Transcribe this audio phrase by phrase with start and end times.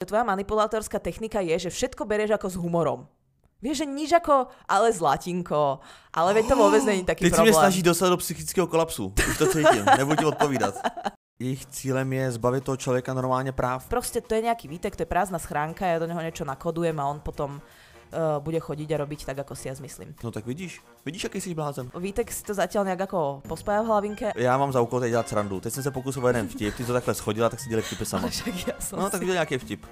[0.00, 3.04] Tvoja manipulátorská technika je, že všetko berieš ako s humorom.
[3.60, 5.84] Vieš, že nič ako, ale zlatinko.
[6.16, 7.52] Ale veď to vôbec není taký Teď problém.
[7.52, 9.12] mě snaží dostat do psychického kolapsu.
[9.12, 10.74] Už to cítím, nebudu ti odpovídat.
[11.40, 13.88] Jejich cílem je zbavit toho člověka normálně práv.
[13.88, 17.08] Proste to je nejaký výtek, to je prázdna schránka, ja do neho niečo nakodujem a
[17.08, 17.60] on potom
[18.12, 20.14] uh, bude chodiť a robiť tak, ako si ja zmyslím.
[20.24, 21.90] No tak vidíš, vidíš, jaký jsi blázen.
[21.98, 24.26] Vítek si to zatiaľ nejak ako pospája v hlavinke.
[24.36, 25.60] Já mám za úkol teď dělat srandu.
[25.60, 28.04] Teď jsem se pokusil o jeden vtip, ty to takhle schodila, tak si dělej vtipy
[28.04, 28.28] sama.
[28.34, 29.26] Však ja som No tak si...
[29.26, 29.86] nějaký vtip.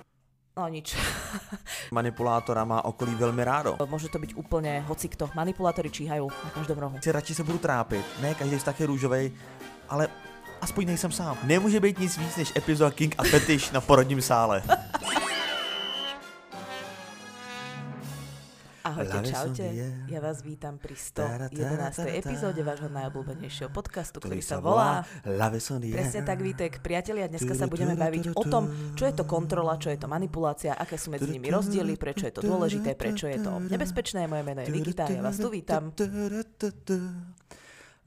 [0.58, 0.96] No nič.
[1.94, 3.78] Manipulátora má okolí velmi rádo.
[3.86, 5.30] Môže to byť úplne hocikto.
[5.38, 6.98] Manipulátori číhajú na každom rohu.
[6.98, 8.02] Si radši se budu trápit.
[8.20, 9.32] Ne, každý je růžovej,
[9.88, 10.08] ale
[10.60, 11.38] aspoň nejsem sám.
[11.46, 14.62] Nemůže být nic víc než epizoda King a Fetish na porodním sále.
[18.88, 19.66] Ahojte, čaute.
[20.08, 21.92] Ja vás vítam pri Ta-ra, ta-ra, 111.
[21.92, 25.04] ta-ra, epizóde vášho najobľúbenejšieho podcastu, Ktorý sa volá...
[25.92, 26.80] Presne tak, Vítek.
[26.80, 30.72] Priatelia, dneska sa budeme baviť o tom, čo je to kontrola, čo je to manipulácia,
[30.72, 34.24] aké sú medzi nimi rozdiely, prečo je to dôležité, prečo je to nebezpečné.
[34.24, 35.92] Moje meno je Nikita, ja vás tu vítam.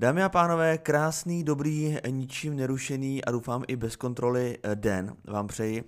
[0.02, 5.48] Dámy a pánové, krásný, dobrý, ničím nerušený a doufám i bez kontroly eh, den vám
[5.48, 5.86] přeji.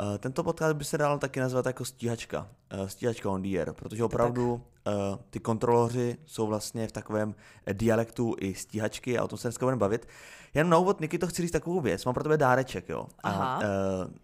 [0.00, 3.72] Eh, Tento podcast by se dal taky nazvat jako stíhačka, eh, stíhačka on the air,
[3.72, 4.90] protože opravdu eh,
[5.30, 7.34] ty kontroloři jsou vlastně v takovém
[7.72, 10.08] dialektu i stíhačky a o tom se dneska budeme bavit.
[10.54, 13.06] Jen na úvod, Niky, to chci říct takovou věc, mám pro tebe dáreček, jo.
[13.22, 13.54] Aha.
[13.54, 13.64] A, uh,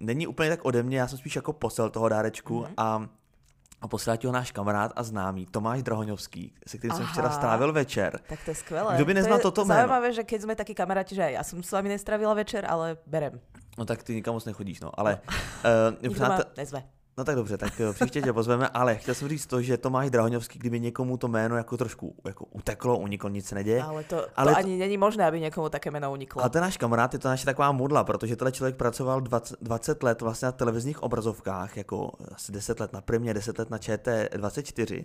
[0.00, 2.72] není úplně tak ode mě, já jsem spíš jako posel toho dárečku Mhm.
[2.76, 3.06] a
[3.82, 7.72] a poslal ti ho náš kamarád a známý Tomáš Drahoňovský, se kterým jsem včera strávil
[7.72, 8.20] večer.
[8.28, 8.94] Tak to je skvelé.
[8.94, 9.80] Kto by neznal to toto meno?
[9.80, 12.94] Zaujímavé, že keď sme takí kamaráti, že aj ja som s vami nestravila večer, ale
[13.10, 13.42] berem.
[13.78, 15.20] No tak ty nikam moc nechodíš, no, ale...
[15.62, 16.82] Uh, Nikto ma nezve.
[17.18, 20.10] No tak dobře, tak eh, příště tě pozveme, ale chtěl jsem říct to, že Tomáš
[20.10, 23.82] Drahoňovský, kdyby někomu to jméno jako trošku jako uteklo, uniklo, nic se neděje.
[23.82, 26.44] Ale to, Ale to- ani není možné, aby niekomu také meno uniklo.
[26.44, 30.02] A ten náš kamarád je to naše taková modla, protože tenhle člověk pracoval 20, 20
[30.02, 35.04] let vlastně na televizních obrazovkách, jako asi 10 let na Primě, 10 let na ČT24.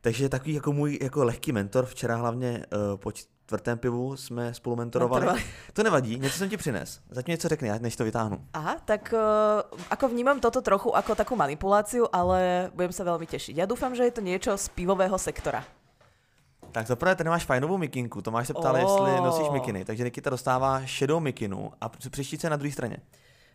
[0.00, 1.86] Takže takový jako můj jako lehký mentor.
[1.86, 3.12] Včera hlavně uh, po
[3.46, 5.26] čtvrtém pivu jsme spolu mentorovali.
[5.26, 5.52] Mentorovali.
[5.72, 7.00] To nevadí, něco jsem ti přines.
[7.10, 8.44] Zatím něco řekni, než to vytáhnu.
[8.54, 13.58] Aha, tak uh, ako vnímam toto trochu ako takú manipuláciu, ale budem sa veľmi tešiť.
[13.58, 15.64] Ja dúfam, že je to niečo z pivového sektora.
[16.72, 18.80] Tak zaprvé tady máš fajnovou mikinku, Tomáš se ptal, Oh.
[18.80, 22.96] jestli nosíš mikiny, takže Nikita dostává šedou mikinu a přeštice na druhé straně.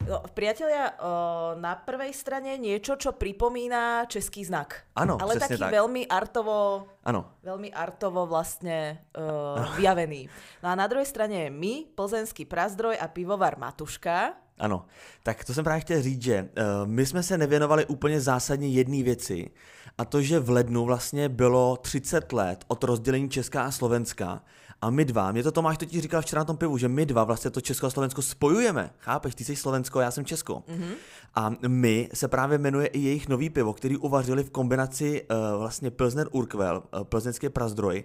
[0.05, 4.87] No, priatelia, uh, na prvej strane niečo, čo pripomína český znak.
[4.93, 5.73] Áno, Ale taký tak.
[5.73, 10.29] veľmi artovo, Ano, veľmi artovo vlastne uh, vyjavený.
[10.63, 14.33] No a na druhej strane je my, plzenský prazdroj a pivovar Matuška.
[14.57, 14.85] Ano,
[15.23, 19.03] tak to jsem právě chtěl říct, že uh, my jsme se nevěnovali úplně zásadně jedné
[19.03, 19.51] věci
[19.97, 24.41] a to, že v lednu vlastně bylo 30 let od rozdělení Česká a Slovenska
[24.81, 27.23] a my dva, mě to Tomáš totiž říkal včera na tom pivu, že my dva
[27.23, 30.53] vlastně to Česko a Slovensko spojujeme, chápeš, ty jsi Slovensko, já jsem Česko.
[30.53, 30.93] Mm-hmm.
[31.35, 35.91] A my se právě jmenuje i jejich nový pivo, který uvařili v kombinaci uh, vlastně
[35.91, 38.03] Pilsner Urquell, uh, plzeňský prazdroj,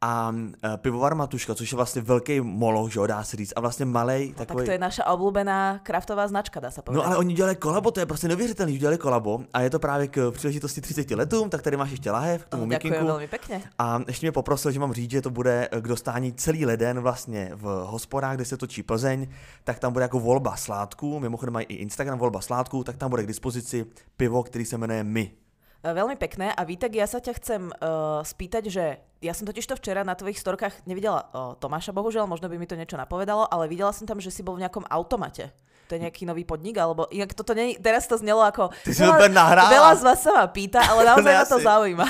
[0.00, 3.84] a uh, pivovar Matuška, což je vlastně velký moloch, že dá se říct, a vlastně
[3.84, 4.66] malej Tak takový...
[4.66, 7.02] to je naša obľúbená kraftová značka, dá sa povedať.
[7.02, 10.08] No ale oni udělali kolabo, to je prostě neuvěřitelný, udělali kolabo a je to právě
[10.08, 13.12] k příležitosti 30 letům, tak tady máš ještě lahev k tomu Ďakujem mikinku.
[13.12, 13.56] veľmi pekne.
[13.78, 17.50] A ještě mě poprosil, že mám říct, že to bude k dostání celý leden vlastně
[17.54, 19.26] v hospodách, kde se točí Plzeň,
[19.64, 23.22] tak tam bude jako volba sládků, mimochodem mají i Instagram volba sládků, tak tam bude
[23.22, 25.47] k dispozici pivo, který se jmenuje My.
[25.78, 28.84] E, Veľmi pekné a Vítek, ja sa ťa chcem uh, spýtať, že
[29.22, 32.66] ja som totiž to včera na tvojich storkách nevidela uh, Tomáša, bohužiaľ, možno by mi
[32.66, 35.54] to niečo napovedalo, ale videla som tam, že si bol v nejakom automate.
[35.88, 38.74] To je nejaký nový podnik, alebo jak toto nie, teraz to znelo ako...
[38.84, 39.72] Ty si to úplne nahrála.
[39.72, 42.06] Veľa z vás sa ma pýta, ale naozaj Ne, ma to zaujíma.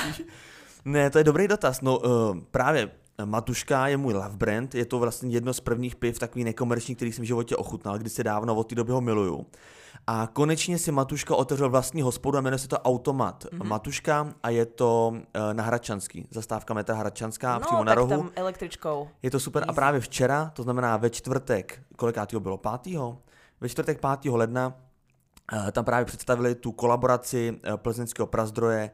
[0.83, 1.79] Ne, to je dobrý dotaz.
[1.79, 2.91] No uh, právě
[3.25, 7.11] Matuška je můj love brand, je to vlastně jedno z prvních piv, takový nekomerční, který
[7.11, 9.45] jsem v životě ochutnal, když se dávno od té doby ho miluju.
[10.11, 13.63] A konečně si Matuška otevřel vlastní hospodu a jmenuje se to Automat mm-hmm.
[13.63, 18.09] Matuška a je to uh, na Hradčanský, zastávka metra Hradčanská, přímo No, na tak rohu.
[18.09, 19.09] tam električkou.
[19.23, 19.75] Je to super a Easy.
[19.75, 22.57] právě včera, to znamená ve čtvrtek, kolikátýho bylo?
[22.57, 23.17] Pátýho?
[23.61, 24.31] Ve čtvrtek 5.
[24.31, 24.73] ledna
[25.67, 28.91] eh, tam právě představili tu kolaboraci eh, plzeňského prazdroje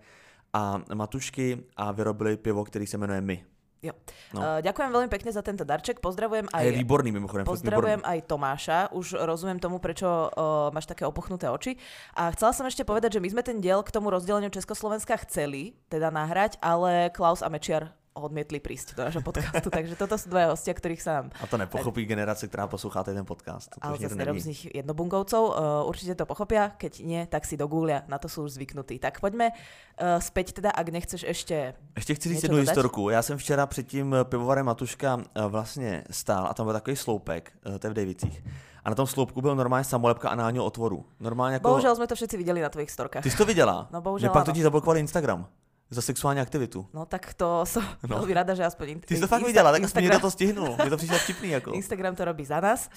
[0.53, 3.45] a Matušky a vyrobili pivo, který se jmenuje My.
[3.83, 3.93] Jo.
[4.33, 4.39] No.
[4.39, 7.45] Uh, ďakujem veľmi pekne za tento darček, pozdravujem A je aj výborný mimochodem.
[7.45, 8.21] Pozdravujem výborný.
[8.23, 11.77] aj Tomáša, už rozumiem tomu, prečo uh, máš také opuchnuté oči.
[12.17, 15.77] A chcela som ešte povedať, že my sme ten diel k tomu rozdeleniu Československa chceli
[15.91, 20.55] teda nahrať, ale Klaus a Mečiar odmietli prísť do nášho podcastu, takže toto sú dvaja
[20.55, 23.75] hostia, ktorých sa A to nepochopí generace, která poslouchá ten podcast.
[23.75, 25.43] To ale zase nerob z nich jednobunkovcov.
[25.51, 28.99] Uh, určite to pochopia, keď nie, tak si dogúlia, na to sú už zvyknutí.
[28.99, 31.75] Tak poďme uh, späť teda, ak nechceš ešte...
[31.95, 33.09] Ještě chci říct jednu historku.
[33.09, 37.51] Já jsem včera před tím pivovarem Matuška eh, vlastně stál a tam byl takový sloupek,
[37.75, 38.43] eh, to je v Davicích.
[38.85, 41.05] a na tom sloupku byl normálně samolepka análního otvoru.
[41.19, 41.69] Normálně jako...
[41.69, 43.23] Bohužel jsme to všetci viděli na tvojich storkách.
[43.23, 43.87] Ty jsi to viděla?
[43.91, 44.45] No bohužel Mě pak áno.
[44.45, 45.47] totiž zablokovali Instagram
[45.89, 46.87] za sexuální aktivitu.
[46.93, 48.17] No tak to som No.
[48.21, 50.19] veľmi rada, že aspoň in- Ty jsi to fakt Insta- viděla, tak aspoň Instagram, někdo
[50.27, 50.75] to stihnul.
[50.81, 51.71] Mně to přišlo vtipný jako.
[51.77, 52.89] Instagram to robí za nás.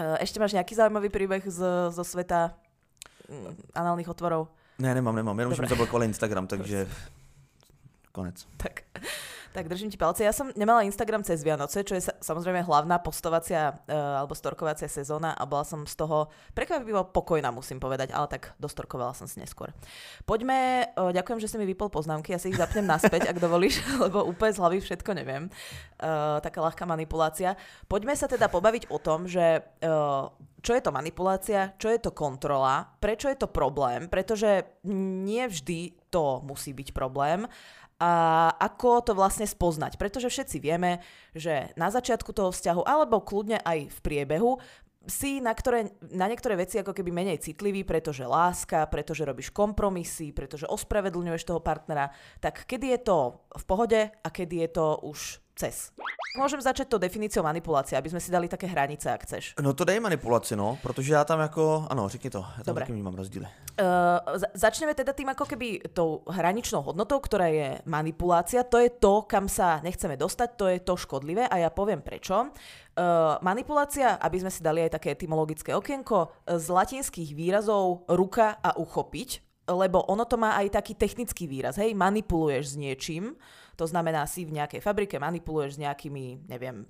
[0.00, 1.60] Uh, ešte máš nejaký zaujímavý príbeh z,
[1.92, 2.56] zo sveta
[3.28, 4.48] mm, análnych otvorov?
[4.80, 5.68] Ne, nemám, nemám, jenom Dobre.
[5.68, 6.88] zablokovali Instagram, takže
[8.16, 8.40] konec.
[8.56, 8.88] Tak,
[9.52, 10.24] tak držím ti palce.
[10.24, 14.88] Ja som nemala Instagram cez Vianoce, čo je sa, samozrejme hlavná postovacia uh, alebo storkovacia
[14.88, 19.38] sezóna a bola som z toho prekvapivo pokojná, musím povedať, ale tak dostorkovala som si
[19.38, 19.70] neskôr.
[20.24, 23.84] Poďme, uh, ďakujem, že si mi vypol poznámky, ja si ich zapnem naspäť, ak dovolíš,
[24.04, 25.52] lebo úplne z hlavy všetko neviem.
[26.00, 27.54] Uh, taká ľahká manipulácia.
[27.86, 30.32] Poďme sa teda pobaviť o tom, že uh,
[30.62, 35.98] čo je to manipulácia, čo je to kontrola, prečo je to problém, pretože nie vždy
[36.06, 37.50] to musí byť problém
[38.00, 38.12] a
[38.56, 40.00] ako to vlastne spoznať.
[40.00, 41.02] Pretože všetci vieme,
[41.36, 44.60] že na začiatku toho vzťahu, alebo kľudne aj v priebehu,
[45.06, 50.30] si na, ktoré, na niektoré veci ako keby menej citlivý, pretože láska, pretože robíš kompromisy,
[50.30, 53.18] pretože ospravedlňuješ toho partnera, tak kedy je to
[53.50, 55.94] v pohode a kedy je to už cez.
[56.32, 59.44] Môžem začať tou definíciou manipulácie, aby sme si dali také hranice, ak chceš.
[59.60, 62.82] No to dej manipulaci, no, protože já tam jako, ano, řekni to, já tam Dobre.
[62.82, 63.46] taky vnímám rozdíly.
[63.46, 68.64] Uh, za- začneme teda tým ako keby tou hraničnou hodnotou, ktorá je manipulácia.
[68.64, 72.48] To je to, kam sa nechceme dostať, to je to škodlivé a ja poviem prečo.
[72.48, 78.76] Uh, manipulácia, aby sme si dali aj také etymologické okienko, z latinských výrazov ruka a
[78.80, 83.36] uchopiť, lebo ono to má aj taký technický výraz, hej, manipuluješ s niečím,
[83.76, 86.84] to znamená si v nejakej fabrike manipuluješ s nejakými, neviem,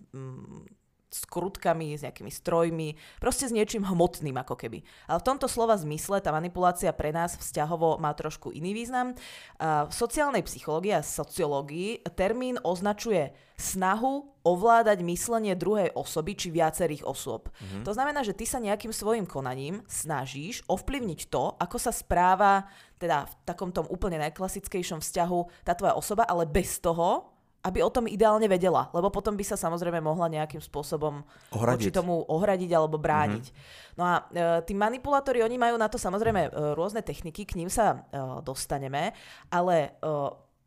[1.13, 4.81] mm, skrutkami, s nejakými strojmi, proste s niečím hmotným ako keby.
[5.05, 9.13] Ale v tomto slova zmysle tá manipulácia pre nás vzťahovo má trošku iný význam.
[9.61, 17.47] V sociálnej psychológii a sociológii termín označuje snahu ovládať myslenie druhej osoby či viacerých osôb.
[17.47, 17.85] Mm-hmm.
[17.87, 22.67] To znamená, že ty sa nejakým svojim konaním snažíš ovplyvniť to, ako sa správa
[22.99, 27.32] teda v takom tom úplne najklasickejšom vzťahu tá tvoja osoba, ale bez toho,
[27.63, 31.95] aby o tom ideálne vedela, lebo potom by sa samozrejme mohla nejakým spôsobom voči Ohradiť.
[31.95, 33.45] tomu ohradiť alebo brániť.
[33.47, 33.95] Mm-hmm.
[33.95, 37.71] No a e, tí manipulátori, oni majú na to samozrejme e, rôzne techniky, k ním
[37.71, 39.15] sa e, dostaneme,
[39.47, 40.11] ale e,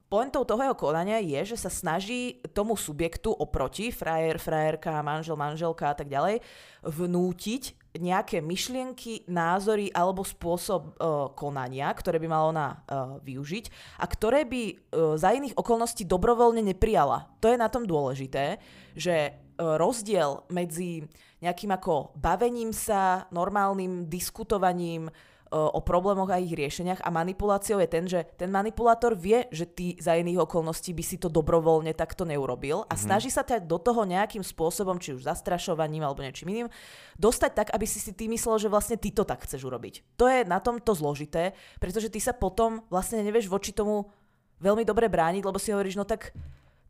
[0.07, 5.91] pointou toho jeho konania je, že sa snaží tomu subjektu oproti, frajer, frajerka, manžel, manželka
[5.91, 6.39] a tak ďalej,
[6.79, 10.91] vnútiť nejaké myšlienky, názory alebo spôsob e,
[11.33, 12.75] konania, ktoré by mala ona e,
[13.23, 13.65] využiť
[13.99, 14.73] a ktoré by e,
[15.15, 17.29] za iných okolností dobrovoľne neprijala.
[17.39, 18.59] To je na tom dôležité,
[18.95, 21.07] že e, rozdiel medzi
[21.43, 25.11] nejakým ako bavením sa, normálnym diskutovaním,
[25.55, 29.95] o problémoch a ich riešeniach a manipuláciou je ten, že ten manipulátor vie, že ty
[29.95, 33.05] za iných okolností by si to dobrovoľne takto neurobil a mm-hmm.
[33.07, 36.67] snaží sa ťa do toho nejakým spôsobom, či už zastrašovaním alebo niečím iným,
[37.15, 40.19] dostať tak, aby si si ty myslel, že vlastne ty to tak chceš urobiť.
[40.19, 44.11] To je na tomto zložité, pretože ty sa potom vlastne nevieš voči tomu
[44.59, 46.35] veľmi dobre brániť, lebo si hovoríš, no tak,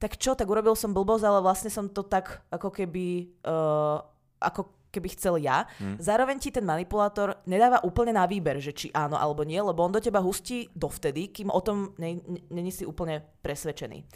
[0.02, 3.30] tak čo, tak urobil som blbosť, ale vlastne som to tak ako keby...
[3.46, 4.02] Uh,
[4.46, 5.68] ako keby chcel ja.
[5.76, 6.00] Hmm.
[6.00, 9.92] Zároveň ti ten manipulátor nedáva úplne na výber, že či áno alebo nie, lebo on
[9.92, 14.08] do teba hustí dovtedy, kým o tom není ne, si úplne presvedčený.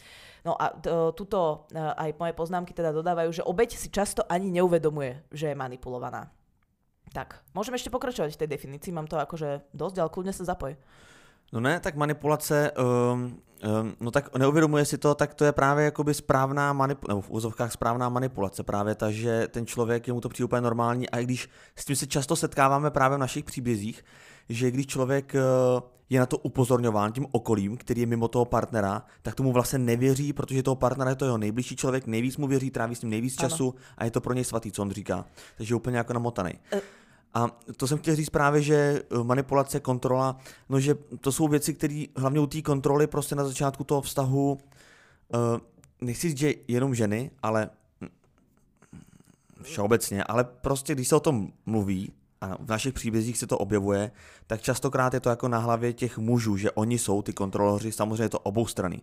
[0.47, 0.87] No a t-
[1.19, 6.31] tuto aj moje poznámky teda dodávajú, že obeď si často ani neuvedomuje, že je manipulovaná.
[7.09, 10.77] Tak, môžeme ešte pokračovať v tej definícii, mám to akože dosť, ale kľudne sa zapoj.
[11.53, 13.39] No ne, tak manipulace, um,
[13.81, 17.31] um, no tak neuvědomuje si to, tak to je právě jakoby správná manipulace, nebo v
[17.31, 21.19] úzovkách správná manipulace, právě ta, že ten člověk, je mu to přijde úplně normální a
[21.19, 24.05] i když s tím se často setkáváme právě v našich příbězích,
[24.49, 29.03] že když člověk uh, je na to upozorňován tím okolím, který je mimo toho partnera,
[29.21, 32.71] tak tomu vlastně nevěří, protože toho partnera je to jeho nejbližší člověk, nejvíc mu věří,
[32.71, 33.83] tráví s ním nejvíc času ano.
[33.97, 35.25] a je to pro něj svatý, co on říká.
[35.57, 36.53] Takže je úplně jako namotaný.
[36.73, 36.79] Uh.
[37.33, 40.37] A to jsem chtěl říct právě, že manipulace, kontrola,
[40.69, 44.51] no že to jsou věci, které hlavně u té kontroly prostě na začátku toho vztahu,
[44.51, 45.39] uh,
[46.01, 47.69] nechci říct, že jenom ženy, ale
[49.61, 54.11] všeobecně, ale prostě když se o tom mluví a v našich příbězích se to objevuje,
[54.47, 58.23] tak častokrát je to jako na hlavě těch mužů, že oni jsou ty kontroloři, samozřejmě
[58.23, 59.01] je to obou strany.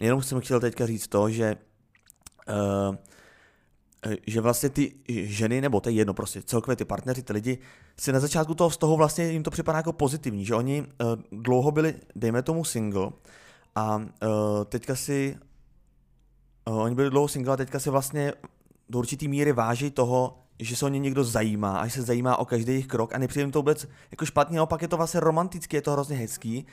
[0.00, 1.56] Jenom jsem chtěl teďka říct to, že
[2.48, 2.96] uh,
[4.26, 7.58] že vlastně ty ženy, nebo to je jedno, prostě celkově ty partneři, ty lidi,
[8.00, 11.70] si na začátku toho vztahu vlastně jim to připadá jako pozitivní, že oni uh, dlouho
[11.70, 13.10] byli, dejme tomu, single
[13.74, 14.02] a
[14.64, 15.36] teďka si,
[16.64, 18.32] oni byli dlouho single a teďka si vlastně
[18.88, 22.36] do určitý míry váží toho, že se o ně někdo zajímá a že se zajímá
[22.36, 25.20] o každý jejich krok a nepřijde jim to vůbec jako špatně, naopak je to vlastně
[25.20, 26.66] romantické, je to hrozně hezký,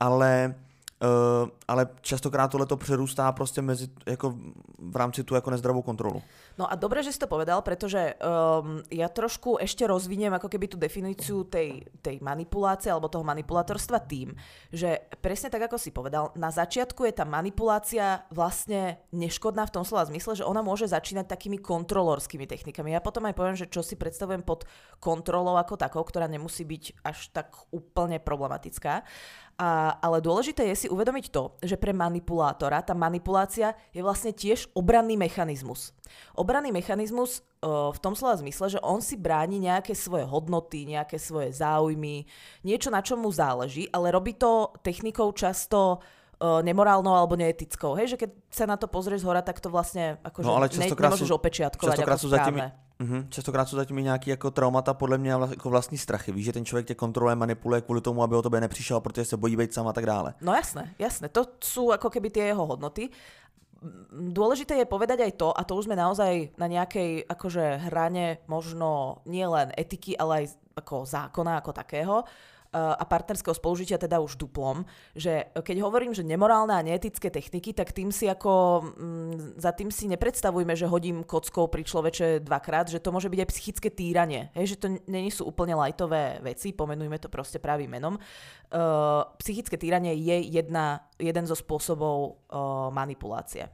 [0.00, 0.54] ale
[0.96, 4.34] Uh, ale častokrát tohle to přerůstá prostě mezi, jako
[4.78, 6.22] v rámci tu jako nezdravou kontrolu.
[6.58, 10.72] No a dobre, že si to povedal, pretože um, ja trošku ešte rozviniem ako keby
[10.72, 14.32] tú definíciu tej, tej manipulácie alebo toho manipulátorstva tým,
[14.72, 19.84] že presne tak, ako si povedal, na začiatku je tá manipulácia vlastne neškodná v tom
[19.84, 22.96] slova zmysle, že ona môže začínať takými kontrolorskými technikami.
[22.96, 24.64] Ja potom aj poviem, že čo si predstavujem pod
[24.96, 29.04] kontrolou ako takou, ktorá nemusí byť až tak úplne problematická.
[29.56, 34.68] A, ale dôležité je si uvedomiť to, že pre manipulátora tá manipulácia je vlastne tiež
[34.76, 35.96] obranný mechanizmus.
[36.36, 41.16] Obranný mechanizmus uh, v tom slova zmysle, že on si bráni nejaké svoje hodnoty, nejaké
[41.16, 42.28] svoje záujmy,
[42.68, 46.04] niečo na čom mu záleží, ale robí to technikou často
[46.40, 47.96] nemorálnou alebo neetickou.
[47.96, 50.68] Hej, že keď sa na to pozrieš z hora, tak to vlastne akože No, ale
[50.68, 52.84] ne, nemôžeš sú- opečiatkovať ako sú za tými- správne.
[52.96, 53.28] Mhm.
[53.28, 56.32] Častokrát jsou zatím i nějaký jako traumata, podle mě jako vlastní strachy.
[56.32, 59.36] Víš, že ten člověk tě kontroluje, manipuluje kvůli tomu, aby o tebe nepřišel, protože se
[59.36, 60.34] bojí být sám a tak dále.
[60.40, 61.28] No jasné, jasné.
[61.28, 63.12] To sú ako keby tie jeho hodnoty.
[64.32, 69.20] Dôležité je povedať aj to, a to už sme naozaj na nejakej akože hrane možno
[69.28, 74.36] nie len etiky, ale aj ako zákona ako takého eh, a partnerského spolužitia teda už
[74.36, 74.84] duplom,
[75.16, 79.88] že keď hovorím, že nemorálne a neetické techniky, tak tým si ako, mm, za tým
[79.88, 84.52] si nepredstavujme, že hodím kockou pri človeče dvakrát, že to môže byť aj psychické týranie,
[84.52, 88.20] hej, že to nie sú úplne lajtové veci, pomenujme to proste pravým menom.
[88.68, 92.16] Uh, psychické týranie je jedna, jeden zo spôsobov
[92.50, 93.72] uh, manipulácie.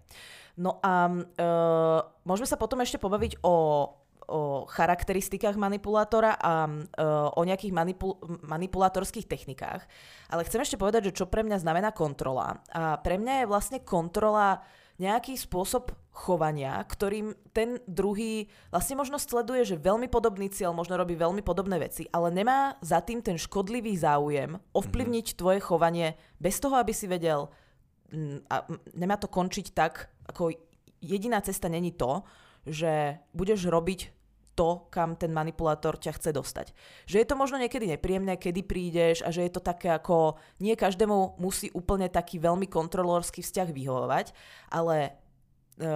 [0.60, 3.88] No a uh, môžeme sa potom ešte pobaviť o
[4.28, 9.86] o charakteristikách manipulátora a uh, o nejakých manipul- manipulátorských technikách.
[10.30, 12.62] Ale chcem ešte povedať, že čo pre mňa znamená kontrola.
[12.70, 14.62] A pre mňa je vlastne kontrola
[15.00, 21.16] nejaký spôsob chovania, ktorým ten druhý vlastne možno sleduje, že veľmi podobný cieľ, možno robí
[21.16, 25.40] veľmi podobné veci, ale nemá za tým ten škodlivý záujem ovplyvniť mm-hmm.
[25.40, 27.48] tvoje chovanie bez toho, aby si vedel,
[28.52, 28.56] a
[28.92, 30.52] nemá to končiť tak, ako
[31.00, 32.20] jediná cesta není to,
[32.66, 36.66] že budeš robiť to, kam ten manipulátor ťa chce dostať.
[37.08, 40.76] Že je to možno niekedy nepríjemné, kedy prídeš a že je to také ako, nie
[40.76, 44.26] každému musí úplne taký veľmi kontrolórsky vzťah vyhovovať,
[44.68, 45.10] ale e,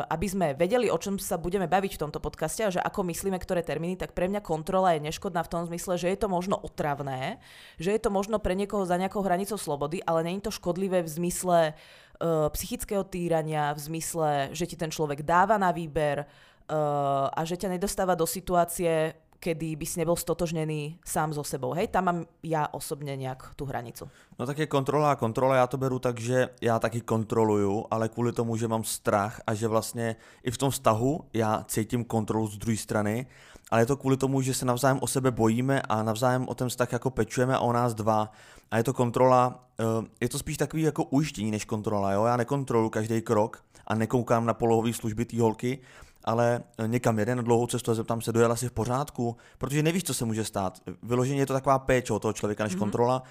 [0.08, 3.36] aby sme vedeli, o čom sa budeme baviť v tomto podcaste a že ako myslíme
[3.36, 6.56] ktoré termíny, tak pre mňa kontrola je neškodná v tom zmysle, že je to možno
[6.56, 7.36] otravné,
[7.76, 11.12] že je to možno pre niekoho za nejakou hranicou slobody, ale je to škodlivé v
[11.12, 16.24] zmysle uh, psychického týrania, v zmysle, že ti ten človek dáva na výber
[16.70, 21.76] uh, a že ťa nedostáva do situácie, kedy by si nebol stotožnený sám so sebou.
[21.76, 24.08] Hej, tam mám ja osobne nejak tú hranicu.
[24.38, 28.08] No tak je kontrola a kontrola, já to beru tak, že já taky kontroluju, ale
[28.08, 32.46] kvůli tomu, že mám strach a že vlastně i v tom vztahu já cítím kontrolu
[32.46, 33.26] z druhé strany,
[33.70, 36.68] ale je to kvůli tomu, že se navzájem o sebe bojíme a navzájem o ten
[36.68, 38.32] vztah jako pečujeme a o nás dva.
[38.70, 42.24] A je to kontrola, eh, je to spíš takový jako ujištění než kontrola, jo?
[42.24, 45.78] Já nekontroluji každý krok a nekoukám na polohové služby té holky,
[46.26, 49.82] ale eh, někam jede na dlouhou cestu a zeptám se, dojela si v pořádku, protože
[49.82, 50.78] nevíš, co se může stát.
[51.02, 52.78] Vyloženě je to taková péče o toho člověka než mm-hmm.
[52.78, 53.22] kontrola,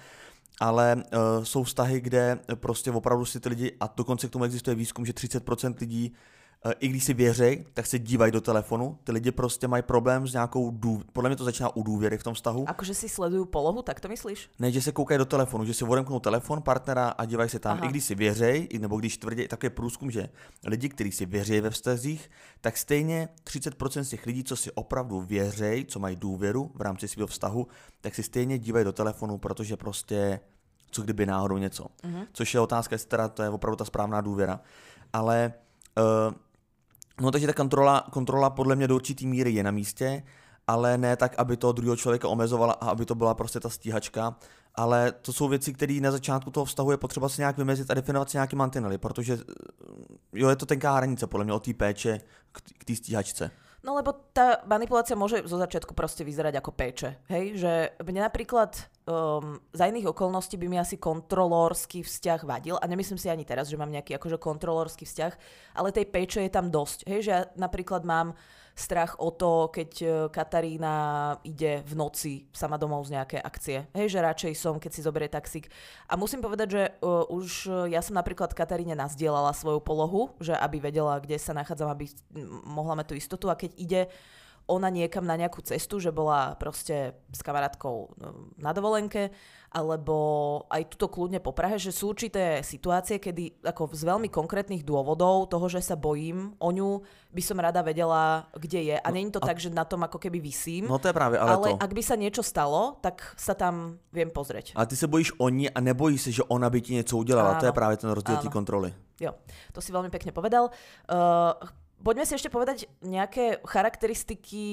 [0.60, 4.74] ale uh, jsou vztahy, kde prostě opravdu si ty lidi, a dokonce k tomu existuje
[4.74, 6.12] výzkum, že 30% lidí,
[6.72, 8.98] i když si věří, tak se dívají do telefonu.
[9.04, 11.02] Ty lidi prostě mají problém s nějakou, dů...
[11.12, 12.68] podle mě to začíná u důvěry v tom vztahu.
[12.68, 14.50] Akože si sledujú polohu, tak to myslíš?
[14.58, 17.76] Ne, že se koukají do telefonu, že si odemknou telefon partnera a dívají se tam.
[17.78, 17.86] Aha.
[17.86, 20.28] I když si věřej, i- nebo když tvrdí, tak je průzkum, že
[20.66, 22.30] lidi, kteří si věří ve vztazích,
[22.60, 27.08] tak stejně 30% z těch lidí, co si opravdu věřej, co mají důvěru v rámci
[27.08, 27.66] svého vztahu,
[28.00, 30.40] tak si stejně dívají do telefonu, protože prostě
[30.90, 31.84] co kdyby náhodou něco.
[31.84, 32.26] Mm-hmm.
[32.32, 34.60] Což je otázka, jestli teda to je opravdu ta správná důvěra.
[35.12, 35.52] Ale
[36.28, 36.34] uh,
[37.20, 40.22] No takže ta kontrola, kontrola podle mě do určitý míry je na místě,
[40.66, 44.36] ale ne tak, aby to druhého člověka omezovala a aby to byla prostě ta stíhačka,
[44.74, 47.94] ale to jsou věci, které na začátku toho vztahu je potřeba si nějak vymezit a
[47.94, 49.54] definovat si nějaký mantinely, protože eh,
[50.32, 52.20] jo, je to tenká hranice podle mě od té péče
[52.78, 53.50] k té stíhačce.
[53.86, 57.22] No lebo tá manipulácia môže zo začiatku proste vyzerať ako péče.
[57.30, 58.74] Hej, že mne napríklad
[59.06, 63.70] um, za iných okolností by mi asi kontrolórsky vzťah vadil a nemyslím si ani teraz,
[63.70, 65.32] že mám nejaký akože kontrolórsky vzťah,
[65.78, 67.06] ale tej péče je tam dosť.
[67.06, 68.34] Hej, že ja napríklad mám
[68.76, 70.94] strach o to, keď e, Katarína
[71.48, 73.88] ide v noci sama domov z nejaké akcie.
[73.96, 75.72] Hej, že radšej som, keď si zoberie taxík.
[76.12, 80.52] A musím povedať, že uh, už uh, ja som napríklad Kataríne nazdielala svoju polohu, že
[80.52, 82.12] aby vedela, kde sa nachádzam, aby
[82.68, 83.48] mohla mať tú istotu.
[83.48, 84.00] A keď ide
[84.66, 89.30] ona niekam na nejakú cestu, že bola proste s kamarátkou no, na dovolenke,
[89.70, 90.16] alebo
[90.66, 95.46] aj tuto kľudne po Prahe, že sú určité situácie, kedy ako z veľmi konkrétnych dôvodov
[95.46, 98.96] toho, že sa bojím o ňu, by som rada vedela, kde je.
[98.98, 99.46] A no, není to a...
[99.46, 100.90] tak, že na tom ako keby vysím.
[100.90, 101.78] No to je práve, ale, ale to...
[101.78, 104.74] ak by sa niečo stalo, tak sa tam viem pozrieť.
[104.74, 107.54] A ty sa bojíš o ní a nebojíš sa, že ona by ti niečo udelala.
[107.54, 107.62] Áno.
[107.62, 108.90] To je práve ten rozdiel tej kontroly.
[109.16, 109.32] Jo,
[109.72, 110.68] to si veľmi pekne povedal.
[111.08, 111.56] Uh,
[112.02, 114.64] poďme si ešte povedať nejaké charakteristiky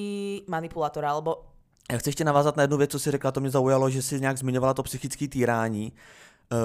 [0.48, 1.54] manipulátora, alebo
[1.92, 4.22] já chci ještě navázat na jednu věc, co si řekla, to mě zaujalo, že si
[4.22, 5.94] nějak zmiňovala to psychické týrání.
[6.52, 6.60] Uh,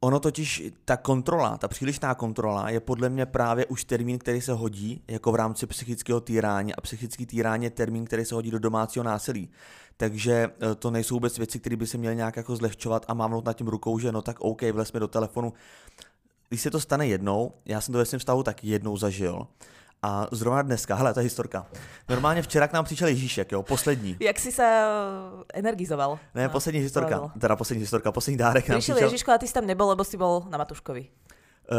[0.00, 4.52] ono totiž, ta kontrola, ta přílišná kontrola je podle mě právě už termín, který se
[4.52, 8.58] hodí jako v rámci psychického týrání a psychický týrání je termín, který se hodí do
[8.58, 9.50] domácího násilí.
[9.96, 13.44] Takže uh, to nejsou vůbec věci, které by se měly nějak jako zlehčovat a mávnout
[13.44, 15.52] nad tím rukou, že no tak OK, vlezme do telefonu.
[16.50, 19.46] Když se to stane jednou, já jsem to ve svém vztahu tak jednou zažil,
[20.02, 21.66] a zrovna dneska, hele, to je historka.
[22.08, 24.16] Normálně včera k nám přišel Ježíšek, jo, poslední.
[24.20, 26.18] Jak jsi se eh, energizoval?
[26.34, 28.98] Ne, no, poslední historka, to teda poslední historka, poslední dárek nám přišel.
[28.98, 31.08] Ježíško a ty jsi tam nebyl, lebo jsi byl na Matuškovi.
[31.72, 31.76] Uh,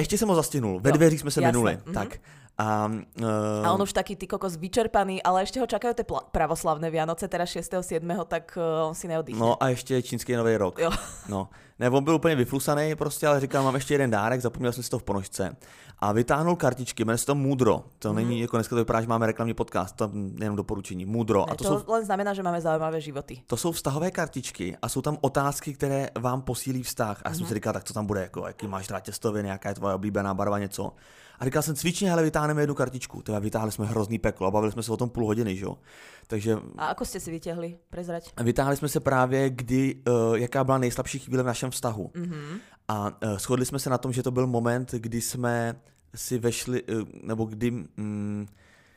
[0.00, 1.52] ještě jsem ho zastihnul, ve dveřích jsme se Jasne.
[1.52, 1.76] minuli.
[1.76, 1.92] Mm-hmm.
[1.92, 2.18] Tak,
[2.58, 2.90] a,
[3.20, 3.66] uh...
[3.66, 7.48] a on už taký ty kokos vyčerpaný, ale ešte ho čakajú tie pravoslavné Vianoce, teraz
[7.56, 9.40] 6.7., tak uh, on si neoddychne.
[9.40, 10.76] No a ešte čínsky nový rok.
[10.76, 10.90] Jo.
[11.28, 11.48] No.
[11.80, 14.90] Ne, on byl úplně vyflusaný prostě, ale říkal, mám ještě jeden dárek, zapomněl jsem si
[14.90, 15.56] to v ponožce.
[15.98, 17.84] A vytáhnul kartičky, jmenuje se to Moodro.
[17.98, 18.16] To mm.
[18.16, 20.10] není, jako dneska to vypadá, že máme reklamní podcast, to
[20.40, 21.04] jenom doporučení.
[21.04, 21.38] Moodro.
[21.46, 23.42] Ne, a to, to jsou, len znamená, že máme zaujímavé životy.
[23.46, 27.22] To jsou vztahové kartičky a jsou tam otázky, které vám posílí vztah.
[27.24, 27.38] A já mm.
[27.38, 29.94] jsem si říkal, tak co tam bude, jako, jaký máš rád těstově, nějaká je tvoje
[29.94, 30.92] oblíbená barva, něco.
[31.38, 33.22] A říkal jsem cvičně, ale vytáhneme jednu kartičku.
[33.22, 35.78] Teda vytáhli jsme hrozný peklo a bavili jsme se o tom půl hodiny, že jo.
[36.26, 36.58] Takže...
[36.78, 37.78] A ako jste si vytěhli?
[37.90, 38.32] Prezrať.
[38.42, 42.10] Vytáhli jsme se právě, kdy, uh, jaká byla nejslabší chvíle v našem vztahu.
[42.14, 42.58] Mm-hmm.
[42.88, 45.74] A uh, shodli jsme se na tom, že to byl moment, kdy jsme
[46.14, 47.70] si vešli, uh, nebo kdy...
[47.98, 48.46] Um,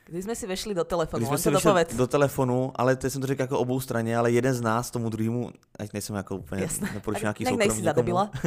[0.06, 1.94] Kdy jsme si vešli do telefonu, Když jsme si dopověd.
[1.94, 5.10] do telefonu, ale to jsem to řekl jako obou straně, ale jeden z nás tomu
[5.10, 7.68] druhému, ať nejsem jako úplně, neporučil nějaký soukromí.
[7.68, 8.30] Nejsi zadebila.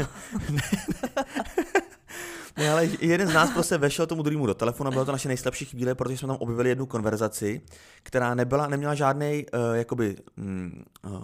[2.57, 5.65] Ne, ale jeden z nás prostě vešel tomu druhému do telefonu, bylo to naše nejslabší
[5.65, 7.61] chvíle, protože jsme tam objevili jednu konverzaci,
[8.03, 11.21] která nebyla, neměla žádný uh, jakoby, mm, uh,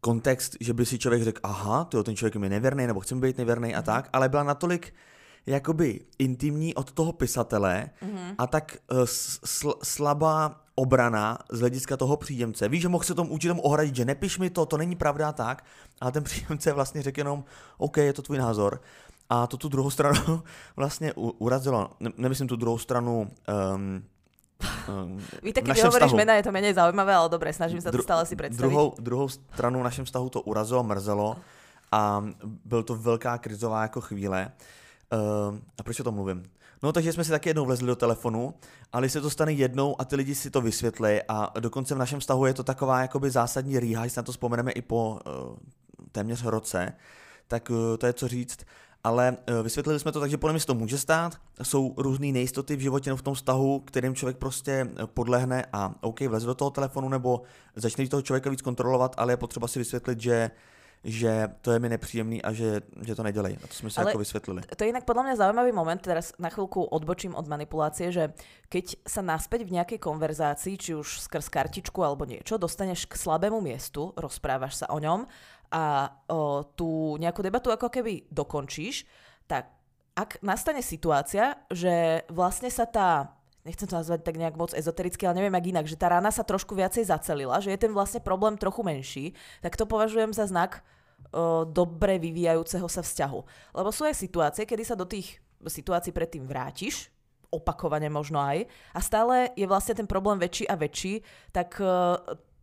[0.00, 3.20] kontext, že by si člověk řekl, aha, tyjo, ten člověk je mi nevěrný, nebo chcem
[3.20, 4.94] být nevěrný a tak, ale byla natolik
[5.46, 8.34] jakoby intimní od toho pisatele mm-hmm.
[8.38, 12.68] a tak uh, sl- slabá obrana z hlediska toho příjemce.
[12.68, 15.64] Víš, že mohl se tomu učitelům ohradit, že nepiš mi to, to není pravda tak,
[16.00, 17.44] ale ten příjemce vlastně řekl jenom,
[17.78, 18.80] OK, je to tvůj názor.
[19.30, 20.42] A to tu druhou stranu
[20.76, 23.30] vlastně urazilo, ne, nemyslím tu druhou stranu
[23.74, 24.04] um,
[24.86, 27.98] Um, Víte, keď hovoríš vztahu, mena, je to menej zaujímavé, ale dobre, snažím sa to
[28.06, 28.70] stále si představit.
[28.70, 31.36] Druhou, druhou stranu v našem vztahu to urazilo, mrzelo
[31.92, 32.22] a
[32.64, 34.52] byl to velká krizová jako chvíle.
[35.12, 36.42] Uh, a proč o tom mluvím?
[36.82, 38.54] No takže jsme si taky jednou vlezli do telefonu,
[38.92, 42.20] ale se to stane jednou a ty lidi si to vysvětlí a dokonce v našem
[42.20, 45.56] vztahu je to taková jakoby zásadní rýha, jestli na to vzpomeneme i po uh,
[46.12, 46.92] téměř roce,
[47.48, 48.58] tak uh, to je co říct
[49.06, 51.32] ale eh, vysvětlili jsme to tak, že podle mě se to může stát.
[51.62, 55.94] Jsou různé nejistoty v životě nebo v tom vztahu, kterým člověk prostě eh, podlehne a
[56.00, 57.42] OK, vleze do toho telefonu nebo
[57.76, 60.50] začne toho člověka víc kontrolovat, ale je potřeba si vysvětlit, že
[61.04, 63.58] že to je mi nepříjemný a že, že to nedělej.
[63.64, 64.62] A to jsme Ale jako vysvětlili.
[64.76, 68.34] To je inak podľa mňa zaujímavý moment, teraz na chvíľku odbočím od manipulácie, že
[68.66, 73.62] keď sa naspäť v nejakej konverzácii, či už skrz kartičku alebo niečo, dostaneš k slabému
[73.62, 75.30] miestu, rozprávaš sa o ňom
[75.70, 79.06] a o, tú nejakú debatu ako keby dokončíš,
[79.46, 79.70] tak
[80.16, 85.42] ak nastane situácia, že vlastne sa tá nechcem to nazvať tak nejak moc ezotericky, ale
[85.42, 88.54] neviem jak inak, že tá rána sa trošku viacej zacelila, že je ten vlastne problém
[88.54, 90.86] trochu menší, tak to považujem za znak
[91.34, 93.40] o, dobre vyvíjajúceho sa vzťahu.
[93.74, 97.10] Lebo sú aj situácie, kedy sa do tých situácií predtým vrátiš,
[97.50, 101.78] opakovane možno aj, a stále je vlastne ten problém väčší a väčší, tak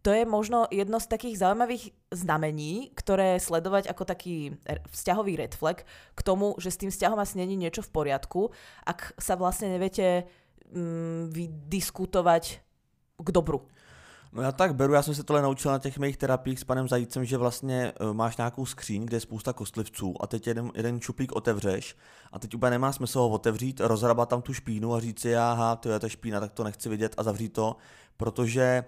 [0.03, 4.59] to je možno jedno z takých zaujímavých znamení, ktoré sledovať ako taký
[4.91, 8.51] vzťahový red flag k tomu, že s tým vzťahom asi není niečo v poriadku,
[8.83, 10.27] ak sa vlastne neviete
[10.75, 12.43] mm, vydiskutovať
[13.23, 13.63] k dobru.
[14.33, 16.87] No já tak beru, já jsem se tohle naučil na těch mých terapiích s panem
[16.87, 21.01] Zajícem, že vlastně uh, máš nějakou skříň, kde je spousta kostlivců a teď jeden, jeden
[21.01, 21.95] čuplík otevřeš
[22.31, 25.75] a teď úplně nemá smysl ho otevřít, rozhrabat tam tu špínu a říct si, aha,
[25.75, 27.75] to je ta špína, tak to nechci vidět a zavřít to,
[28.17, 28.83] protože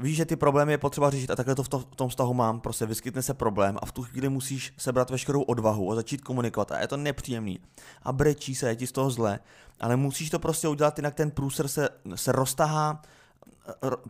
[0.00, 2.34] víš, že ty problémy je potřeba řešit a takhle to v, to v tom vztahu
[2.34, 6.20] mám, prostě vyskytne se problém a v tu chvíli musíš sebrat veškerou odvahu a začít
[6.20, 7.60] komunikovat a je to nepříjemný
[8.02, 9.38] a brečí se, je ti z toho zle,
[9.80, 13.02] ale musíš to prostě udělat, jinak ten průser se, se roztahá,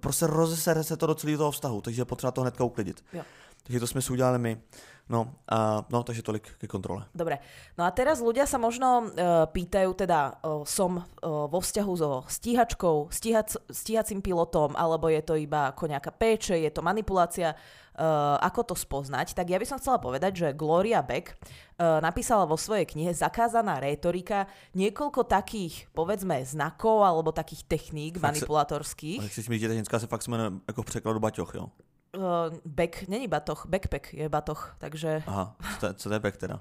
[0.01, 3.05] prostě rozesere se to do celého toho vztahu, takže je potřeba to hnedka uklidit.
[3.13, 3.23] Jo.
[3.63, 4.61] Takže to jsme si udělali my.
[5.09, 7.09] No, a, no, takže tolik ke kontrole.
[7.17, 7.41] Dobre.
[7.81, 12.29] No a teraz ľudia sa možno uh, pýtajú, teda uh, som uh, vo vzťahu so
[12.29, 18.37] stíhačkou, stíhac, stíhacím pilotom, alebo je to iba ako nejaká péče, je to manipulácia, uh,
[18.45, 19.33] ako to spoznať.
[19.33, 23.81] Tak ja by som chcela povedať, že Gloria Beck uh, napísala vo svojej knihe Zakázaná
[23.81, 24.45] rétorika
[24.77, 29.25] niekoľko takých, povedzme, znakov alebo takých techník manipulátorských.
[29.25, 31.73] Tak si myslíte, že ženská se fakt se jmenuje jako v překladu Baťoch, jo?
[32.17, 36.61] Uh, back, není batoh, backpack je batoh, takže Aha, co co to je back teda?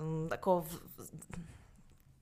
[0.00, 0.72] um, ako v,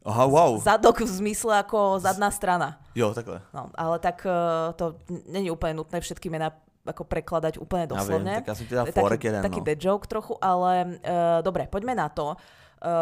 [0.04, 0.58] Aha, wow.
[0.58, 2.82] zadok v zmysle ako zadná strana.
[2.94, 3.42] Jo, takhle.
[3.54, 4.98] No, ale tak uh, to
[5.30, 6.50] není úplne nutné všetky mená
[6.88, 8.40] ako prekladať úplne doslovne.
[8.40, 9.74] tak jsem ti dal To je forek taký, jeden, taký no.
[9.76, 12.34] joke trochu, ale uh, dobre, poďme na to.
[12.34, 12.36] Uh,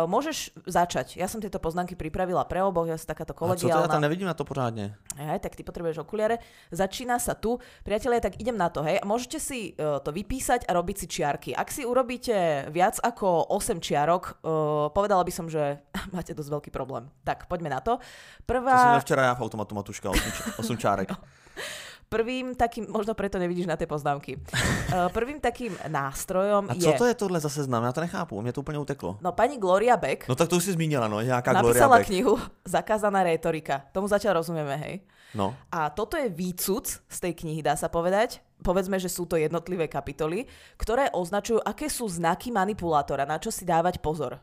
[0.06, 1.16] môžeš začať.
[1.20, 3.88] Ja som tieto poznámky pripravila pre oboch, ja som takáto A co to, já kolegiálna.
[3.88, 4.94] tam nevidím na to pořádně.
[5.16, 6.38] Aj, tak ty potrebuješ okuliare.
[6.72, 7.58] Začína sa tu.
[7.84, 9.00] Priatelia, tak idem na to, hej.
[9.04, 11.50] Môžete si uh, to vypísať a robiť si čiarky.
[11.56, 15.80] Ak si urobíte viac ako 8 čiarok, uh, povedala by som, že
[16.16, 17.08] máte dosť veľký problém.
[17.24, 17.96] Tak, poďme na to.
[17.96, 18.02] To
[18.46, 21.08] Prvá, měl včera já v automatu Matuška, 8, č- 8 čárek.
[22.08, 26.80] prvým takým, možno preto nevidíš na tie poznámky, uh, prvým takým nástrojom A je...
[26.80, 27.84] co to je tohle za seznam?
[27.84, 29.18] Já to nechápu, mě to úplně uteklo.
[29.20, 32.06] No pani Gloria Beck No tak to už si zmínila, no, nějaká Gloria napísala Beck.
[32.06, 33.82] knihu Zakázaná rétorika.
[33.92, 35.00] Tomu zatiaľ rozumieme, hej.
[35.34, 38.40] No, A toto je výcuc z tej knihy, dá sa povedať.
[38.62, 40.48] Povedzme, že sú to jednotlivé kapitoly,
[40.80, 44.40] ktoré označujú, aké sú znaky manipulátora, na čo si dávať pozor.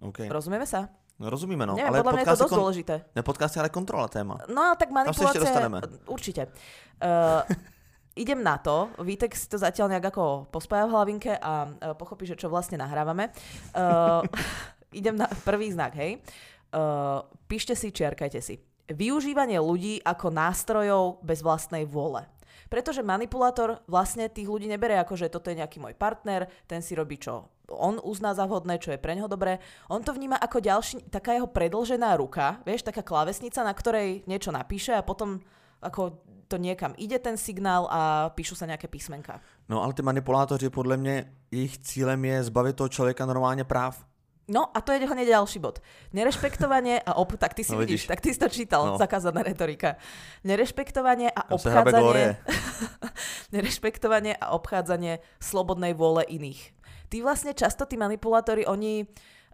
[0.00, 0.26] OK.
[0.26, 0.88] Rozumieme sa?
[1.20, 1.76] No, rozumíme, no.
[1.76, 2.60] Neviem, ale podľa mňa je to dosť kon...
[2.64, 2.94] dôležité.
[3.14, 4.40] ne, podcast je ale kontrola téma.
[4.48, 5.78] No tak Tam sa ešte dostaneme.
[6.08, 6.42] Určite.
[6.98, 7.44] Uh,
[8.22, 8.90] idem na to.
[8.98, 12.80] Vítek si to zatiaľ nejak ako pospája v hlavinke a uh, pochopí, že čo vlastne
[12.80, 13.30] nahrávame.
[13.76, 14.24] Uh,
[15.00, 16.18] idem na prvý znak, hej.
[16.72, 18.58] Uh, píšte si, čiarkajte si.
[18.88, 22.24] Využívanie ľudí ako nástrojov bez vlastnej vôle.
[22.72, 26.96] Pretože manipulátor vlastne tých ľudí nebere ako, že toto je nejaký môj partner, ten si
[26.96, 29.58] robí čo on uzná za vhodné, čo je pre ňoho dobré.
[29.88, 34.52] On to vníma ako ďalší, taká jeho predlžená ruka, vieš, taká klávesnica, na ktorej niečo
[34.52, 35.40] napíše a potom
[35.82, 39.40] ako to niekam ide ten signál a píšu sa nejaké písmenka.
[39.68, 44.04] No, ale ty manipulátoři, podle mě, jejich cílem je zbavit toho člověka normálně práv.
[44.48, 45.78] No a to je hneď ďalší bod.
[46.12, 47.32] Nerešpektovanie a ob...
[47.38, 48.06] Tak ty si No, vidíš, vidíš.
[48.06, 48.98] tak ty si to čítal, No.
[48.98, 49.96] zakázaná retorika.
[50.44, 52.36] Nerešpektovanie a Tam obchádzanie...
[53.54, 56.74] Nerešpektovanie a obchádzanie slobodnej vôle iných.
[57.12, 59.04] Tí vlastne často, tí manipulátori, oni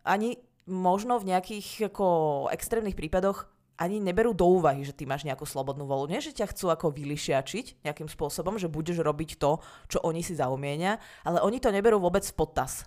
[0.07, 0.39] ani
[0.71, 2.07] možno v nejakých ako
[2.55, 6.11] extrémnych prípadoch ani neberú do úvahy, že ty máš nejakú slobodnú volu.
[6.11, 10.35] Nie, že ťa chcú ako vylišiačiť nejakým spôsobom, že budeš robiť to, čo oni si
[10.35, 12.87] zaumienia, ale oni to neberú vôbec v potaz.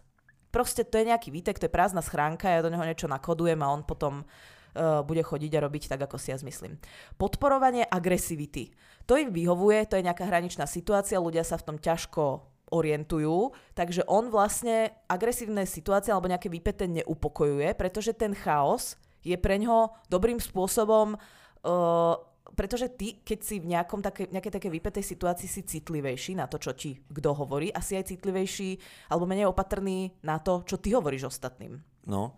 [0.51, 3.71] Proste to je nejaký výtek, to je prázdna schránka, ja do neho niečo nakodujem a
[3.71, 6.75] on potom uh, bude chodiť a robiť tak, ako si ja zmyslím.
[7.15, 8.75] Podporovanie agresivity.
[9.07, 14.07] To im vyhovuje, to je nejaká hraničná situácia, ľudia sa v tom ťažko orientujú, takže
[14.07, 20.41] on vlastne agresívne situácie alebo nejaké výpete neupokojuje, pretože ten chaos je pre ňo dobrým
[20.41, 22.15] spôsobom, uh,
[22.55, 26.57] pretože ty, keď si v nejakom také, nejakej také vypetej situácii si citlivejší na to,
[26.57, 28.81] čo ti kto hovorí, a si aj citlivejší
[29.13, 31.79] alebo menej opatrný na to, čo ty hovoríš ostatným.
[32.07, 32.33] No,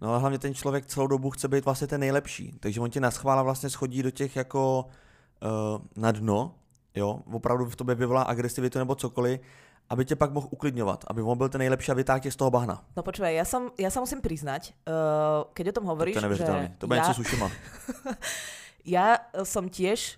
[0.00, 3.00] no ale hlavně ten člověk celou dobu chce být vlastně ten nejlepší, takže on tě
[3.00, 4.86] na schvála vlastně schodí do těch jako
[5.42, 6.54] uh, na dno,
[6.94, 9.40] jo, opravdu v tobě vyvolá agresivitu nebo cokoliv,
[9.92, 12.50] aby tě pak mohl uklidňovat, aby on byl ten nejlepší a vytáhl tě z toho
[12.50, 12.80] bahna.
[12.96, 16.24] No počúvaj, ja, som, ja sa musím priznať, uh, keď o tom To hovoríš, je
[16.24, 16.64] neuvěřitelné.
[16.64, 17.46] že To bude ja, něco s ušima.
[18.96, 19.06] ja
[19.44, 20.16] som tiež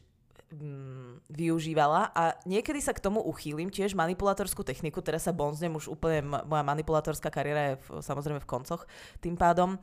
[0.55, 5.91] mm, využívala a niekedy sa k tomu uchýlim, tiež manipulátorskú techniku, teraz sa bonznem, už
[5.91, 8.87] úplne moja manipulátorská kariéra je v, samozrejme v koncoch
[9.19, 9.75] tým pádom.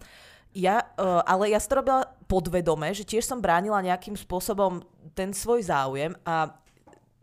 [0.56, 5.36] Ja, uh, ale ja som to robila podvedome, že tiež som bránila nejakým spôsobom ten
[5.36, 6.56] svoj záujem a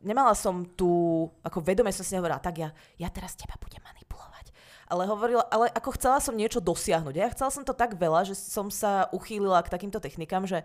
[0.02, 4.54] nemala som tu, ako vedome som si nehovorila, tak ja, ja teraz teba budem manipulovať.
[4.88, 7.14] Ale hovorila, ale ako chcela som niečo dosiahnuť.
[7.14, 10.64] Ja chcela som to tak veľa, že som sa uchýlila k takýmto technikám, že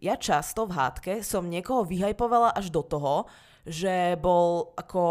[0.00, 3.30] ja často v hádke som niekoho vyhajpovala až do toho,
[3.68, 5.02] že bol ako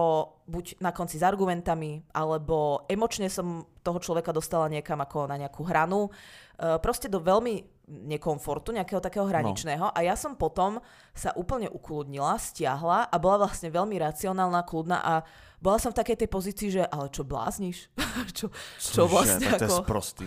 [0.49, 5.61] buď na konci s argumentami, alebo emočne som toho človeka dostala niekam ako na nejakú
[5.69, 6.09] hranu.
[6.09, 9.89] E, Proste do veľmi nekomfortu, nejakého takého hraničného.
[9.89, 10.77] A ja som potom
[11.11, 15.13] sa úplne ukludnila, stiahla a bola vlastne veľmi racionálna, kľudná a
[15.57, 17.89] bola som v takej tej pozícii, že ale čo blázniš?
[18.37, 20.25] čo, čo Cože, vlastne tak to je ako sprostý.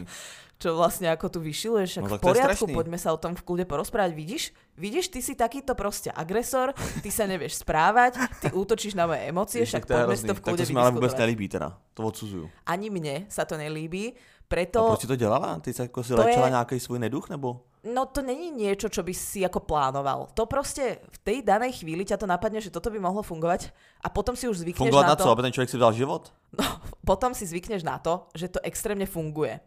[0.62, 3.34] čo vlastne ako tu vyšiluješ, No no, tak v to poriadku, poďme sa o tom
[3.34, 4.12] v kľude porozprávať.
[4.12, 4.54] Vidíš?
[4.78, 6.70] Vidíš, ty si takýto proste agresor,
[7.02, 10.38] ty sa nevieš správať, ty útočíš na moje emócie, však to poďme si to v
[10.38, 11.18] Tak kľude to se mi ale vydiskutovať.
[11.18, 12.46] nelíbí teda, to odsuzuju.
[12.68, 14.14] Ani mne sa to nelíbí,
[14.52, 14.86] A preto...
[14.86, 15.60] proč si to dělala?
[15.60, 17.60] Ty jsi jako si léčila je- nějaký svůj neduch, nebo?
[17.94, 20.30] No to není niečo, čo by si ako plánoval.
[20.38, 24.08] To proste v tej danej chvíli ťa to napadne, že toto by mohlo fungovať a
[24.12, 25.24] potom si už zvykneš Fungovať na na to.
[25.26, 26.30] co, aby ten človek si vzal život?
[26.62, 26.68] No,
[27.02, 29.58] potom si zvykneš na to, že to extrémne funguje.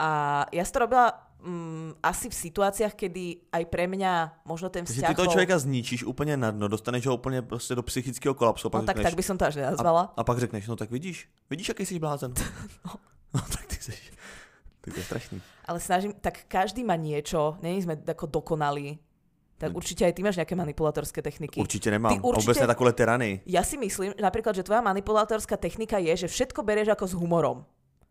[0.00, 0.08] A
[0.48, 1.12] ja si to robila
[1.44, 5.32] mm, asi v situáciách, kedy aj pre mňa možno ten Takže vzťah ty toho bol...
[5.36, 8.68] člověka zničíš úplně na dno, dostaneš ho úplně prostě do psychického kolapsu.
[8.68, 10.02] a No pak tak, řekneš, tak by som to až nenazvala.
[10.16, 12.32] a, a pak řekneš, no tak vidíš, vidíš, jaký jsi blázen.
[12.86, 12.92] no.
[13.34, 13.92] no tak ty jsi,
[14.90, 15.38] to je strašný.
[15.64, 18.98] Ale snažím, tak každý má niečo, není sme ako dokonalí.
[19.60, 21.60] Tak určite aj ty máš nejaké manipulátorské techniky.
[21.60, 22.12] Určitě nemám.
[22.16, 23.40] Ty určite- vůbec ne takové tyrany.
[23.46, 27.64] Ja si myslím napríklad, že tvoja manipulátorská technika je, že všetko berieš ako s humorom.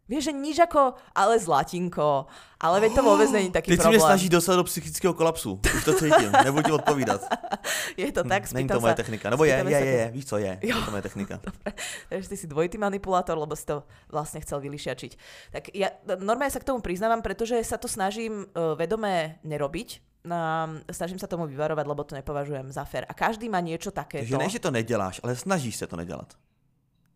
[0.10, 2.26] Vieš, že nič ako, ale zlatinko.
[2.60, 4.10] Ale veď to vôbec není taký Teď si mě problém.
[4.10, 5.60] snaží dostat do psychického kolapsu.
[5.76, 7.22] Už to cítím, nebudu ti odpovídat.
[7.98, 8.96] Je to tak, Není spýtam to moje sa.
[8.96, 9.30] technika.
[9.30, 10.52] Nebo je, je, sa je, je, víš co je.
[10.62, 11.40] Je to moje technika.
[12.10, 15.12] Takže ty si dvojitý manipulátor, lebo si to vlastne chcel vylišiačiť.
[15.54, 20.02] Tak ja normálne sa k tomu priznávam, pretože sa to snažím uh, vedomé nerobiť.
[20.28, 23.08] Um, snažím sa tomu vyvarovať, lebo to nepovažujem za fér.
[23.08, 24.28] A každý má niečo takéto.
[24.28, 26.34] Takže ne, že to neděláš, ale snažíš se to nedělat.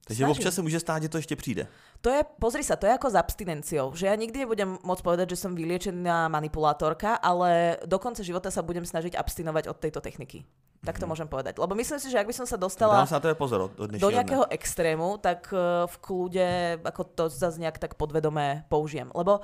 [0.07, 0.31] Takže Snažím.
[0.31, 1.67] občas se může stát, že to ještě přijde.
[2.01, 5.31] To je, pozri sa, to je ako s abstinenciou, že ja nikdy nebudem môcť povedať,
[5.31, 10.43] že som vyliečená manipulátorka, ale do konca života sa budem snažiť abstinovať od tejto techniky.
[10.83, 11.55] Tak to môžem povedať.
[11.63, 13.79] Lebo myslím si, že ak by som sa dostala Dám se na tebe pozor od-
[13.79, 14.51] do nejakého dne.
[14.51, 16.47] extrému, tak eh, v kľude
[16.83, 19.07] ako to zase nejak tak podvedomé použijem.
[19.15, 19.39] Lebo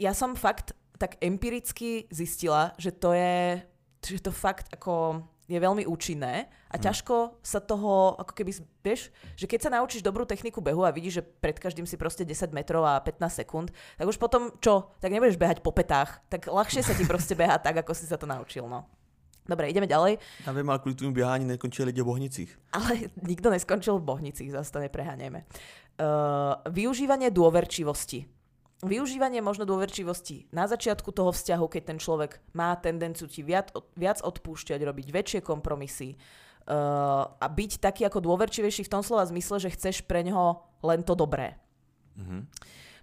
[0.00, 3.60] ja som fakt tak empiricky zistila, že to je,
[4.00, 9.44] že to fakt ako je veľmi účinné a ťažko sa toho, ako keby, vieš, že
[9.44, 12.84] keď sa naučíš dobrú techniku behu a vidíš, že pred každým si proste 10 metrov
[12.88, 14.88] a 15 sekúnd, tak už potom čo?
[15.04, 18.16] Tak nebudeš behať po petách, tak ľahšie sa ti proste beha tak, ako si sa
[18.16, 18.88] to naučil, no.
[19.44, 20.18] Dobre, ideme ďalej.
[20.46, 22.58] Já vím, ale kvůli tomu běhání nekončili lidi v Bohnicích.
[22.72, 22.90] Ale
[23.28, 25.44] nikto neskončil v Bohnicích, zase to nepreháňajme.
[25.94, 28.26] Uh, využívanie dôverčivosti.
[28.84, 34.20] Využívanie možno dôverčivosti na začiatku toho vzťahu, keď ten človek má tendenciu ti viac, viac
[34.20, 39.72] odpúšťať, robiť väčšie kompromisy uh, a byť taký ako dôverčivejší v tom slova zmysle, že
[39.72, 41.56] chceš pre ňoho len to dobré.
[42.20, 42.46] Mhm.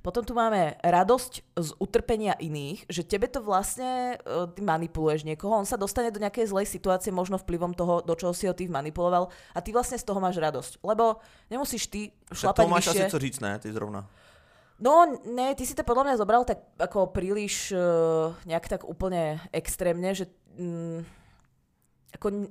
[0.01, 5.53] Potom tu máme radosť z utrpenia iných, že tebe to vlastne, uh, ty manipuluješ niekoho,
[5.53, 8.65] on sa dostane do nejakej zlej situácie, možno vplyvom toho, do čoho si ho ty
[8.65, 10.81] manipuloval a ty vlastne z toho máš radosť.
[10.81, 11.21] Lebo
[11.53, 13.01] nemusíš ty Tak šlapať to máš vyššie.
[13.05, 13.53] asi co říct, ne?
[13.61, 14.01] Ty zrovna.
[14.81, 19.37] No, ne, ty si to podľa mňa zobral tak ako príliš uh, nejak tak úplne
[19.53, 20.25] extrémne, že
[20.57, 21.05] mm,
[22.17, 22.49] ako,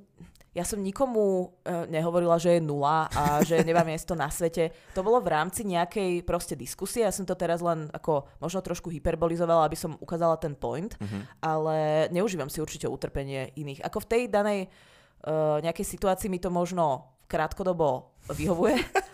[0.50, 1.20] ja som nikomu
[1.66, 4.70] uh, nehovorila, že je nula a že nemám miesto na svete.
[4.94, 7.02] To bolo v rámci nejakej proste diskusie.
[7.02, 11.42] Ja som to teraz len ako možno trošku hyperbolizovala, aby som ukázala ten point, Mhm.
[11.42, 11.76] ale
[12.14, 13.82] neužívam si určite utrpenie iných.
[13.82, 14.60] Ako v tej danej
[15.26, 18.78] uh, nejakej situácii mi to možno krátkodobo vyhovuje.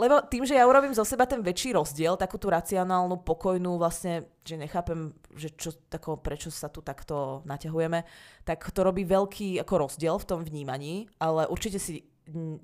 [0.00, 4.32] Lebo tým, že ja urobím zo seba ten väčší rozdiel, takú tú racionálnu, pokojnú, vlastne,
[4.40, 8.08] že nechápem, že čo, tako, prečo sa tu takto naťahujeme,
[8.48, 12.08] tak to robí veľký ako rozdiel v tom vnímaní, ale určite si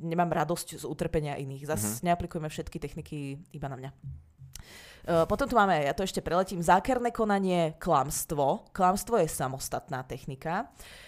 [0.01, 1.69] nemám radosť z utrpenia iných.
[1.69, 2.05] Zas mm-hmm.
[2.09, 3.91] neaplikujeme všetky techniky iba na mňa.
[5.31, 8.67] Potom tu máme, ja to ešte preletím, zákerné konanie, klamstvo.
[8.75, 10.67] Klamstvo je samostatná technika.
[10.67, 11.06] Uh,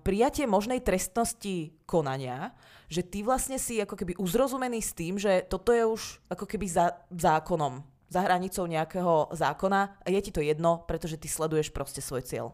[0.00, 2.56] prijatie možnej trestnosti konania,
[2.88, 6.66] že ty vlastne si ako keby uzrozumený s tým, že toto je už ako keby
[6.66, 12.26] za zákonom, za hranicou nejakého zákona je ti to jedno, pretože ty sleduješ proste svoj
[12.26, 12.46] cieľ.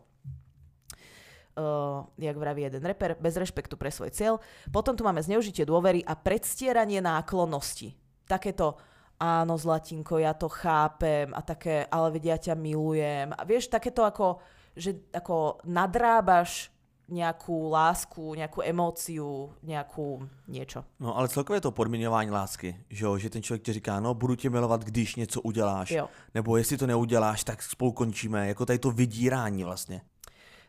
[1.57, 4.37] Uh, jak vraví jeden reper, bez rešpektu pre svoj cieľ.
[4.69, 7.97] Potom tu máme zneužitie dôvery a predstieranie náklonnosti.
[8.29, 8.77] Takéto,
[9.17, 13.33] áno, Zlatinko, ja to chápem a také, ale vedia, ja ťa milujem.
[13.33, 14.45] A vieš, takéto ako,
[14.77, 16.69] že ako nadrábaš
[17.07, 20.85] nejakú lásku, nejakú emóciu, nejakú niečo.
[21.01, 23.19] No ale celkově to podmiňování lásky, že, jo?
[23.19, 26.09] že ten člověk ti říká, no budu tě milovat, když něco uděláš, Jo.
[26.35, 30.01] nebo jestli to neuděláš, tak spolu končíme, jako tady to vydírání vlastně.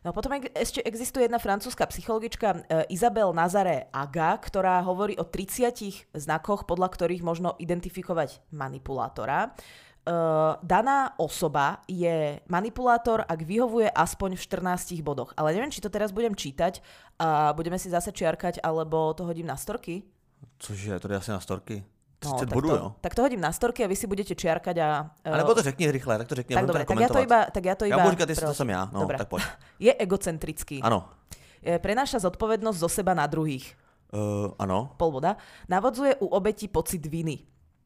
[0.04, 6.14] No potom ešte existuje jedna francúzska psychologička e, Isabel Nazare Aga, ktorá hovorí o 30
[6.14, 9.58] znakoch, podľa ktorých možno identifikovať manipulátora.
[10.08, 10.12] E,
[10.64, 15.36] daná osoba je manipulátor, ak vyhovuje aspoň v 14 bodoch.
[15.36, 16.80] Ale neviem, či to teraz budem čítať
[17.20, 20.08] a budeme si zase čiarkať, alebo to hodím na storky.
[20.58, 21.84] Cože, to jde asi na storky.
[22.18, 22.86] 30 tak, bodů, to, jo.
[23.00, 25.10] tak to hodím na storky a vy si budete čiarkať a...
[25.24, 27.38] e, A nebo to řekni rychle, tak to řekni, tak dobre, tak ja to iba...
[27.46, 29.18] Tak ja to iba říkat, jestli to jsem já, no, Dobre.
[29.18, 29.42] tak pojď.
[29.78, 30.82] Je egocentrický.
[30.82, 31.08] Ano,
[31.62, 33.74] E, Prenáša zodpovednosť zo seba na druhých.
[34.14, 35.36] uh, ano, pol boda,
[35.68, 37.44] navodzuje u obeti pocit viny.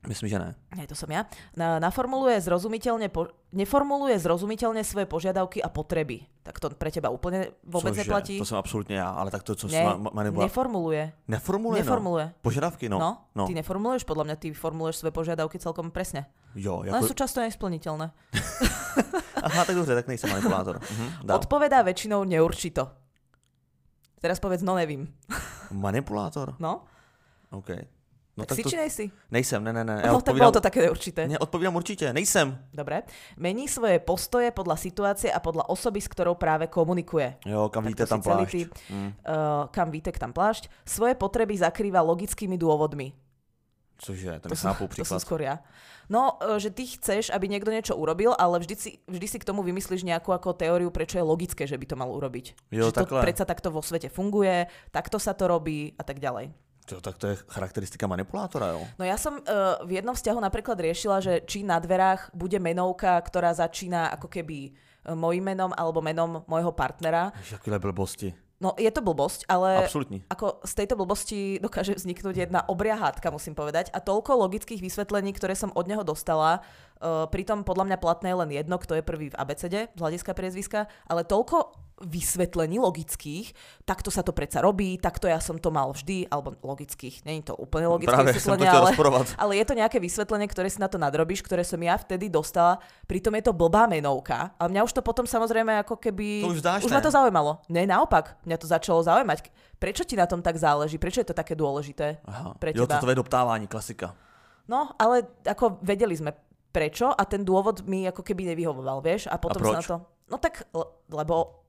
[0.09, 0.51] Myslím, že ne.
[0.75, 1.27] Aj to som ja.
[1.55, 6.27] Na, naformuluje zrozumiteľne, po, neformuluje zrozumiteľne svoje požiadavky a potreby.
[6.43, 8.35] Tak to pre teba úplne vôbec Cože, neplatí?
[8.39, 10.45] To jsem absolutně já, ale tak to, co ne, ne, ma, manipula...
[10.45, 11.13] neformuluje.
[11.29, 12.25] Neformuluje, Neformuluje.
[12.25, 12.33] no.
[12.43, 12.99] Požadavky, no.
[12.99, 13.47] No, no.
[13.47, 16.27] ty neformuluješ, podľa mňa ty formuluješ svoje požiadavky celkom presne.
[16.59, 18.11] Jo, Len jako, sú často nesplniteľné.
[19.47, 20.81] Aha, tak dobře, tak nejsem manipulátor.
[20.93, 21.37] Mhm, dál.
[21.39, 22.91] Odpovedá väčšinou neurčito.
[24.23, 25.11] Teraz povedz, no nevím.
[25.71, 26.55] Manipulátor?
[26.63, 26.87] No,
[27.51, 27.71] OK.
[28.33, 28.71] Tak, No tak si to...
[28.73, 29.05] či nejsi?
[29.29, 30.01] Nejsem, ne, ne, ne.
[30.09, 31.29] No, tak bolo to také neurčité.
[31.29, 32.57] Ne, odpovídám určitě, nejsem.
[32.73, 33.03] Dobre.
[33.37, 37.37] Mení svoje postoje podľa situácie a podľa osoby, s ktorou práve komunikuje.
[37.45, 38.51] Jo, kam Tak víte to tam plášť.
[38.51, 39.11] ty, Hm.
[39.29, 40.73] uh, kam vítek, tam plášť.
[40.89, 43.13] Svoje potreby zakrýva logickými dôvodmi.
[44.03, 45.63] Cože, to To nechápu to som skôr ja.
[46.11, 49.47] No, e, že ty chceš, aby niekto niečo urobil, ale vždy si, vždy si k
[49.47, 52.59] tomu vymyslíš nejakú ako teóriu, prečo je logické, že by to mal urobiť.
[52.75, 53.23] Jo, že to takhle.
[53.23, 56.51] predsa takto vo svete funguje, takto sa to robí a tak ďalej.
[56.91, 58.83] Jo, tak to je charakteristika manipulátora, jo.
[58.99, 63.15] No ja som uh, v jednom vzťahu napríklad riešila, že či na dverách bude menovka,
[63.23, 64.71] ktorá začína ako keby e,
[65.15, 67.31] mojim menom alebo menom môjho partnera.
[67.39, 68.35] Ježiš, blbosti.
[68.63, 70.23] No je to blbosť, ale Absolutní.
[70.31, 73.91] ako z tejto blbosti dokáže vzniknúť jedna obria hádka, musím povedať.
[73.91, 76.63] A toľko logických vysvetlení, ktoré som od neho dostala,
[77.03, 80.31] uh, pritom podľa mňa platné je len jedno, kto je prvý v abecede z hľadiska
[80.39, 83.55] priezviska, ale toľko vysvetlení logických,
[83.87, 87.55] takto sa to predsa robí, takto ja som to mal vždy, alebo logických, není to
[87.55, 88.91] úplne logické Práve vysvetlenie, ale,
[89.39, 92.83] ale je to nejaké vysvetlenie, ktoré si na to nadrobíš, ktoré som ja vtedy dostala,
[93.07, 96.43] pritom je to blbá menovka a mňa už to potom samozrejme ako keby...
[96.43, 96.99] To už dáš, už ne?
[96.99, 97.63] ma to zaujímalo.
[97.71, 99.49] Ne, naopak, mňa to začalo zaujímať.
[99.79, 100.99] Prečo ti na tom tak záleží?
[100.99, 102.55] Prečo je to také dôležité Aha.
[102.59, 102.99] pre Jo, teba?
[102.99, 104.15] to tvoje doptávání, klasika.
[104.71, 106.31] No, ale ako vedeli sme
[106.73, 109.29] prečo a ten dôvod mi ako keby nevyhovoval, vieš?
[109.29, 109.75] A potom proč?
[109.75, 109.97] sa na to...
[110.33, 111.62] No tak, le- lebo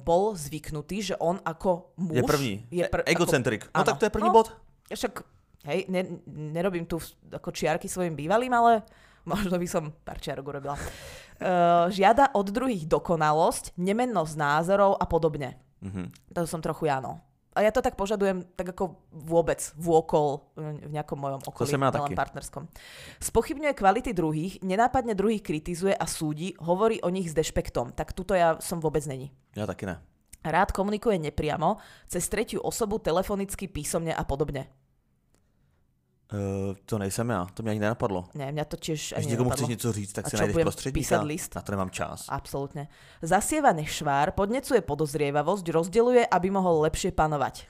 [0.00, 2.16] bol zvyknutý, že on ako muž...
[2.16, 2.54] Je první.
[2.72, 3.68] Je pr- Egocentrik.
[3.70, 3.86] No Áno.
[3.86, 4.36] tak to je první No.
[4.36, 4.48] bod.
[4.88, 5.22] Však,
[5.68, 6.96] hej, ne, nerobím tu
[7.30, 8.82] ako čiarky svojim bývalým, ale
[9.28, 10.74] možno by som pár čiarok urobila.
[11.40, 15.56] Uh, žiada od druhých dokonalosť, nemennosť názorov a podobne.
[15.80, 16.34] Mhm.
[16.36, 17.20] To som trochu ja, no.
[17.50, 22.14] A ja to tak požadujem tak ako vôbec, vôkol v nejakom mojom okolí, ja taký.
[22.14, 22.70] partnerskom.
[23.18, 27.90] Spochybňuje kvality druhých, nenápadne druhých kritizuje a súdi, hovorí o nich s dešpektom.
[27.98, 29.34] Tak tuto ja som vôbec není.
[29.58, 29.98] Já taky ne.
[30.40, 31.76] Rád komunikuje nepriamo,
[32.08, 34.72] cez tretiu osobu, telefonicky, písomne a podobne.
[36.32, 38.28] Uh, to nejsem já, to mě ani nenapadlo.
[38.34, 41.22] Ne, mňa to tiež Když někomu chceš něco říct, tak A si najdeš prostředníka.
[41.22, 41.54] list?
[41.54, 42.26] Na to nemám čas.
[42.28, 42.86] Absolútne.
[43.22, 47.66] Zasieva nešvár, podnecuje podozrievavosť, rozdeluje, aby mohol lepšie panovať.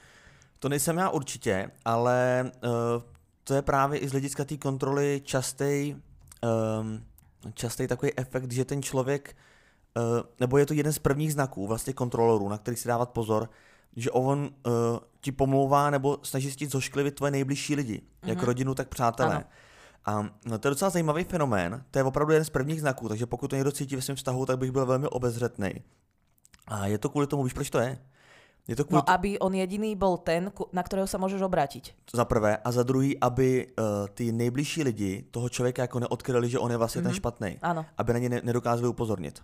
[0.58, 2.70] To nejsem já určitě, ale uh,
[3.44, 5.96] to je právě i z hlediska té kontroly častý,
[6.80, 7.04] um,
[7.54, 9.36] častý takový efekt, že ten člověk,
[9.96, 10.02] uh,
[10.40, 13.48] nebo je to jeden z prvních znaků vlastně kontrolorů, na který si dávat pozor,
[13.96, 14.72] že on uh,
[15.20, 18.28] ti pomlouvá nebo snaží se ti zošklivit tvoje nejbližší lidi, mm-hmm.
[18.28, 19.34] jak rodinu, tak přátelé.
[19.34, 19.44] Ano.
[20.06, 23.26] A no, to je docela zajímavý fenomén, to je opravdu jeden z prvních znaků, takže
[23.26, 25.70] pokud to někdo cítí ve svém vztahu, tak bych byl velmi obezřetný.
[26.66, 27.98] A je to kvůli tomu, víš proč to je?
[28.68, 31.96] Je to kvůli No aby on jediný bol ten, na ktorého sa môžeš obrátiť.
[32.14, 36.58] za prvé a za druhý, aby uh, ty nejbližší lidi toho člověka jako neodkryli, že
[36.58, 37.04] on je vlastně mm-hmm.
[37.04, 37.58] ten špatný.
[37.62, 37.86] Áno.
[37.98, 39.42] Aby na ně ne- nedokázali upozornit.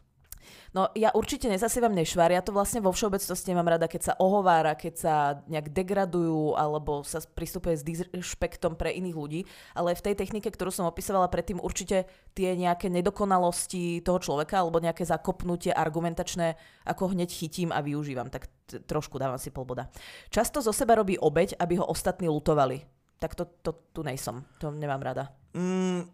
[0.76, 4.76] No ja určite nezasievam nešvár, ja to vlastne vo všeobecnosti nemám rada, keď sa ohovára,
[4.76, 5.14] keď sa
[5.48, 9.40] nejak degradujú alebo sa pristupuje s disrešpektom pre iných ľudí,
[9.72, 12.04] ale v tej technike, ktorú som opisovala predtým, určite
[12.36, 18.44] tie nejaké nedokonalosti toho človeka alebo nejaké zakopnutie argumentačné ako hneď chytím a využívam, tak
[18.68, 19.88] t- trošku dávam si polboda.
[20.28, 22.84] Často zo seba robí obeď, aby ho ostatní lutovali.
[23.16, 25.32] Tak to, to tu nejsom, to nemám rada.
[25.56, 26.04] Mm,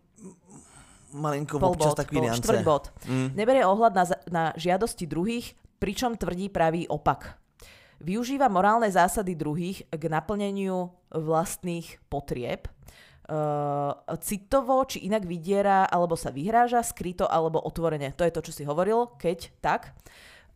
[1.12, 2.42] malinko Pol občas bod, niance.
[2.42, 2.88] štvrť bod.
[3.06, 3.28] Mm.
[3.36, 7.36] Neberie ohľad na, na žiadosti druhých, pričom tvrdí pravý opak.
[8.02, 12.66] Využíva morálne zásady druhých k naplneniu vlastných potrieb.
[13.22, 18.10] Uh, citovo či inak vydiera alebo sa vyhráža, skryto alebo otvorene.
[18.18, 19.94] To je to, čo si hovoril, keď tak.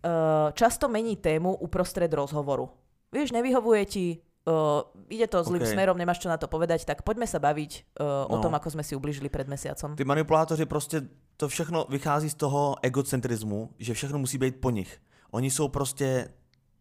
[0.03, 2.67] Uh, často mení tému uprostred rozhovoru.
[3.15, 4.07] Vieš, nevyhovuje ti,
[4.47, 5.69] uh, ide to zlým OK.
[5.69, 8.43] smerom, nemáš čo na to povedať, tak poďme sa baviť uh, o No.
[8.43, 9.97] tom, ako sme si ubližili pred mesiacom.
[9.97, 11.03] Ty manipulátoři prostě,
[11.37, 14.99] to všechno vychází z toho egocentrizmu, že všechno musí být po nich.
[15.31, 16.29] Oni jsou prostě,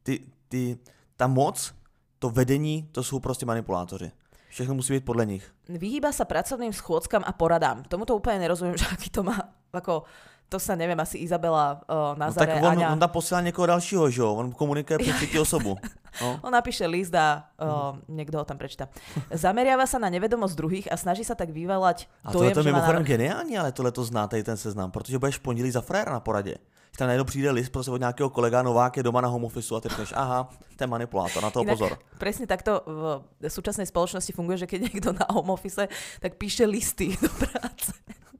[0.03, 0.77] ty, ty,
[1.17, 1.73] ta moc,
[2.19, 4.11] to vedení, to jsou prostě manipulátoři.
[4.49, 5.43] Všechno musí být podle nich.
[5.67, 7.83] Vyhýba sa pracovným schôdzkam a poradám.
[7.91, 9.35] Tomuto úplne nerozumiem, že aký to má,
[9.75, 10.07] ako,
[10.47, 12.95] to sa neviem, asi Izabela, uh, No Nazare, tak on, Aňa.
[12.95, 14.31] on tam posílá někoho dalšího, že jo?
[14.33, 15.75] On komunikuje třetí osobu.
[16.21, 16.39] No.
[16.43, 18.87] On napíše list a uh, niekto ho tam prečíta.
[19.35, 22.71] Zameriava sa na nevedomosť druhých a snaží sa tak vyvolať A tohle dojem, to je
[22.71, 23.07] mimochodem návrh.
[23.07, 26.55] geniální, ale tohle to zná tady ten seznam, protože budeš pondělí za fréra na poradě.
[26.97, 29.79] Tam najednou přijde list prostě od nějakého kolega, Novák je doma na home office a
[29.79, 31.91] ty řekneš, aha, ten manipulátor, na toho Inak pozor.
[32.15, 33.19] Presne takto v
[33.51, 35.91] súčasnej spoločnosti funguje, že keď niekto na home office,
[36.23, 37.91] tak píše listy do práce.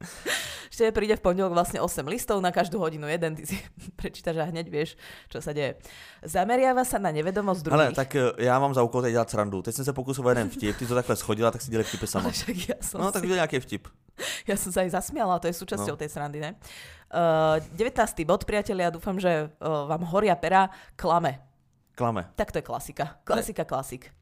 [0.76, 3.56] Ešte príde v pondelok vlastne 8 listov, na každú hodinu jeden, ty si
[4.00, 5.00] prečítaš a hneď vieš,
[5.32, 5.80] čo sa deje.
[6.20, 7.96] Zameriava sa na nevedomosť druhých.
[7.96, 9.62] Ale tak eh, já mám za úkol teď dělat srandu.
[9.62, 12.08] Teď jsem se pokusil o jeden vtip, ty to takhle schodila, tak si dělej vtipy
[12.08, 12.30] sama.
[12.36, 13.14] Však ja som No si...
[13.14, 13.88] tak udělej nějaký vtip.
[14.48, 16.00] Ja som sa aj zasmiala, to je súčasťou No.
[16.00, 16.56] tej srandy, ne?
[17.12, 18.24] Uh, 19.
[18.24, 21.44] bod, priatelia, dúfam, že uh, vám horia pera, klame.
[22.00, 22.24] Klame.
[22.40, 23.20] Tak to je klasika.
[23.28, 24.16] Klasika, klasik.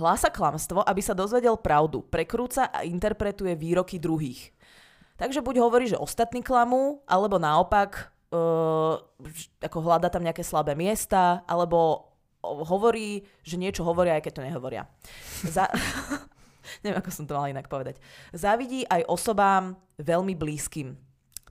[0.00, 2.00] Hlása klamstvo, aby sa dozvedel pravdu.
[2.00, 4.48] Prekrúca a interpretuje výroky druhých.
[5.20, 8.96] Takže buď hovorí, že ostatní klamú, alebo naopak uh,
[9.60, 12.08] ako hľada tam nejaké slabé miesta, alebo
[12.40, 14.88] o- hovorí, že niečo hovoria, aj keď to nehovoria.
[15.44, 15.68] Za...
[16.82, 18.00] Neviem, ako som to mala inak povedať.
[18.32, 20.96] Závidí aj osobám veľmi blízkym.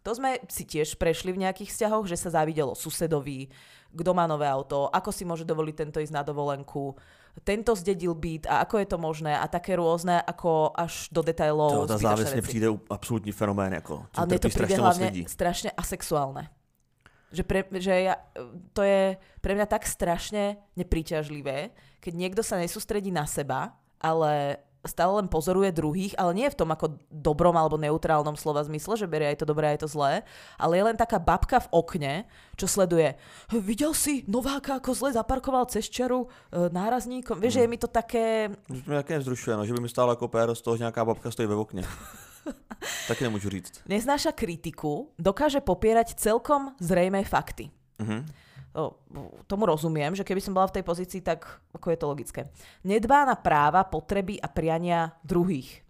[0.01, 3.51] To sme si tiež prešli v nejakých vzťahoch, že sa závidelo susedovi,
[3.93, 6.97] kto má nové auto, ako si môže dovoliť tento ísť na dovolenku,
[7.43, 11.87] tento zdedil byt a ako je to možné a také rôzne, ako až do detailov.
[11.87, 12.41] To, ta mně veci.
[12.41, 13.73] přijde absolutní fenomén.
[13.73, 16.49] Jako, to Ale mne to trpí príde strašně asexuálne.
[17.29, 18.17] Že, pre, že ja,
[18.73, 21.69] to je pre mňa tak strašne nepríťažlivé,
[22.01, 24.57] keď niekto sa nesústredí na seba, ale
[24.87, 29.11] stále len pozoruje druhých, ale nie v tom ako dobrom alebo neutrálnom slova zmysle, že
[29.11, 30.23] berie aj to dobré, aj to zlé,
[30.55, 32.13] ale je len taká babka v okne,
[32.55, 33.19] čo sleduje.
[33.51, 37.39] Videl si Nováka, ako zle zaparkoval cez čaru e, nárazníkom?
[37.39, 38.55] Vieš, že je mi to také...
[38.87, 41.47] Také nevzrušuje, no, že by mi stálo jako péro z toho, že nějaká babka stojí
[41.47, 41.83] ve okně.
[43.07, 43.83] Taky nemůžu říct.
[43.87, 47.69] Neznáša kritiku, dokáže popierať celkom zrejmé fakty.
[47.99, 48.25] Mhm.
[49.45, 52.41] Tomu rozumiem, že keby som bola v tej pozícii, tak ako je to logické.
[52.85, 55.81] Nedbá na práva, potreby a priania druhých.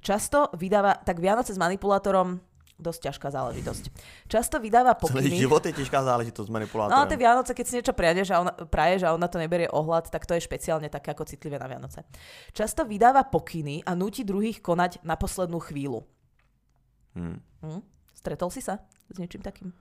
[0.00, 2.40] Často vydáva, tak Vianoce s manipulátorom,
[2.80, 3.84] dosť ťažká záležitosť.
[4.24, 5.36] Často vydáva Celý pokyny.
[5.36, 6.96] život je těžká záležitost s No manipulátorem.
[6.96, 10.08] ale tie Vianoce, keď si niečo praješ a, ona, praješ a ona to neberie ohľad,
[10.08, 12.08] tak to je špeciálne také ako citlivé na Vianoce.
[12.56, 16.08] Často vydáva pokyny a núti druhých konať na poslednú chvíľu.
[17.12, 17.44] Hmm.
[17.60, 17.84] Hm?
[18.16, 18.80] Stretol si sa
[19.12, 19.76] s niečím takým?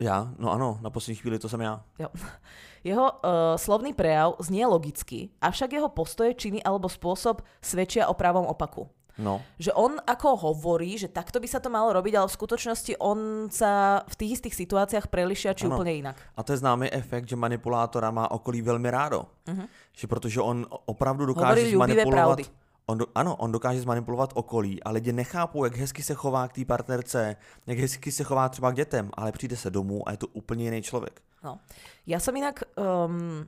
[0.00, 0.28] Já?
[0.38, 1.80] No ano, na poslední chvíli to jsem já.
[1.98, 2.08] Jo.
[2.84, 3.18] Jeho uh,
[3.56, 8.86] slovný prejav znie logicky, avšak jeho postoje, činy alebo spôsob svedčia o pravom opaku.
[9.18, 9.42] No.
[9.58, 13.50] Že on ako hovorí, že takto by sa to malo robiť, ale v skutočnosti on
[13.50, 15.80] sa v tých istých situáciách prelišia či Ano.
[15.80, 16.16] úplne inak.
[16.36, 19.26] A to je známý efekt, že manipulátora má okolí velmi rádo.
[19.48, 19.66] Mhm.
[19.96, 22.38] Že protože on opravdu Hovorí dokáže ľubivé zmanipulovat...
[22.38, 22.44] pravdy.
[22.86, 26.52] On do, ano, on dokáže zmanipulovat okolí a lidi nechápou, jak hezky se chová k
[26.52, 30.16] té partnerce, jak hezky se chová třeba k dětem, ale přijde se domů a je
[30.16, 31.22] to úplně jiný člověk.
[31.42, 31.58] No.
[32.06, 33.46] Ja som inak um,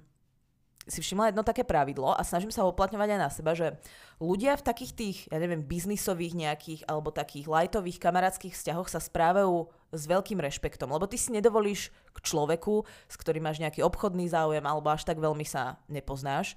[0.87, 3.75] si všimla jedno také pravidlo a snažím sa ho uplatňovať aj na seba, že
[4.23, 9.67] ľudia v takých tých, ja neviem, biznisových nejakých alebo takých lightových kamarátskych vzťahoch sa správajú
[9.95, 14.63] s veľkým rešpektom, lebo ty si nedovolíš k človeku, s ktorým máš nejaký obchodný záujem
[14.63, 16.55] alebo až tak veľmi sa nepoznáš,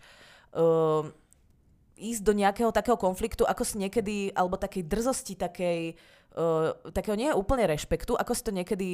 [0.53, 1.09] um,
[2.01, 5.93] ísť do nejakého takého konfliktu, ako si niekedy, alebo takej drzosti, takej,
[6.33, 8.87] uh, takého nie úplne rešpektu, ako si to niekedy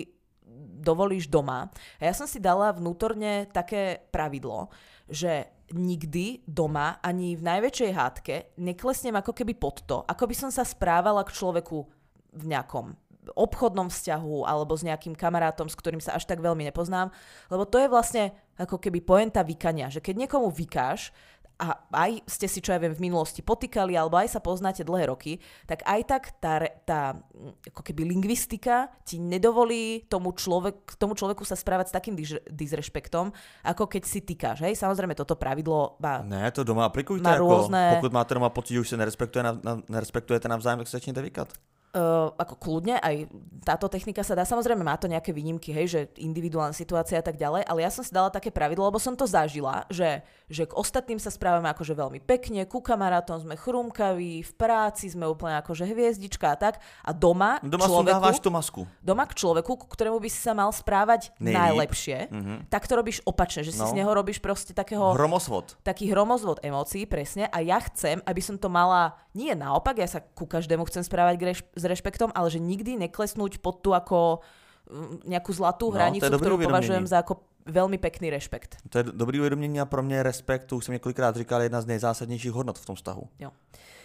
[0.83, 1.71] dovolíš doma.
[1.99, 4.71] A ja som si dala vnútorne také pravidlo,
[5.07, 10.51] že nikdy doma, ani v najväčšej hádke, neklesnem ako keby pod to, ako by som
[10.51, 11.83] sa správala k človeku
[12.31, 12.95] v nejakom
[13.35, 17.11] obchodnom vzťahu alebo s nejakým kamarátom, s ktorým sa až tak veľmi nepoznám,
[17.51, 21.11] lebo to je vlastne ako keby poenta vykania, že keď niekomu vykáš,
[21.57, 25.09] a aj ste si, čo ja viem, v minulosti potýkali, alebo aj sa poznáte dlhé
[25.09, 26.53] roky, tak aj tak tá,
[26.85, 32.15] tá mm, ako keby lingvistika ti nedovolí tomu, človek, tomu človeku sa správať s takým
[32.45, 33.33] disrešpektom,
[33.65, 34.61] ako keď si týkaš.
[34.61, 34.77] Hej?
[34.77, 36.21] Samozrejme, toto pravidlo má...
[36.21, 39.43] Ne, to doma aplikujte, Na jako, různé- pokud máte doma pocit, že už se nerespektuje,
[39.43, 41.49] na, na, nerespektujete navzájem, tak se začněte vykat.
[41.89, 43.31] Uh, ako kľudne, aj
[43.63, 47.35] táto technika sa dá, samozrejme má to nejaké výnimky, hej, že individuálna situácia a tak
[47.35, 50.75] ďalej, ale ja som si dala také pravidlo, lebo som to zažila, že, že k
[50.75, 55.87] ostatným sa správame akože veľmi pekne, ku kamarátom sme chrumkaví, v práci sme úplne akože
[55.87, 58.81] hviezdička a tak, a doma, Doma človeku, sundáváš tu masku.
[58.99, 61.55] doma k človeku, ku ktorému by si sa mal správať Nejlíp.
[61.57, 62.55] najlepšie, Mhm.
[62.67, 63.89] tak to robíš opačne, že si No.
[63.89, 65.79] z neho robíš proste takého Hromosvod.
[65.81, 70.19] taký hromozvod emócií, presne, a ja chcem, aby som to mala, nie naopak, ja sa
[70.19, 74.41] ku každému chcem správať k reš- s rešpektom, ale že nikdy neklesnúť pod tú ako
[74.89, 76.73] mm, nejakú zlatú No, hranicu, dobré ktorú uvedomenie.
[76.73, 77.33] považujem za ako
[77.67, 78.81] veľmi pekný rešpekt.
[78.89, 81.81] To je dobrý uvědomění a pro mě respekt, to už jsem několikrát říkal, je jedna
[81.81, 83.23] z nejzásadnějších hodnot v tom vztahu.
[83.39, 83.51] Jo.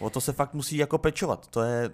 [0.00, 1.46] O to se fakt musí jako pečovat.
[1.46, 1.90] To je,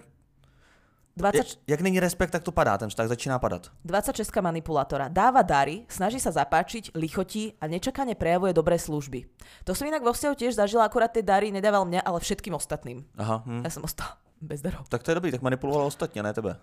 [1.17, 3.67] 20, jak, není respekt, tak to padá, ten vztah začíná padat.
[3.85, 5.07] 26 manipulátora.
[5.11, 9.27] Dáva dary, snaží sa zapáčiť, lichotí a nečakane prejavuje dobré služby.
[9.67, 13.03] To som inak vo vzťahu tiež zažila, akurát tie dary nedával mne, ale všetkým ostatným.
[13.19, 13.61] Aha, hm.
[13.67, 14.89] Ja som ostala bez darov.
[14.89, 16.59] tak to je dobrý, tak manipuloval ostatně, ne tebe.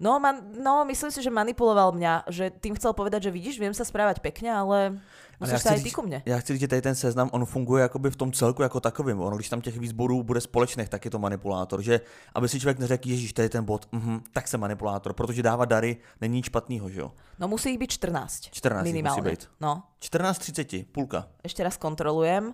[0.00, 3.72] No, man, no, myslím si, že manipuloval mňa, že tým chcel povedať, že vidíš, viem
[3.72, 5.00] sa správať pekne, ale
[5.40, 6.20] musíš sa aj ty ku mne.
[6.20, 9.20] Já chci říct, že tady ten seznam, on funguje jakoby v tom celku jako takovým.
[9.20, 11.82] Ono, když tam těch výzborů bude společných, tak je to manipulátor.
[11.82, 12.00] Že
[12.34, 15.64] aby si člověk neřekl, ježíš, tady je ten bod, uh-huh, tak jsem manipulátor, protože dávat
[15.64, 17.12] dary není nic špatného, že jo?
[17.38, 18.40] No musí ich byť 14.
[18.52, 19.22] 14 minimálne.
[19.22, 19.48] musí být.
[19.60, 21.28] No, 14 30, půlka.
[21.44, 22.52] ešte raz kontrolujem.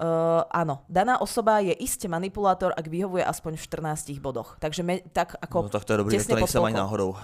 [0.00, 4.56] Uh, áno, daná osoba je iste manipulátor, ak vyhovuje aspoň v 14 bodoch.
[4.56, 7.20] Takže me, tak ako No tak to je dobrý, to nejsem ani náhodou.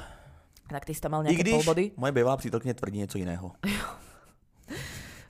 [0.69, 1.85] Tak ty si tam mal I nejaké když polbody.
[1.97, 3.53] moje bývalá přítelkyně tvrdí něco jiného.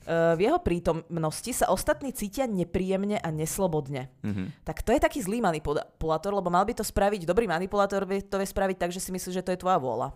[0.07, 4.07] Uh, v jeho prítomnosti sa ostatní cítia nepríjemne a neslobodne.
[4.23, 4.63] Mhm.
[4.63, 8.39] Tak to je taký zlý manipulátor, lebo mal by to spraviť, dobrý manipulátor by to
[8.39, 10.15] vie spraviť tak, že si myslí, že to je tvoja vôľa.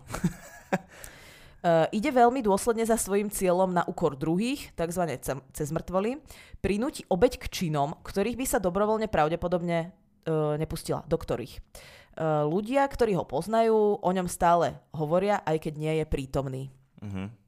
[1.62, 5.02] Uh, ide veľmi dôsledne za svojim cieľom na úkor druhých, tzv.
[5.22, 6.18] ce- cez mŕtvoly,
[6.58, 9.94] prinúti obeď k činom, ktorých by sa dobrovoľne pravdepodobne
[10.26, 11.62] uh, nepustila, do ktorých.
[12.18, 16.62] Uh, ľudia, ktorí ho poznajú, o ňom stále hovoria, aj keď nie je prítomný.
[16.98, 17.41] Mhm.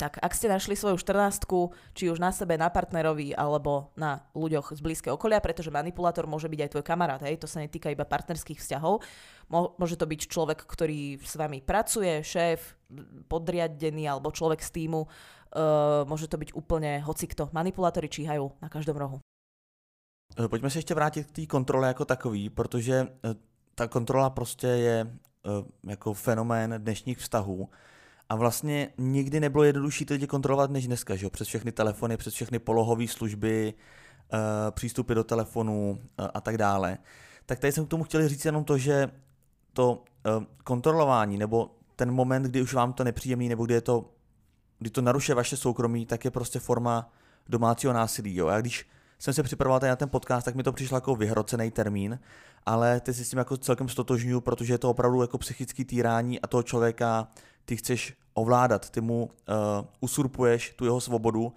[0.00, 1.44] Tak ak ste našli svoju 14
[1.92, 6.48] či už na sebe, na partnerovi alebo na ľuďoch z blízkeho okolia, pretože manipulátor môže
[6.48, 9.04] byť aj tvoj kamarát, hej, to sa netýka iba partnerských vzťahov.
[9.52, 12.80] Môže to byť človek, ktorý s vami pracuje, šéf,
[13.28, 15.04] podriadený alebo človek z týmu.
[16.08, 17.52] Môže to byť úplne hocikto.
[17.52, 19.20] Manipulátori číhajú na každom rohu.
[20.38, 23.34] Eh, Pojďme se ještě vrátit k té kontrole jako takový, protože eh,
[23.74, 27.68] ta kontrola prostě je eh, jako fenomén dnešních vztahů.
[28.30, 31.30] A vlastně nikdy nebylo jednodušší ty lidi kontrolovat než dneska, že jo?
[31.30, 33.74] Přes všechny telefony, přes všechny polohové služby,
[34.32, 34.36] eh,
[34.70, 36.98] přístupy do telefonů eh, a tak dále.
[37.46, 39.10] Tak tady jsem k tomu chtěl říct jenom to, že
[39.72, 44.10] to eh, kontrolování nebo ten moment, kdy už vám to nepříjemný, nebo kdy je to,
[44.78, 47.12] kdy to narušuje vaše soukromí, tak je prostě forma
[47.48, 48.36] domácího násilí.
[48.36, 48.48] Jo?
[48.48, 48.86] Já když
[49.18, 52.18] jsem se připravoval tady na ten podcast, tak mi to přišlo jako vyhrocený termín,
[52.66, 56.40] ale ty si s tím jako celkem stotožňuju, protože je to opravdu jako psychický týrání
[56.40, 57.28] a toho člověka
[57.70, 59.30] ty chceš ovládat, ty mu uh,
[60.00, 61.54] usurpuješ tu jeho svobodu.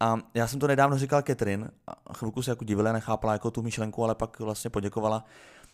[0.00, 3.62] A já jsem to nedávno říkal Catherine, a chvilku se jako divila, nechápala jako tu
[3.62, 5.24] myšlenku, ale pak vlastně poděkovala.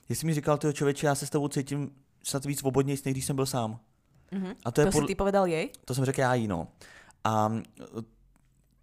[0.09, 1.91] Jestli mi říkal, tyho člověče, já se s tebou cítím
[2.23, 3.79] snad víc svobodnější, než když jsem byl sám.
[4.31, 4.55] Mhm.
[4.65, 5.71] A to, je to si ty povedal jej?
[5.85, 6.69] to jsem řekl já jí, no.
[7.25, 7.53] A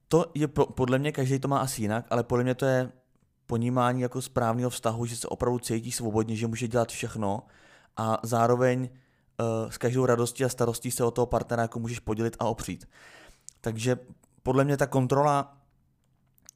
[0.08, 2.91] to je po, podle mě, každý to má asi jinak, ale podle mě to je
[3.45, 7.43] ponímání jako správného vztahu, že se opravdu cítí svobodně, že může dělat všechno
[7.97, 8.89] a zároveň
[9.69, 12.85] s každou radostí a starostí se o toho partnera jako můžeš podělit a opřít.
[13.61, 13.97] Takže
[14.43, 15.57] podle mě ta kontrola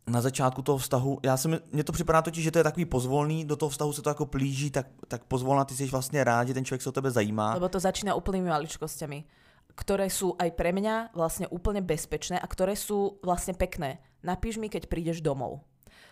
[0.07, 3.45] na začátku toho vztahu, já jsem, mně to připadá totiž, že to je takový pozvolný,
[3.45, 6.53] do toho vztahu se to jako plíží, tak, tak pozvolná, ty jsi vlastně rád, že
[6.53, 7.53] ten člověk se o tebe zajímá.
[7.53, 9.23] Lebo to začína úplnými maličkosťami,
[9.73, 14.03] ktoré sú aj pre mňa vlastne úplne bezpečné a ktoré sú vlastne pekné.
[14.21, 15.63] Napíš mi, keď prídeš domov.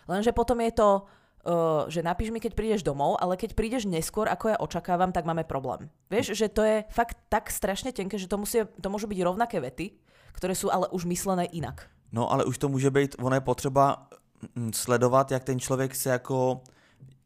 [0.08, 1.06] Lenže potom je to,
[1.44, 5.26] uh, že napíš mi, keď prídeš domov, ale keď prídeš neskôr, ako ja očakávam, tak
[5.26, 5.90] máme problém.
[6.10, 9.58] Vieš, že to je fakt tak strašne tenké, že to, musí, to môžu byť rovnaké
[9.58, 9.98] vety,
[10.32, 11.90] ktoré sú ale už myslené inak.
[12.12, 14.08] No, ale už to může být, ono je potřeba
[14.54, 16.60] mm, sledovat, jak ten člověk se jako,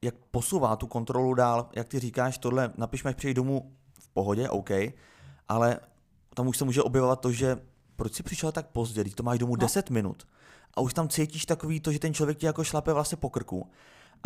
[0.02, 4.08] jak posouvá tu kontrolu dál, jak ty říkáš, tohle napiš mi, až přijď domů v
[4.08, 4.70] pohodě, OK,
[5.48, 5.80] ale
[6.34, 7.56] tam už se může objevovat to, že
[7.96, 9.60] proč jsi přišel tak pozdě, když to máš domů No.
[9.60, 10.26] 10 minut
[10.76, 13.70] a už tam cítíš takový to, že ten člověk ti jako šlape vlastně po krku.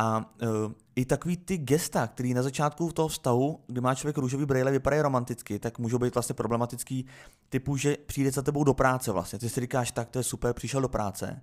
[0.00, 4.46] A uh, i takový ty gesta, který na začátku toho vztahu, kdy má člověk růžový
[4.46, 7.06] brýle, vypadají romanticky, tak můžou být vlastně problematický
[7.48, 9.38] typu, že přijde za tebou do práce vlastně.
[9.38, 11.42] Ty si říkáš, tak to je super, přišel do práce.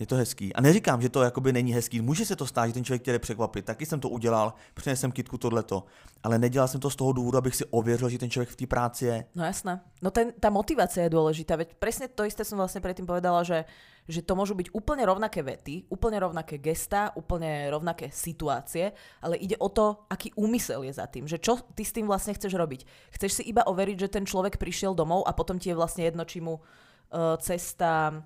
[0.00, 0.54] Je to hezký.
[0.56, 2.00] A neříkám, že to jakoby není hezký.
[2.00, 3.64] Může se to stát, že ten člověk tě jde překvapit.
[3.64, 5.84] Taky jsem to udělal, přinesl jsem kitku tohleto.
[6.22, 8.66] Ale nedělal jsem to z toho důvodu, abych si ověřil, že ten člověk v té
[8.66, 9.24] práci je.
[9.34, 9.80] No jasné.
[10.02, 13.68] No ten, tá motivácia je dôležitá, veď presne to isté som vlastne predtým povedala, že,
[14.08, 19.60] že to môžu byť úplne rovnaké vety, úplne rovnaké gesta, úplne rovnaké situácie, ale ide
[19.60, 23.12] o to, aký úmysel je za tým, že čo ty s tým vlastne chceš robiť.
[23.12, 26.24] Chceš si iba overiť, že ten človek prišiel domov a potom ti je vlastne jedno,
[26.24, 28.24] či mu uh, cesta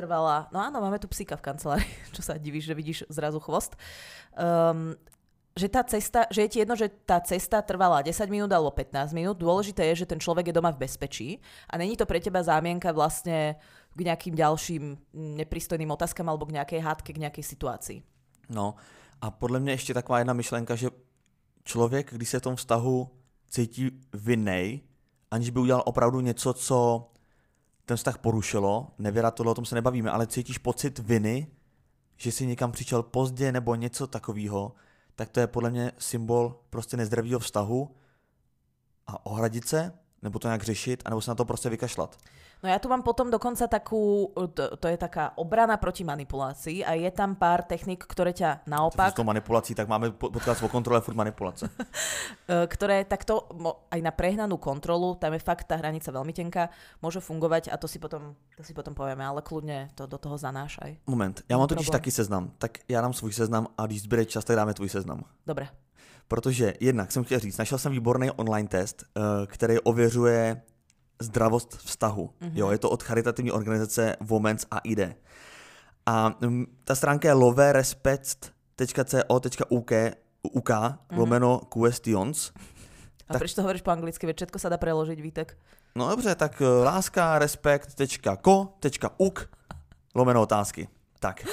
[0.00, 3.76] trvala, no áno, máme tu psíka v kancelárii, čo sa divíš, že vidíš zrazu chvost.
[4.32, 4.96] Um,
[5.58, 9.12] že tá cesta, že je ti jedno, že tá cesta trvala 10 minút alebo 15
[9.12, 9.36] minút.
[9.36, 11.28] Dôležité je, že ten človek je doma v bezpečí
[11.68, 13.60] a není to pre teba zámienka vlastne
[13.92, 17.98] k nejakým ďalším nepristojným otázkam alebo k nejakej hádke, k nejakej situácii.
[18.48, 18.74] No
[19.20, 20.88] a podle mě ještě taková jedna myšlenka, že
[21.64, 23.10] člověk, když se v tom vztahu
[23.48, 24.80] cítí vinnej,
[25.30, 27.10] aniž by udělal opravdu něco, co
[27.90, 31.46] ten vztah porušilo, nevěra tohle, o tom se nebavíme, ale cítíš pocit viny,
[32.16, 34.72] že si někam přišel pozdě nebo něco takového,
[35.14, 37.96] tak to je podle mě symbol prostě nezdravého vztahu
[39.06, 42.18] a ohradit se, nebo to nějak řešit, anebo se na to prostě vykašlat.
[42.60, 46.92] No ja tu mám potom dokonca takú, to, to je taká obrana proti manipulácii a
[46.92, 49.16] je tam pár technik, ktoré ťa naopak...
[49.16, 51.68] S tou manipulací, tak máme podcast o kontrole furt manipulace.
[52.50, 53.46] E, ktoré takto
[53.94, 56.66] aj na prehnanú kontrolu, tam je fakt tá hranica veľmi tenká,
[56.98, 60.34] môže fungovať a to si potom, to si potom povieme, ale kľudne to do toho
[60.34, 61.06] zanášaj.
[61.06, 62.00] Moment, já mám totiž Problém.
[62.00, 65.22] taky seznam, tak já dám svůj seznam a když zbyde čas, tak dáme tvůj seznam.
[65.46, 65.68] Dobre.
[66.28, 70.62] Protože jednak jsem chtěl říct, našel jsem výborný online test, e, který ověřuje
[71.20, 72.30] zdravost vztahu.
[72.40, 72.52] Mm-hmm.
[72.54, 75.00] Jo, je to od charitativní organizace Womens a ID.
[76.06, 79.92] A um, ta stránka je loverespect.co.uk
[80.42, 81.18] UK, mm-hmm.
[81.18, 82.52] lomeno questions.
[83.28, 83.38] A tak...
[83.38, 84.26] proč to hovoríš po anglicky?
[84.26, 85.58] Veď všetko sa dá preložiť, Vítek.
[85.94, 89.48] No dobře, tak uh, láska, respekt.co.uk
[90.14, 90.88] lomeno otázky.
[91.18, 91.46] Tak.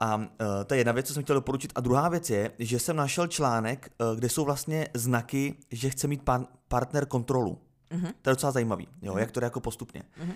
[0.00, 0.24] A uh,
[0.66, 1.72] to je jedna věc, co jsem chtěl doporučit.
[1.74, 6.08] A druhá věc je, že jsem našel článek, uh, kde jsou vlastně znaky, že chce
[6.08, 7.58] mít pan, partner kontrolu.
[7.92, 8.12] Uh-huh.
[8.22, 9.18] To je docela zajímavý, jo, uh-huh.
[9.18, 10.02] jak to jde jako postupně.
[10.24, 10.34] Uh-huh.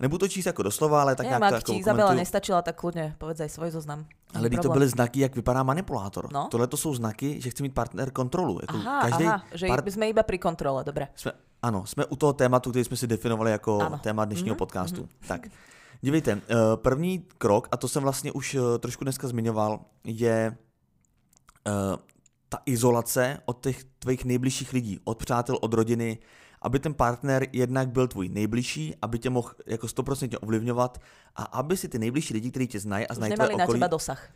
[0.00, 3.40] Nebudu to číst jako doslova, ale tak nějak to jako Izabela nestačila, tak kludně povedz
[3.40, 4.06] aj svoj zoznam.
[4.34, 6.32] Ale to byly znaky, jak vypadá manipulátor.
[6.32, 6.48] No?
[6.50, 8.58] Tohle to jsou znaky, že chce mít partner kontrolu.
[8.62, 9.88] Jako aha, každý aha, že part...
[9.92, 11.08] jsme iba pri kontrole, dobré.
[11.14, 11.32] Jsme,
[11.62, 13.98] ano, jsme u toho tématu, který jsme si definovali jako ano.
[13.98, 14.58] téma dnešního mm-hmm.
[14.58, 15.02] podcastu.
[15.02, 15.28] Mm-hmm.
[15.28, 15.48] Tak,
[16.00, 20.56] dívejte, eh, první krok, a to jsem vlastně už eh, trošku dneska zmiňoval, je
[21.66, 21.96] uh,
[22.48, 26.18] ta izolace od těch tvých nejbližších lidí, od přátel, od rodiny,
[26.62, 31.00] aby ten partner jednak byl tvůj nejbližší, aby tě mohl jako stoprocentně ovlivňovat
[31.36, 33.86] a aby si ty nejbližší lidi, kteří tě znají a znají tvoje okolí, na teba
[33.86, 34.28] dosah.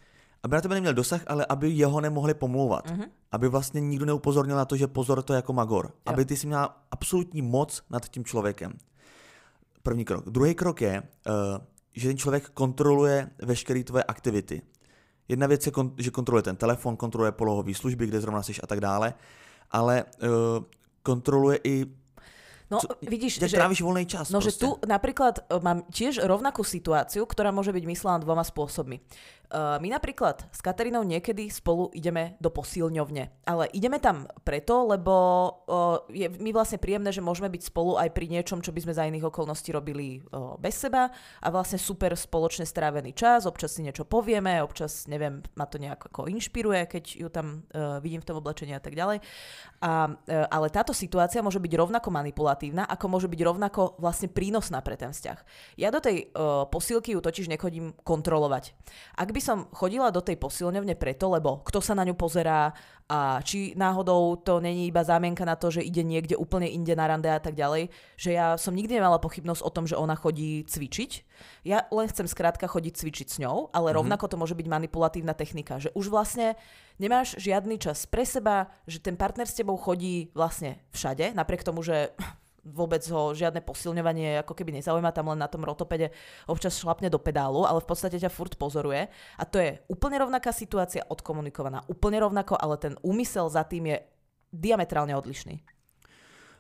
[0.43, 2.87] Aby na tebe neměl dosah, ale aby jeho nemohli pomlouvat.
[2.87, 3.09] Mm-hmm.
[3.33, 5.87] Aby vlastně nikdo neupozornil na to, že pozor, to je jako magor.
[5.87, 5.93] Jo.
[6.07, 8.73] Aby ty si měla absolutní moc nad tím člověkem.
[9.83, 10.25] První krok.
[10.31, 11.35] Druhý krok je, uh,
[11.93, 14.63] že ten člověk kontroluje veškeré tvoje aktivity.
[15.29, 18.81] Jedna věc je, že kontroluje ten telefon, kontroluje polohové služby, kde zrovna jsi a tak
[18.81, 19.15] dále,
[19.71, 20.65] ale uh,
[21.03, 21.87] kontroluje i
[22.67, 24.27] No Co, vidíš, že tráviš voľný čas.
[24.35, 24.59] No, proste.
[24.59, 28.99] že tu napríklad e, mám tiež rovnakú situáciu, ktorá môže byť myslená dvoma spôsobmi.
[29.47, 35.15] Uh, my napríklad s Katarínou niekedy spolu ideme do posilňovne, ale ideme tam preto, lebo
[35.71, 38.97] uh, je mi vlastne príjemné, že môžeme byť spolu aj pri niečom, čo by sme
[38.99, 43.87] za iných okolností robili uh, bez seba a vlastne super spoločne strávený čas, občas si
[43.87, 48.27] niečo povieme, občas, neviem, ma to nejak ako inšpiruje, keď ju tam uh, vidím v
[48.27, 49.23] tom oblečení a tak ďalej.
[49.79, 54.83] A, uh, ale táto situácia môže byť rovnako manipulatívna, ako môže byť rovnako vlastne prínosná
[54.83, 55.39] pre ten vzťah.
[55.79, 58.75] Ja do tej uh, posilky ju totiž nechodím kontrolovať.
[59.15, 62.73] Ak by som chodila do tej posilňovne preto, lebo kto sa na ňu pozerá
[63.05, 67.05] a či náhodou to není iba zámienka na to, že ide niekde úplne inde na
[67.05, 70.65] rande a tak ďalej, že ja som nikdy nemala pochybnosť o tom, že ona chodí
[70.65, 71.11] cvičiť.
[71.69, 73.99] Ja len chcem skrátka chodiť cvičiť s ňou, ale mm-hmm.
[74.01, 76.57] rovnako to môže byť manipulatívna technika, že už vlastne
[76.97, 81.85] nemáš žiadny čas pre seba, že ten partner s tebou chodí vlastne všade, napriek tomu,
[81.85, 82.17] že
[82.67, 86.11] vôbec ho žiadne posilňovanie ako keby nezaujíma, tam len na tom rotopede
[86.51, 89.07] občas šlapne do pedálu, ale v podstate ťa furt pozoruje.
[89.39, 93.99] A to je úplne rovnaká situácia odkomunikovaná, úplne rovnako, ale ten úmysel za tým je
[94.53, 95.63] diametrálně odlišný.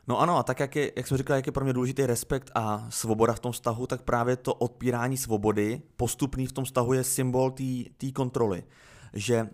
[0.08, 2.50] No ano, a tak jak, je, jak jsem říkal, jak je pro mě důležitý respekt
[2.54, 7.04] a svoboda v tom vztahu, tak právě to odpírání svobody postupný v tom vztahu je
[7.04, 7.50] symbol
[7.96, 8.64] té kontroly.
[9.12, 9.48] Že uh,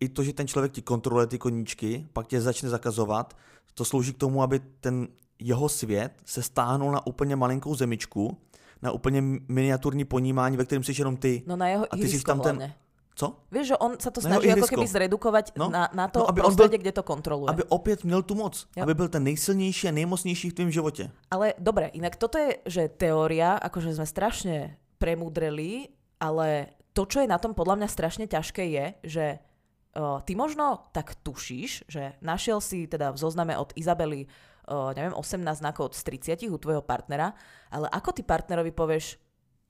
[0.00, 3.36] i to, že ten člověk ti kontroluje ty koníčky, pak tě začne zakazovat,
[3.74, 5.08] to slouží k tomu, aby ten
[5.38, 8.36] jeho svět se stáhnul na úplně malinkou zemičku,
[8.82, 11.42] na úplně miniaturní ponímání, ve kterém jsi jenom ty.
[11.46, 12.72] No na jeho a ty jsi tam ten...
[13.18, 13.36] Co?
[13.52, 15.70] Víš, že on se to snaží jako keby zredukovat no?
[15.70, 17.50] na, na to no, aby prostředí, byl, kde to kontroluje.
[17.50, 18.66] Aby opět měl tu moc.
[18.76, 18.82] Jo.
[18.82, 21.10] Aby byl ten nejsilnější a nejmocnější v tvém životě.
[21.30, 25.88] Ale dobré, jinak toto je, že teória, akože jsme strašně premudreli,
[26.20, 30.90] ale to, čo je na tom podľa mňa strašne ťažké je, že uh, ty možno
[30.90, 34.26] tak tušíš, že našiel si teda v zozname od Izabely
[34.68, 37.32] uh, neviem, 18 znakov z 30 u tvojho partnera,
[37.72, 39.16] ale ako ty partnerovi povieš,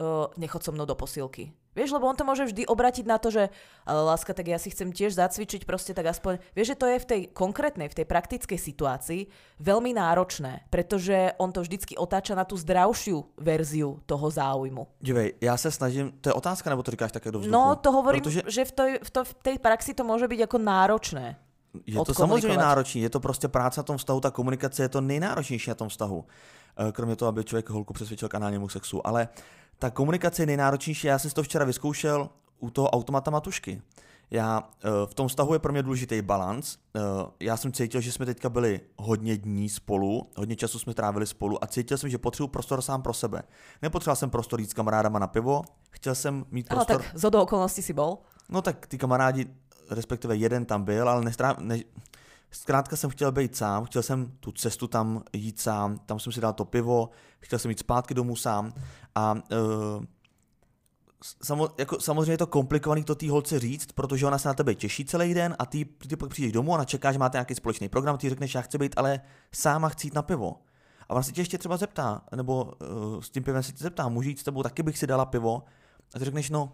[0.03, 1.55] uh, nechod so mnou do posilky.
[1.78, 3.55] Vieš, lebo on to môže vždy obratiť na to, že
[3.86, 6.42] ale láska, tak ja si chcem tiež zacvičiť proste, tak aspoň...
[6.51, 9.30] Vieš, že to je v tej konkrétnej, v tej praktickej situácii
[9.62, 14.90] veľmi náročné, pretože on to vždycky otáča na tú zdravšiu verziu toho záujmu.
[14.99, 17.55] Dívej, já se snažím, to je otázka, nebo to říkáš také do vzduchu?
[17.55, 18.42] No, to hovorím, protože...
[18.46, 21.38] že v, toj, v, to, v tej praxi to môže byť ako náročné.
[21.86, 25.00] Je to samozřejmě náročné, je to prostě práce na tom vztahu, ta komunikace je to
[25.00, 26.24] nejnáročnější na tom vztahu.
[26.78, 29.06] Eh, kromě toho, aby člověk holku přesvědčil k análnímu sexu.
[29.06, 29.28] Ale
[29.78, 33.82] ta komunikace je nejnáročnější, já jsem si to včera vyzkoušel u toho automata Matušky.
[34.30, 36.76] Já, eh, v tom vztahu je pro mě důležitý balans.
[36.96, 37.00] Eh,
[37.40, 41.64] já jsem cítil, že jsme teďka byli hodně dní spolu, hodně času jsme trávili spolu
[41.64, 43.42] a cítil jsem, že potřebuji prostor sám pro sebe.
[43.82, 46.96] Nepotřeboval jsem prostor jít s kamarádama na pivo, chtěl jsem mít prostor...
[46.96, 48.18] Ale tak z okolností si bol.
[48.48, 49.46] No tak ty kamarádi
[49.91, 51.78] respektive jeden tam byl, ale nestrá, ne,
[52.51, 56.41] Zkrátka jsem chtěl být sám, chtěl jsem tu cestu tam jít sám, tam jsem si
[56.41, 57.11] dal to pivo,
[57.41, 58.72] chtěl jsem jít zpátky domů sám
[59.14, 60.05] a uh,
[61.43, 64.74] Samo, jako, samozřejmě je to komplikovaný to té holce říct, protože ona se na tebe
[64.74, 67.89] těší celý den a ty, ty pak přijdeš domů, ona čeká, že máte nějaký společný
[67.89, 69.20] program, ty řekneš, já chci být ale
[69.53, 70.57] sama chci jít na pivo.
[71.09, 74.09] A ona se tě ještě třeba zeptá, nebo uh, s tím pivem se tě zeptá,
[74.09, 75.62] můžu jít s tebou, taky bych si dala pivo.
[76.14, 76.72] A ty řekneš, no,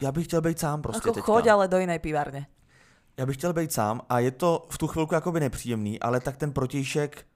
[0.00, 1.32] já bych chtěl být sám prostě Ako teďka.
[1.32, 2.46] choď ale do jiné pivárně.
[3.16, 6.36] Já bych chtěl být sám a je to v tu chvilku jakoby nepříjemný, ale tak
[6.36, 7.26] ten protějšek,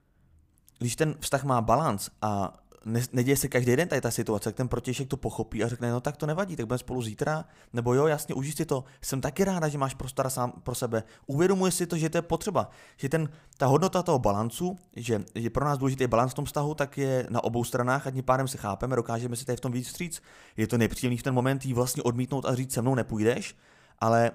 [0.79, 2.53] když ten vztah má balans a
[2.85, 5.91] ne, neděje se každý den tady ta situace, tak ten protějšek to pochopí a řekne,
[5.91, 9.21] no tak to nevadí, tak budeme spolu zítra, nebo jo, jasně, užij si to, jsem
[9.21, 12.69] taky ráda, že máš prostor sám pro sebe, uvědomuje si to, že to je potřeba,
[12.97, 16.73] že ten, ta hodnota toho balancu, že je pro nás důležitý balans v tom vztahu,
[16.73, 19.71] tak je na obou stranách a tím pádem se chápeme, dokážeme si tady v tom
[19.71, 20.21] víc vstříc.
[20.57, 23.55] Je to nepříjemný v ten moment jí vlastně odmítnout a říct, se mnou nepůjdeš,
[23.99, 24.31] ale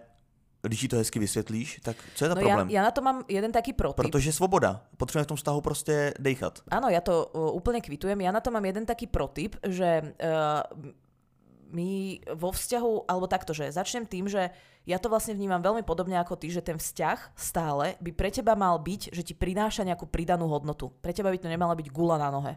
[0.69, 2.71] když jí to hezky vysvětlíš, tak co je to No problém?
[2.71, 3.97] ja, ja na to mám jeden taký protip.
[3.97, 4.83] Protože svoboda.
[4.97, 6.63] Potřebujeme v tom vztahu prostě dejchat.
[6.71, 8.21] Áno, ja to uh, úplne kvitujem.
[8.23, 10.63] Ja na to mám jeden taký protip, že uh,
[11.73, 14.53] my vo vzťahu, alebo takto, že začnem tým, že
[14.87, 18.55] ja to vlastne vnímam veľmi podobne ako ty, že ten vzťah stále by pre teba
[18.55, 20.91] mal byť, že ti prináša nejakú pridanú hodnotu.
[21.03, 22.55] Pre teba by to nemala byť gula na nohe.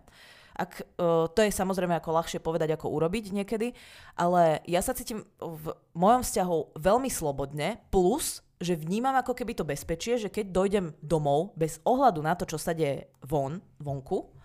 [0.56, 3.76] Ak, uh, to je samozrejme ako ľahšie povedať, ako urobiť niekedy,
[4.16, 9.68] ale ja sa cítim v mojom vzťahu veľmi slobodne, plus, že vnímam ako keby to
[9.68, 14.36] bezpečie, že keď dojdem domov, bez ohľadu na to, čo sa deje von, vonku,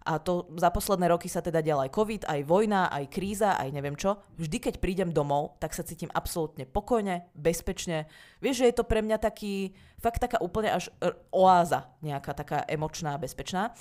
[0.00, 3.68] a to za posledné roky sa teda dial aj COVID, aj vojna, aj kríza, aj
[3.68, 4.16] neviem čo.
[4.40, 8.08] Vždy, keď prídem domov, tak sa cítim absolútne pokojne, bezpečne.
[8.40, 10.88] Vieš, že je to pre mňa taký, fakt taká úplne až
[11.28, 13.76] oáza, nejaká taká emočná, bezpečná.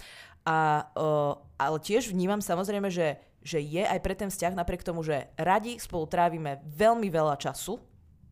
[0.50, 5.06] A, uh, ale tiež vnímam samozrejme, že, že je aj pre ten vzťah, napriek tomu,
[5.06, 7.78] že radi spolu trávime veľmi veľa času,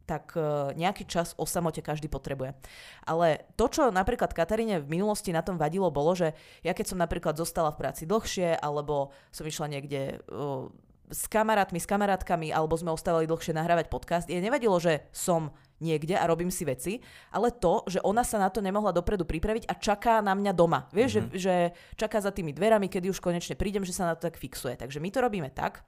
[0.10, 2.58] tak uh, nejaký čas o samote každý potrebuje.
[3.06, 6.34] Ale to, čo napríklad Kataríne v minulosti na tom vadilo, bolo, že
[6.66, 10.66] ja keď som napríklad zostala v práci dlhšie, alebo som išla niekde uh,
[11.14, 16.18] s kamarátmi, s kamarátkami, alebo sme ostávali dlhšie nahrávať podcast, jej nevadilo, že som niekde
[16.18, 17.00] a robím si veci,
[17.34, 20.90] ale to, že ona sa na to nemohla dopredu pripraviť a čaká na mňa doma.
[20.94, 21.32] Vieš, mm-hmm.
[21.38, 21.56] že, že
[22.00, 24.78] čaká za tými dverami, kedy už konečne prídem, že sa na to tak fixuje.
[24.78, 25.86] Takže my to robíme tak,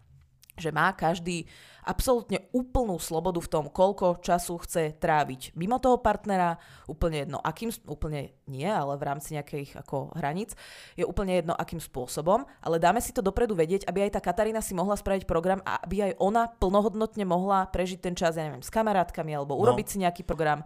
[0.60, 1.47] že má každý
[1.82, 7.74] absolútne úplnú slobodu v tom, koľko času chce tráviť mimo toho partnera, úplne jedno akým,
[7.89, 10.53] úplne nie, ale v rámci nejakých ako hraníc,
[10.93, 14.62] je úplne jedno akým spôsobom, ale dáme si to dopredu vedieť, aby aj tá Katarína
[14.62, 18.62] si mohla spraviť program a aby aj ona plnohodnotne mohla prežiť ten čas, ja neviem,
[18.62, 19.66] s kamarátkami alebo No.
[19.66, 20.62] urobiť si nejaký program.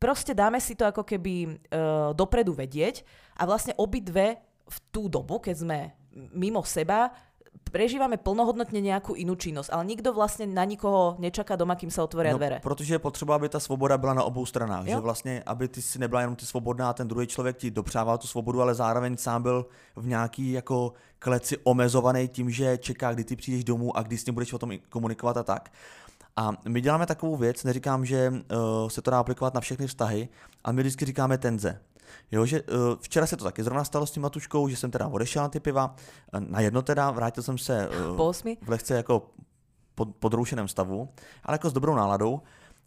[0.00, 3.04] Proste dáme si to ako keby uh, dopredu vedieť
[3.36, 5.78] a vlastne obidve v tú dobu, keď sme
[6.32, 7.12] mimo seba,
[7.70, 12.32] prežívame plnohodnotne nejakú inú činnosť, ale nikto vlastne na nikoho nečaká doma, kým sa otvoria
[12.34, 12.58] No, dvere.
[12.62, 14.86] protože je potřeba, aby ta svoboda byla na obou stranách.
[14.86, 14.96] Jo.
[14.96, 18.18] Že vlastně, aby ty si nebyla jenom ty svobodná a ten druhý člověk ti dopřával
[18.18, 23.24] tu svobodu, ale zároveň sám byl v nějaký jako kleci omezovaný tím, že čeká, kdy
[23.24, 25.70] ty přijdeš domů a kdy s ním budeš o tom komunikovat a tak.
[26.36, 30.28] A my děláme takovou věc, neříkám, že uh, se to dá aplikovat na všechny vztahy,
[30.64, 31.80] a my vždycky říkáme tenze.
[32.30, 35.08] Jo, že uh, včera se to taky zrovna stalo s tím Matuškou, že jsem teda
[35.08, 35.94] odešel na ty piva,
[36.34, 38.56] eh, na jedno teda, vrátil jsem se uh, Po osmi?
[38.62, 39.30] v lehce jako
[39.94, 41.08] pod, podroušeném stavu,
[41.44, 42.40] ale jako s dobrou náladou.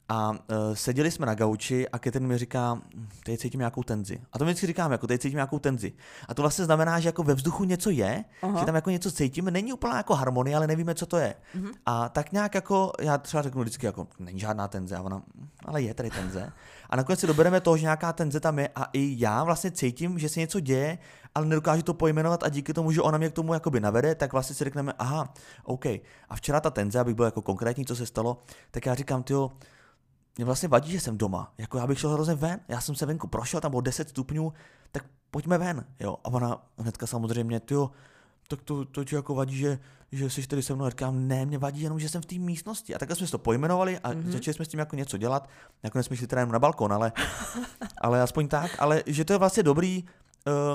[0.09, 0.37] A uh,
[0.73, 4.19] seděli jsme na gauči a Ketrin mi říká, "Hm, teď cítím nějakou tenzi.
[4.33, 5.93] A to mi vždycky říkám, jako teď cítím nějakou tenzi.
[6.27, 8.59] A to vlastně znamená, že jako ve vzduchu něco je, Aha.
[8.59, 11.35] že tam jako něco cítíme, není úplná jako harmonie, ale nevíme, co to je.
[11.55, 11.71] Mhm.
[11.85, 15.47] A tak nějak jako, já třeba řeknu vždycky jako, není žádná tenze, a ona, "Hm,
[15.65, 16.51] ale je tady tenze.
[16.89, 20.19] A nakonec si dobereme toho, že nějaká tenze tam je a i já vlastně cítím,
[20.19, 20.97] že se něco děje,
[21.35, 24.33] ale nedokážu to pojmenovat a díky tomu, že ona mě k tomu jakoby navede, tak
[24.33, 25.33] vlastně si řekneme, aha,
[25.63, 25.85] OK.
[26.29, 28.41] A včera ta tenze, abych byl jako konkrétní, co se stalo,
[28.71, 29.51] tak já říkám, tyjo,
[30.37, 31.53] mě vlastně vadí, že jsem doma.
[31.57, 32.59] Jako já bych šel hrozně ven.
[32.67, 34.53] Já jsem se venku prošel, tam bylo 10 stupňů,
[34.91, 35.85] tak pojďme ven.
[35.99, 36.17] Jo.
[36.23, 37.91] A ona hnedka samozřejmě, tyjo,
[38.47, 39.79] tak to, to ti jako vadí, že,
[40.11, 40.89] že jsi tady se mnou.
[40.89, 42.95] Říkám, ne, mě vadí jenom, že jsem v té místnosti.
[42.95, 44.29] A takhle jsme si to pojmenovali a mm-hmm.
[44.29, 45.49] začali jsme s tím jako něco dělat.
[45.83, 47.11] Nakonec jsme šli teda na balkon, ale,
[48.01, 48.71] ale aspoň tak.
[48.79, 50.03] Ale že to je vlastně dobrý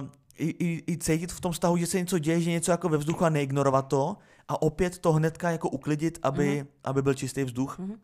[0.01, 2.89] uh, i, i, i cítit v tom vztahu, že se něco děje, že něco jako
[2.89, 4.17] ve vzduchu a neignorovat to
[4.49, 6.67] a opět to hnedka jako uklidit, aby, mm-hmm.
[6.85, 7.79] aby byl čistý vzduch.
[7.79, 7.97] Mm-hmm.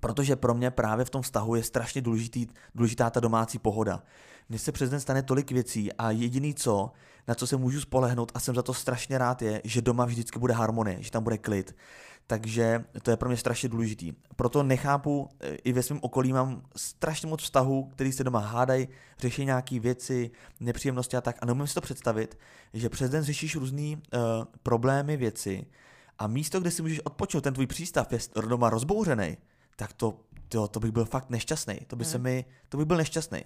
[0.00, 4.02] Protože pro mě právě v tom vztahu je strašně důležitý, důležitá ta domácí pohoda.
[4.48, 6.90] Mně se přes den stane tolik věcí a jediný co,
[7.28, 10.38] na co se můžu spolehnout a jsem za to strašně rád je, že doma vždycky
[10.38, 11.76] bude harmonie, že tam bude klid.
[12.26, 14.12] Takže to je pro mě strašně důležitý.
[14.36, 18.88] Proto nechápu, e, i ve svém okolí mám strašně moc vztahů, který se doma hádají,
[19.18, 20.30] řeší nějaké věci,
[20.60, 21.36] nepříjemnosti a tak.
[21.40, 22.38] A neumím si to představit,
[22.72, 24.00] že přes den řešíš různé uh,
[24.62, 25.66] problémy, věci
[26.18, 28.18] a místo, kde si můžeš odpočinout, ten tvůj přístav je
[28.48, 29.36] doma rozbouřený,
[29.78, 31.76] tak to to, to bych byl fakt nešťastný.
[31.86, 33.44] To by se mi, to bych byl nešťastný.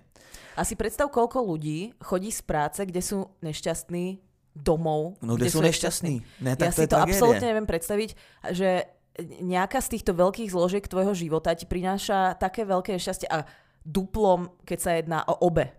[0.57, 4.22] A si predstav, koľko ľudí chodí z práce, kde sú nešťastní
[4.55, 5.18] domov.
[5.18, 6.22] No, kde, sú nešťastní.
[6.41, 7.18] Ne, tak ja to si to tragédie.
[7.18, 8.11] absolútne neviem predstaviť,
[8.55, 8.87] že
[9.43, 13.45] nejaká z týchto veľkých zložiek tvojho života ti prináša také veľké šťastie a
[13.83, 15.74] duplom, keď sa jedná o obe.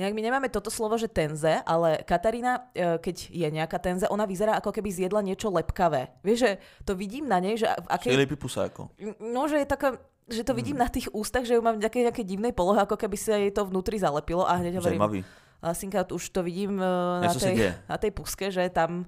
[0.00, 4.24] Inak my nemáme toto slovo, že tenze, ale Katarína, e, keď je nejaká tenze, ona
[4.24, 6.08] vyzerá ako keby zjedla niečo lepkavé.
[6.24, 6.50] Vieš, že
[6.88, 8.12] to vidím na nej, že v akej...
[8.48, 8.82] Jako.
[9.20, 12.02] No, že je taká, že to vidím na tých ústach, že ju mám v nejakej,
[12.08, 15.20] nejakej divnej polohe, ako keby sa jej to vnútri zalepilo a hneď hovorím, Zajímavý.
[15.58, 16.86] Lasinka, už to vidím e,
[17.24, 19.04] na tej, na tej puske, že tam,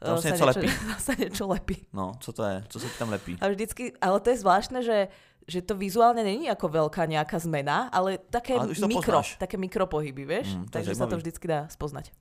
[0.00, 0.68] e, Tam se sa, něco lepí.
[1.06, 1.76] sa niečo lepí.
[1.92, 2.56] No, co to je?
[2.68, 3.36] Co ti tam lepí?
[3.40, 5.12] A vždycky, ale to je zvláštne, že,
[5.50, 9.34] že to vizuálne není ako veľká nejaká zmena, ale také Ale mikro, poznáš.
[9.42, 10.54] také mikropohyby, vieš?
[10.54, 12.14] Mm, Takže sa to vždycky dá spoznať.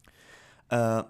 [0.73, 1.05] Uh,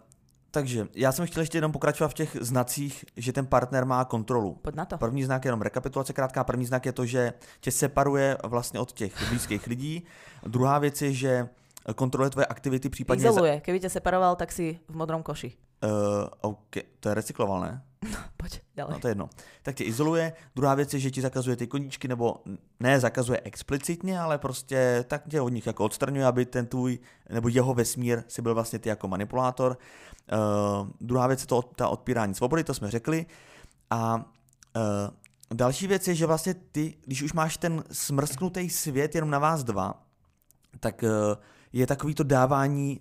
[0.52, 4.58] takže já jsem chtěl ještě jenom pokračovat v těch znacích, že ten partner má kontrolu.
[4.62, 4.98] Poď na to.
[4.98, 6.44] První znak je jenom rekapitulace krátká.
[6.44, 10.04] První znak je to, že tě separuje vlastně od těch blízkých lidí.
[10.44, 11.50] Druhá věc je, že
[11.96, 13.24] kontroluje tvoje aktivity, případně...
[13.30, 13.60] Izoluje.
[13.60, 15.54] Keby ťa separoval, tak si v modrom koši.
[15.84, 17.82] Uh, OK, to je recykloval, ne?
[18.50, 18.94] Poď ďalej.
[18.94, 19.30] No to je jedno.
[19.64, 20.34] Tak tě izoluje.
[20.56, 22.36] Druhá věc je, že ti zakazuje ty koníčky, nebo
[22.80, 27.48] ne zakazuje explicitně, ale prostě tak tě od nich jako odstraňuje, aby ten tvůj, nebo
[27.48, 29.78] jeho vesmír si byl vlastně ty jako manipulátor.
[30.32, 33.26] Uh, druhá věc je to ta odpírání svobody, to jsme řekli.
[33.90, 34.24] A uh,
[35.54, 39.64] další věc je, že vlastně ty, když už máš ten smrsknutý svět jenom na vás
[39.64, 40.04] dva,
[40.80, 41.10] tak uh,
[41.74, 43.00] je takový to dávání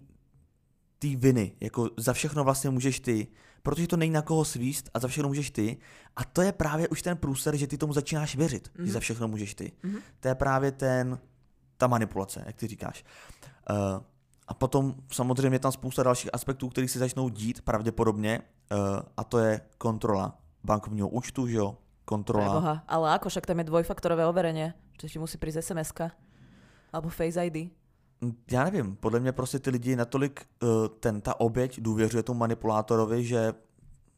[0.98, 3.26] té viny, jako za všechno vlastně můžeš ty,
[3.68, 5.76] protože to není na koho svíst a za všechno můžeš ty.
[6.16, 8.84] A to je právě už ten průser, že ty tomu začínáš věřit, mm-hmm.
[8.84, 9.72] že za všechno můžeš ty.
[9.84, 10.00] Mm-hmm.
[10.20, 11.18] To je právě ten,
[11.76, 13.04] ta manipulace, jak ty říkáš.
[13.70, 13.76] Uh,
[14.48, 18.78] a potom samozřejmě je tam spousta dalších aspektů, které se začnou dít pravděpodobně, uh,
[19.16, 22.52] a to je kontrola bankovního účtu, že jo, kontrola.
[22.52, 22.84] Boha.
[22.88, 25.92] Ale ako, však tam je dvojfaktorové overenie, že ti musí prísť sms
[26.88, 27.68] alebo Face ID.
[28.50, 30.68] Já nevím, podle mě prostě ty lidi natolik, uh,
[31.00, 33.54] ten, ta oběť důvěřuje tomu manipulátorovi, že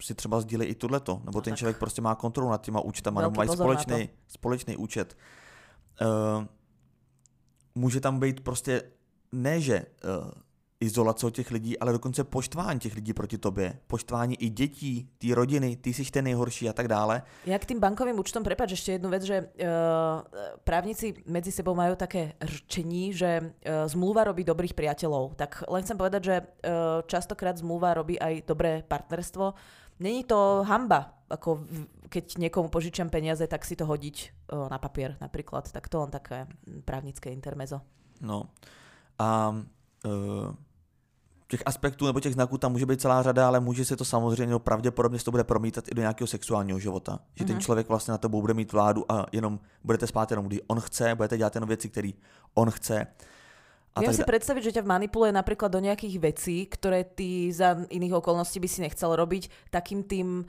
[0.02, 1.58] si třeba sdílí i tohleto, nebo ten tak.
[1.58, 5.16] člověk prostě má kontrolu nad těma účtama, nebo Velký mají pozor na společný, společný účet.
[6.00, 6.44] Uh,
[7.74, 8.82] může tam být prostě
[9.32, 10.30] ne, že uh,
[10.80, 15.34] izolace od těch lidí, ale dokonce poštvání těch lidí proti tobě, poštvání i dětí, té
[15.34, 17.22] rodiny, ty jsi ten nejhorší a tak dále.
[17.44, 20.24] Ja k tým bankovým účtom, prepač ešte jednu vec, že uh,
[20.64, 25.36] právnici medzi sebou majú také rčení, že uh, zmluva robí dobrých priateľov.
[25.36, 29.52] Tak len chcem povedať, že uh, častokrát zmluva robí aj dobré partnerstvo.
[30.00, 31.68] Není to hamba, ako
[32.08, 34.16] keď niekomu požičiam peniaze, tak si to hodiť
[34.48, 35.68] uh, na papier napríklad.
[35.68, 37.84] Tak to len také mm, právnické intermezo.
[38.24, 38.48] No.
[39.20, 39.52] A
[40.08, 40.69] uh,
[41.50, 44.52] těch aspektů nebo těch znaků tam může být celá řada, ale může se to samozřejmě,
[44.52, 47.18] no pravděpodobně se to bude promítat i do nějakého sexuálního života.
[47.34, 50.60] Že ten člověk vlastně na tebou bude mít vládu a jenom budete spát jenom, když
[50.66, 52.10] on chce, budete dělat jenom věci, které
[52.54, 53.06] on chce.
[53.90, 57.74] A Viem tak si predstaviť, že ťa manipuluje napríklad do nejakých vecí, ktoré ty za
[57.90, 60.46] iných okolností by si nechcel robiť, takým tým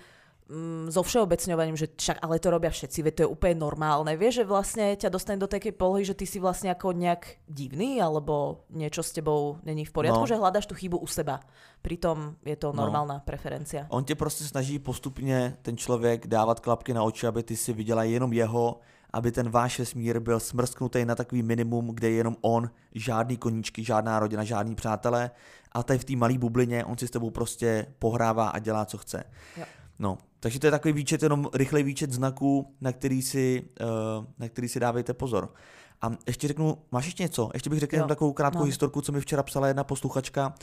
[0.50, 4.18] mm, so všeobecňovaním, že však ale to robia všetci, veď to je úplne normálne.
[4.18, 8.02] Vieš, že vlastne ťa dostane do takej polohy, že ty si vlastne ako nejak divný,
[8.02, 10.30] alebo niečo s tebou není v poriadku, No.
[10.30, 11.40] že hľadaš tú chybu u seba.
[11.82, 12.82] Pritom je to No.
[12.86, 13.86] normálna preferencia.
[13.90, 18.04] On tě prostě snaží postupně ten člověk dávat klapky na oči, aby ty si viděla
[18.04, 18.80] jenom jeho,
[19.14, 23.84] aby ten váš vesmír byl smrsknutý na takový minimum, kde je jenom on, žádný koníčky,
[23.84, 25.32] žádná rodina, žádní přátelé
[25.72, 28.98] a tady v té malé bublině on si s tebou prostě pohrává a dělá, co
[28.98, 29.24] chce.
[29.58, 29.64] Jo.
[30.00, 34.50] No, takže to je takový výčet, jenom rychlej výčet znaků, na který si, uh, na
[34.50, 35.54] který si dávejte pozor.
[36.02, 37.50] A ještě řeknu, máš ještě něco?
[37.54, 38.68] Ještě bych řekl Jo, jenom takovou krátkou mám.
[38.68, 40.54] historku, co mi včera psala jedna posluchačka.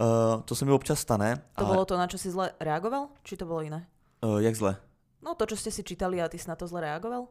[0.00, 1.36] Uh, to se mi občas stane.
[1.36, 3.08] To ale, bolo to, na čo si zle reagoval?
[3.22, 3.86] Či to bolo iné?
[4.24, 4.76] Uh, jak zle?
[5.20, 7.28] No to, čo ste si čítali a ty si na to zle reagoval?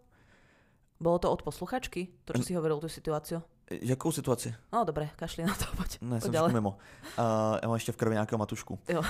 [1.01, 2.07] Bolo to od posluchačky?
[2.25, 3.41] To, čo si hovoril tú situáciu?
[3.69, 4.53] Jakou situaci?
[4.69, 5.97] No dobre, kašli na to, poď.
[6.01, 6.69] Ne, poď jsem mimo.
[7.17, 8.79] Uh, já mám ještě v krvi nějakého matušku.
[8.89, 9.01] Jo.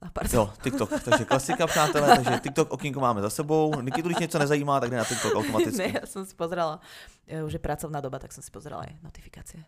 [0.00, 0.32] Pardon.
[0.32, 3.80] Jo, TikTok, takže klasika, přátelé, takže TikTok okénko máme za sebou.
[3.80, 5.78] Nikitu, když něco nezajímá, tak jde na TikTok automaticky.
[5.82, 6.80] ne, ja som si pozerala,
[7.28, 9.60] e, už je pracovná doba, tak som si pozerala aj notifikácie.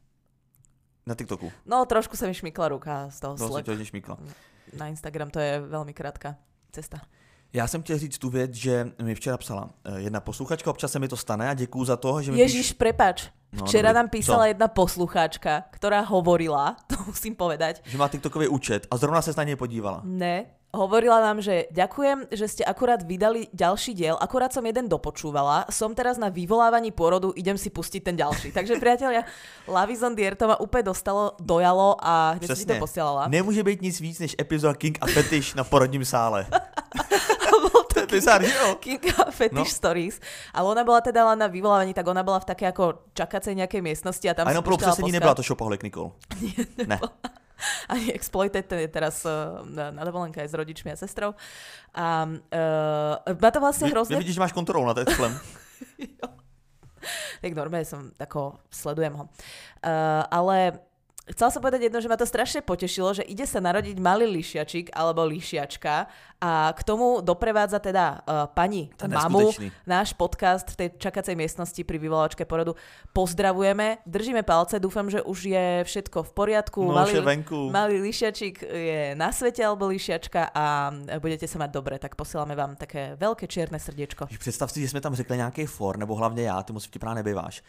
[1.05, 1.53] Na TikToku.
[1.69, 4.17] No, trošku sa mi šmykla ruka z toho No, to šmíkla.
[4.73, 6.41] Na Instagram to je veľmi krátka
[6.73, 7.05] cesta.
[7.53, 10.99] Já jsem chtěl říct tu věc, že mi včera psala eh, jedna posluchačka, občas se
[10.99, 13.29] mi to stane a děkuju za to, že mi Ježiš, prepač.
[13.53, 13.97] No, Včera dobrý.
[14.01, 14.49] nám písala Co?
[14.49, 19.45] jedna poslucháčka, ktorá hovorila, to musím povedať, že má TikTokový účet a zrovna se na
[19.45, 20.01] něj podívala.
[20.09, 25.69] Ne, hovorila nám, že ďakujem, že ste akurát vydali ďalší diel, akurát som jeden dopočúvala,
[25.69, 28.53] som teraz na vyvolávaní pôrodu, idem si pustiť ten ďalší.
[28.57, 29.29] Takže priatelia,
[29.69, 33.29] Lavizon Dier to ma úplne dostalo, dojalo a hneď si to posielala.
[33.29, 36.49] Nemůže být nic víc než epizoda King a Fetish na porodním sále.
[38.21, 38.75] Že jo?
[38.83, 39.79] Kinga Fetish no.
[39.81, 40.17] Stories.
[40.53, 43.81] Ale ona bola teda len na vyvolávaní, tak ona bola v také ako čakacej nejakej
[43.81, 46.13] miestnosti a tam A jenom pro upřesnění nebyla to šopoholik, Nikol.
[46.41, 46.99] Nie, Ne.
[47.89, 51.39] Ani Exploited, ten je teraz uh, na, na dovolenke aj s rodičmi a sestrou.
[51.95, 54.19] A uh, ma to vlastne hrozne...
[54.19, 55.35] nevidíš, že máš kontrolu nad Excelem.
[55.99, 56.31] Jo.
[57.43, 59.27] tak normálne som, ako, sledujem ho.
[59.83, 60.79] Uh, ale
[61.31, 64.91] chcela som povedať jedno, že ma to strašne potešilo, že ide sa narodiť malý lišiačik
[64.91, 66.11] alebo lišiačka
[66.43, 69.55] a k tomu doprevádza teda uh, pani je mamu
[69.87, 72.75] náš podcast v tej čakacej miestnosti pri vyvolávačke porodu.
[73.15, 76.83] Pozdravujeme, držíme palce, dúfam, že už je všetko v poriadku.
[76.83, 77.71] No, je venku.
[77.71, 80.91] malý lišiačik je na svete alebo lišiačka a
[81.23, 84.27] budete sa mať dobre, tak posielame vám také veľké čierne srdiečko.
[84.27, 87.63] Představ si, že jsme tam řekli nějaký for, nebo hlavně já, ty moc vtipná nebýváš.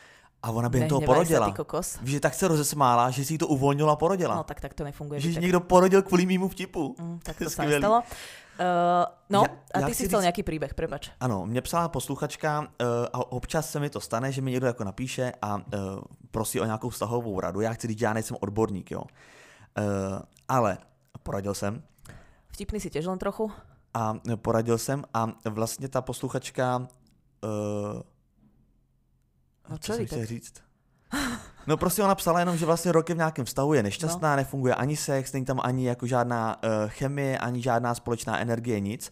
[0.43, 1.47] A ona během toho porodila.
[1.47, 1.97] ty kokos.
[2.01, 4.35] Víš, že tak se rozesmála, že si to uvolnila a porodila.
[4.35, 5.19] No tak, tak to nefunguje.
[5.19, 5.41] že Vítek.
[5.41, 6.95] někdo porodil kvůli mýmu vtipu.
[6.99, 7.71] Mm, tak to Skvělý.
[7.73, 8.03] nestalo.
[8.59, 11.09] Uh, no, Ja- a ja ty chci si chcel říct- nejaký príbeh, prepač.
[11.19, 12.67] Ano, mě psala posluchačka uh,
[13.13, 15.63] a občas se mi to stane, že mi někdo jako napíše a uh,
[16.31, 17.61] prosí o nějakou vztahovou radu.
[17.61, 19.01] Já chci říct, že já nejsem odborník, jo.
[19.01, 20.19] Uh,
[20.49, 20.77] ale
[21.23, 21.81] poradil jsem
[22.53, 23.51] Vtipný si tiež len trochu.
[23.93, 28.01] a poradil jsem a vlastně ta posluchačka uh,
[29.69, 30.53] No co jsem chtěl říct?
[31.67, 34.35] No prostě ona psala jenom, že vlastně rok je v nějakém vztahu, je nešťastná, no.
[34.35, 39.11] nefunguje ani sex, není tam ani jako žádná uh, chemie, ani žádná společná energie, nic.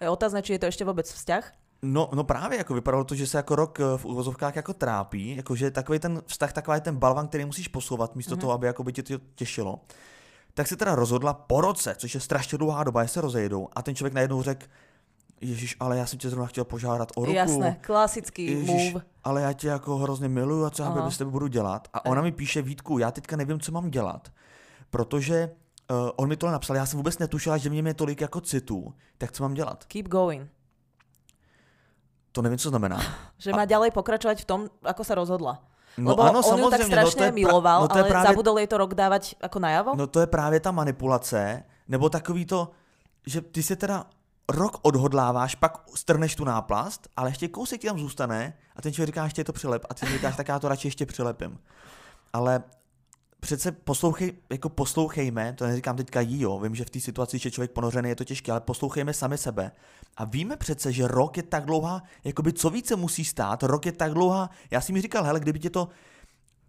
[0.00, 1.44] Je otázne, či je to ešte vôbec vzťah.
[1.82, 5.36] No, no právě, jako vypadalo to, že se jako rok eh, v úvozovkách jako trápí,
[5.36, 8.40] jakože takový ten vztah, takový ten balvan, který musíš posouvat místo mm-hmm.
[8.40, 9.80] toho, aby jako by tě to těšilo.
[10.54, 13.82] Tak se teda rozhodla po roce, což je strašně dlouhá doba, že se rozejdou a
[13.82, 14.66] ten člověk najednou řekl,
[15.42, 17.36] Ježíš, ale já jsem tě zrovna chtěl požádat o ruku.
[17.36, 19.04] Jasné, klasický Ježiš, move.
[19.24, 21.88] ale já tě jako hrozně miluju a co já s tebou budu dělat.
[21.92, 24.28] A ona mi píše, Vítku, já teďka nevím, co mám dělat,
[24.90, 25.50] protože
[25.90, 28.94] uh, on mi tohle napsal, já jsem vůbec netušila, že mě je tolik jako citů,
[29.18, 29.84] tak co mám dělat?
[29.84, 30.50] Keep going.
[32.32, 33.02] To nevím, co znamená.
[33.42, 35.66] Že má ďalej pokračovať v tom, ako sa rozhodla.
[35.98, 38.28] No Lebo ano, on ju tak strašne no to miloval, no to je ale právě-
[38.32, 39.90] zabudol jej to rok dávať ako najavo?
[39.92, 42.70] No to je právě ta manipulace, nebo takový to,
[43.26, 44.06] že ty se teda
[44.48, 49.08] rok odhodláváš, pak strneš tu náplast, ale ještě kousek ti tam zůstane a ten člověk
[49.08, 51.58] říká, ještě je to přilep a ty si říkáš, tak já to radši ještě přilepím.
[52.32, 52.62] Ale
[53.40, 57.50] přece poslouchej, jako poslouchejme, to neříkám teďka jí, jo, vím, že v té situaci, že
[57.50, 59.72] člověk ponořený, je to těžké, ale poslouchejme sami sebe.
[60.16, 63.92] A víme přece, že rok je tak dlouhá, jakoby co více musí stát, rok je
[63.92, 65.88] tak dlouhá, já si mi říkal, hele, kdyby tě to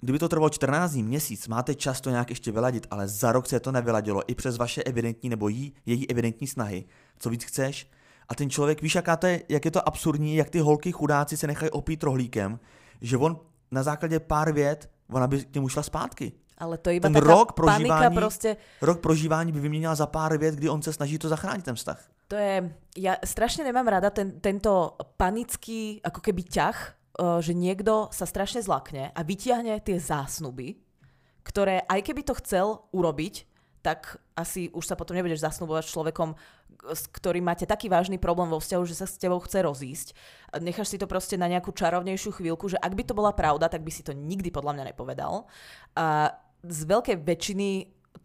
[0.04, 3.48] Kdyby to trvalo 14 dní, měsíc, máte čas to nějak ještě vyladit, ale za rok
[3.48, 6.86] se to nevyladilo i přes vaše evidentní nebo jí, její evidentní snahy.
[7.20, 7.90] Co víc chceš?
[8.30, 11.38] A ten člověk, víš, jaká to je, jak je to absurdní, jak ty holky chudáci
[11.38, 12.60] se nechají opít rohlíkem,
[13.02, 13.40] že on
[13.72, 16.32] na základě pár vět, ona by k němu šla zpátky.
[16.58, 18.58] Ale to je iba Ten rok prožívání, proste.
[18.82, 22.00] rok prožívání by vyměnila za pár vět, kdy on se snaží to zachránit ten vztah.
[22.28, 28.10] To je, ja strašne nemám rada ten, tento panický, ako keby ťah, eh, že niekto
[28.10, 30.80] sa strašne zlakne a vytiahne tie zásnuby,
[31.44, 33.46] ktoré aj keby to chcel urobiť,
[33.84, 36.30] tak asi už sa potom nebudeš zasnubovať s človekom,
[36.92, 40.08] s ktorým máte taký vážny problém vo vzťahu, že sa s tebou chce rozísť.
[40.60, 43.88] Necháš si to proste na nejakú čarovnejšiu chvíľku, že ak by to bola pravda, tak
[43.88, 45.48] by si to nikdy podľa mňa nepovedal.
[45.96, 47.70] A z veľkej väčšiny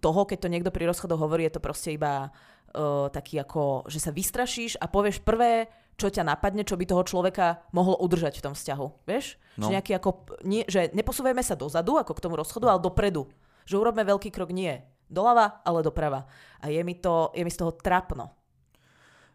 [0.02, 4.02] toho, keď to niekto pri rozchodoch hovorí, je to proste iba uh, taký ako, že
[4.02, 8.44] sa vystrašíš a povieš prvé, čo ťa napadne, čo by toho človeka mohlo udržať v
[8.50, 8.86] tom vzťahu.
[9.06, 9.38] Vieš?
[9.58, 9.66] No.
[9.66, 10.10] Že, nejaký ako,
[10.46, 13.26] nie, že neposúvajme sa dozadu, ako k tomu rozchodu, ale dopredu.
[13.66, 14.78] Že urobme veľký krok nie
[15.08, 16.28] doľava, ale doprava.
[16.60, 18.37] A je mi, to, je mi z toho trapno.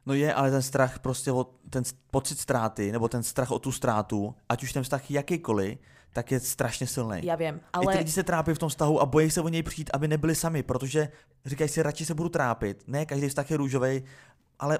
[0.05, 3.71] No je, ale ten strach prostě o ten pocit ztráty, nebo ten strach o tu
[3.71, 5.77] ztrátu, ať už ten vztah jakýkoliv,
[6.13, 7.25] tak je strašně silný.
[7.25, 7.93] Ja viem, Ale...
[7.93, 10.07] I ty lidi se trápí v tom vztahu a bojí se o něj přijít, aby
[10.07, 11.09] nebyli sami, protože
[11.45, 12.83] říkají si, radši se budu trápit.
[12.87, 14.03] Ne, každý vztah je růžový,
[14.59, 14.79] ale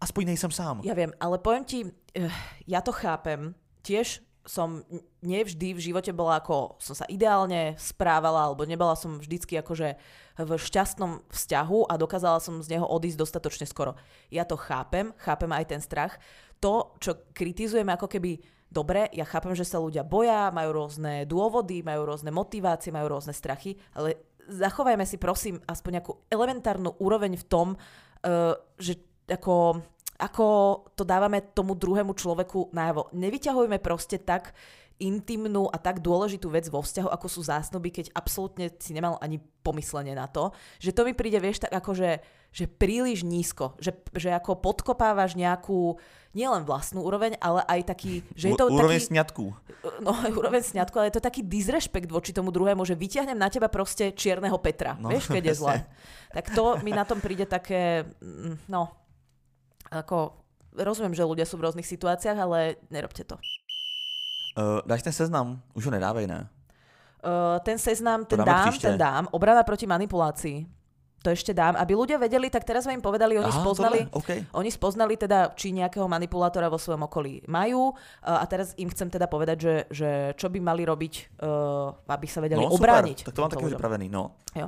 [0.00, 0.80] aspoň nejsem sám.
[0.82, 1.86] Ja viem, ale poviem ti,
[2.18, 2.26] eh,
[2.66, 3.54] ja to chápem.
[3.86, 4.82] Tiež som
[5.22, 9.94] nevždy v živote bola ako, som sa ideálne správala, alebo nebola som vždycky akože
[10.38, 13.94] v šťastnom vzťahu a dokázala som z neho odísť dostatočne skoro.
[14.34, 16.18] Ja to chápem, chápem aj ten strach.
[16.58, 21.84] To, čo kritizujeme ako keby dobre, ja chápem, že sa ľudia boja, majú rôzne dôvody,
[21.84, 27.44] majú rôzne motivácie, majú rôzne strachy, ale zachovajme si prosím aspoň nejakú elementárnu úroveň v
[27.46, 29.84] tom, uh, že ako,
[30.22, 30.46] ako
[30.94, 33.10] to dávame tomu druhému človeku najavo.
[33.10, 34.54] Nevyťahujme proste tak
[35.02, 39.42] intimnú a tak dôležitú vec vo vzťahu, ako sú zásnuby, keď absolútne si nemal ani
[39.66, 40.54] pomyslenie na to.
[40.78, 42.22] Že to mi príde, vieš, tak ako, že,
[42.54, 43.74] že príliš nízko.
[43.82, 45.98] Že, že ako podkopávaš nejakú,
[46.38, 49.44] nielen vlastnú úroveň, ale aj taký, že je to Úroveň taký, sňatku.
[50.06, 53.66] no úroveň sňatku, ale je to taký disrespekt voči tomu druhému, že vyťahnem na teba
[53.66, 55.76] proste čierneho Petra, No, vieš, keď je zle.
[56.30, 59.01] Tak to mi na tom príde také, mm, no,
[59.92, 60.40] ako
[60.72, 63.36] rozumiem, že ľudia sú v rôznych situáciách, ale nerobte to.
[64.56, 65.60] Uh, dáš ten seznam?
[65.76, 66.48] Už ho nedávej, ne?
[67.22, 68.88] Uh, ten seznam, ten dám, příště.
[68.88, 69.28] ten dám.
[69.30, 70.66] Obrana proti manipulácii.
[71.22, 71.78] To ešte dám.
[71.78, 74.18] Aby ľudia vedeli, tak teraz sme im povedali, oni Aha, spoznali, tohle?
[74.18, 74.30] OK.
[74.58, 79.30] oni spoznali teda, či nejakého manipulátora vo svojom okolí majú a teraz im chcem teda
[79.30, 83.22] povedať, že, že čo by mali robiť, uh, aby sa vedeli No, obrániť.
[83.22, 83.30] super.
[83.30, 83.70] Tak to mám ľuďom.
[83.78, 84.34] připravený, no.
[84.52, 84.66] Jo.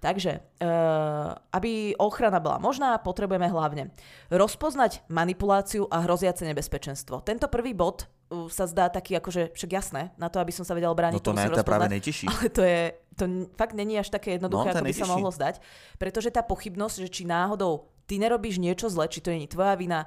[0.00, 0.32] Takže,
[0.64, 3.92] uh, aby ochrana bola možná, potrebujeme hlavne
[4.32, 7.20] rozpoznať manipuláciu a hroziace nebezpečenstvo.
[7.20, 8.08] Tento prvý bod
[8.48, 11.34] sa zdá taký akože, však jasné, na to, aby som sa vedel brániť, No to
[11.34, 12.26] musím ne, to je práve nejtěžší.
[12.30, 12.80] Ale to je,
[13.18, 13.24] to
[13.58, 15.58] fakt není až také jednoduché, No, to ako by sa mohlo zdať.
[15.98, 20.06] Pretože tá pochybnosť, že či náhodou ty nerobíš niečo zle, či to je tvoja vina,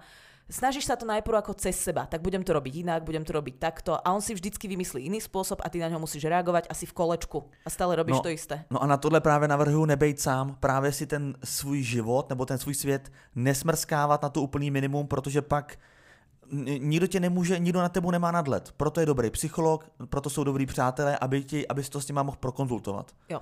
[0.51, 3.55] snažíš sa to najprv ako cez seba, tak budem to robiť inak, budem to robiť
[3.59, 6.84] takto a on si vždycky vymyslí iný spôsob a ty na ňo musíš reagovať asi
[6.84, 8.24] v kolečku a stále robíš No.
[8.28, 8.55] to isté.
[8.71, 12.57] No a na tohle právě navrhuju nebejt sám, právě si ten svůj život nebo ten
[12.59, 15.76] svůj svět nesmrskávat na to úplný minimum, protože pak
[16.52, 18.74] nikdo tě nemůže, nikdo na tebu nemá nadhled.
[18.78, 22.38] Proto je dobrý psycholog, proto jsou dobrý přátelé, aby, ti, aby to s nima mohl
[22.39, 23.12] prokonzultovat.
[23.30, 23.41] Jo.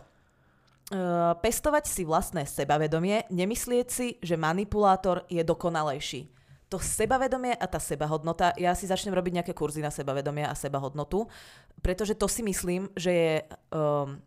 [0.91, 0.99] Uh,
[1.39, 6.27] pestovať si vlastné sebavedomie, nemyslieť si, že manipulátor je dokonalejší.
[6.67, 11.31] To sebavedomie a tá sebahodnota, ja si začnem robiť nejaké kurzy na sebavedomie a sebahodnotu,
[11.79, 13.33] pretože to si myslím, že je
[13.71, 14.19] um,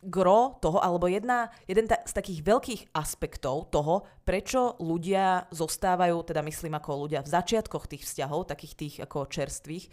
[0.00, 6.40] gro toho, alebo jedna, jeden ta, z takých veľkých aspektov toho, prečo ľudia zostávajú, teda
[6.40, 9.92] myslím ako ľudia v začiatkoch tých vzťahov, takých tých ako čerstvých,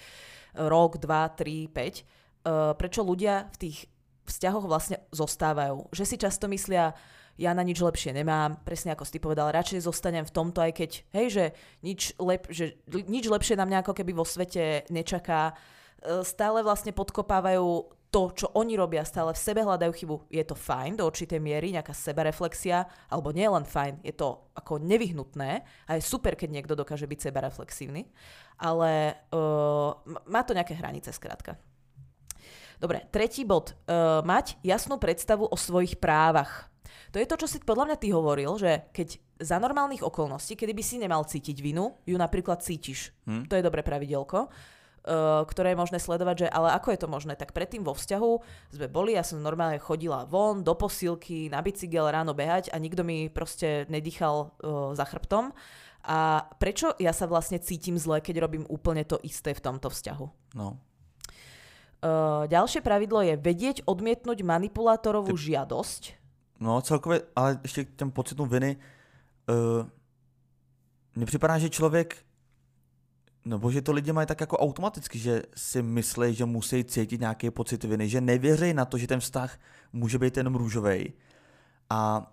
[0.58, 2.08] rok, dva, tri, päť,
[2.47, 3.78] uh, prečo ľudia v tých
[4.28, 5.91] vzťahoch vlastne zostávajú.
[5.91, 6.95] Že si často myslia,
[7.38, 10.91] ja na nič lepšie nemám, presne ako si povedal, radšej zostanem v tomto, aj keď,
[11.14, 11.45] hej, že
[11.86, 15.53] nič, lep, že nič lepšie na mňa ako keby vo svete nečaká.
[16.01, 20.16] E, Stále vlastne podkopávajú to, čo oni robia, stále v sebe hľadajú chybu.
[20.32, 24.80] Je to fajn do určitej miery, nejaká sebareflexia, alebo nie len fajn, je to ako
[24.80, 25.51] nevyhnutné
[25.88, 28.08] a je super, keď niekto dokáže byť sebareflexívny,
[28.64, 29.91] ale uh,
[30.24, 31.60] má to nejaké hranice skrátka.
[32.78, 33.74] Dobre, tretí bod.
[33.89, 36.70] Uh, mať jasnú predstavu o svojich právach.
[37.12, 40.74] To je to, čo si podľa mňa ty hovoril, že keď za normálnych okolností, kedy
[40.74, 43.14] by si nemal cítiť vinu, ju napríklad cítiš.
[43.26, 43.49] Hm?
[43.49, 44.49] To je dobré pravidelko,
[45.47, 47.34] ktoré je možné sledovať, že ale ako je to možné?
[47.39, 48.32] Tak predtým vo vzťahu
[48.76, 53.08] sme boli, ja som normálne chodila von, do posilky, na bicykel, ráno behať a nikto
[53.08, 55.55] mi proste nedýchal uh, za chrbtom.
[56.08, 60.55] A prečo ja sa vlastne cítim zle, keď robím úplne to isté v tomto vzťahu?
[60.55, 60.80] No.
[61.97, 66.03] Uh, ďalšie pravidlo je vedieť odmietnúť manipulátorovú Ty- žiadosť.
[66.60, 68.78] No celkově, ale ještě k těm pocitům viny,
[69.49, 69.86] uh,
[71.16, 72.18] mně připadá, že člověk,
[73.48, 77.50] nebo že to lidi mají tak jako automaticky, že si myslí, že musí cítit nějaký
[77.52, 79.60] pocit viny, že nevěří na to, že ten vztah
[79.93, 81.14] může být jenom růžový.
[81.89, 82.32] A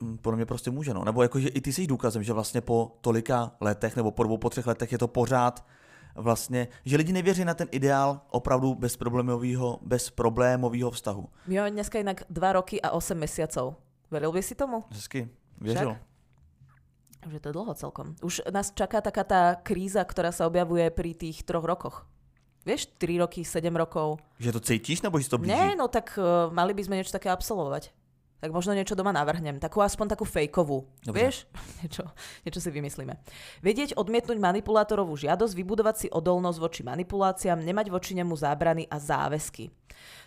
[0.00, 1.04] mm, podle mě prostě může, no.
[1.04, 4.50] Nebo jakože i ty jsi důkazem, že vlastně po tolika letech, nebo po dvou, po
[4.50, 5.66] třech letech je to pořád
[6.14, 11.28] vlastně, že lidi nevěří na ten ideál opravdu bezproblémového, bezproblémového vztahu.
[11.46, 13.74] My máme dneska inak 2 roky a 8 mesiacov.
[14.10, 14.84] Veril by si tomu?
[14.90, 15.28] Hezky,
[15.60, 15.90] věřil.
[15.90, 16.13] Však?
[17.24, 18.12] Už je to dlho celkom.
[18.20, 22.04] Už nás čaká taká tá kríza, ktorá sa objavuje pri tých troch rokoch.
[22.64, 24.16] Vieš, 3 roky, 7 rokov.
[24.40, 25.52] Že to cítíš, nebo si to blíží?
[25.52, 27.92] Nie, no tak uh, mali by sme niečo také absolvovať.
[28.40, 29.56] Tak možno niečo doma navrhnem.
[29.56, 30.84] Takú aspoň takú fejkovú.
[31.00, 31.28] Dobre.
[31.28, 31.48] Vieš?
[31.84, 32.04] niečo,
[32.44, 33.16] niečo si vymyslíme.
[33.60, 39.72] Vedieť odmietnúť manipulátorovú žiadosť, vybudovať si odolnosť voči manipuláciám, nemať voči nemu zábrany a záväzky.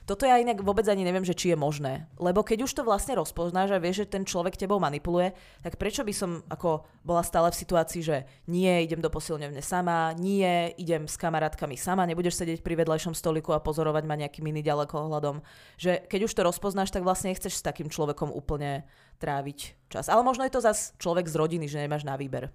[0.07, 2.07] Toto ja inak vôbec ani neviem, že či je možné.
[2.15, 6.07] Lebo keď už to vlastne rozpoznáš a vieš, že ten človek tebou manipuluje, tak prečo
[6.07, 11.11] by som ako bola stále v situácii, že nie, idem do posilňovne sama, nie, idem
[11.11, 15.43] s kamarátkami sama, nebudeš sedieť pri vedľajšom stoliku a pozorovať ma nejakým iný ďalekohľadom.
[15.75, 18.87] Že keď už to rozpoznáš, tak vlastne nechceš s takým človekom úplne
[19.19, 20.07] tráviť čas.
[20.07, 22.47] Ale možno je to zas človek z rodiny, že nemáš na výber.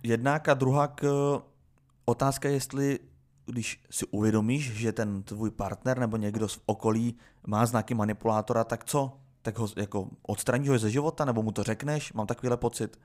[0.00, 1.04] Jednak a druhá k,
[2.08, 3.11] otázka, jestli
[3.46, 7.16] když si uvědomíš, že ten tvůj partner nebo někdo z okolí
[7.46, 9.12] má znaky manipulátora, tak co?
[9.42, 12.12] Tak ho jako odstraníš ho ze života, nebo mu to řekneš?
[12.12, 13.00] Mám takovýhle pocit.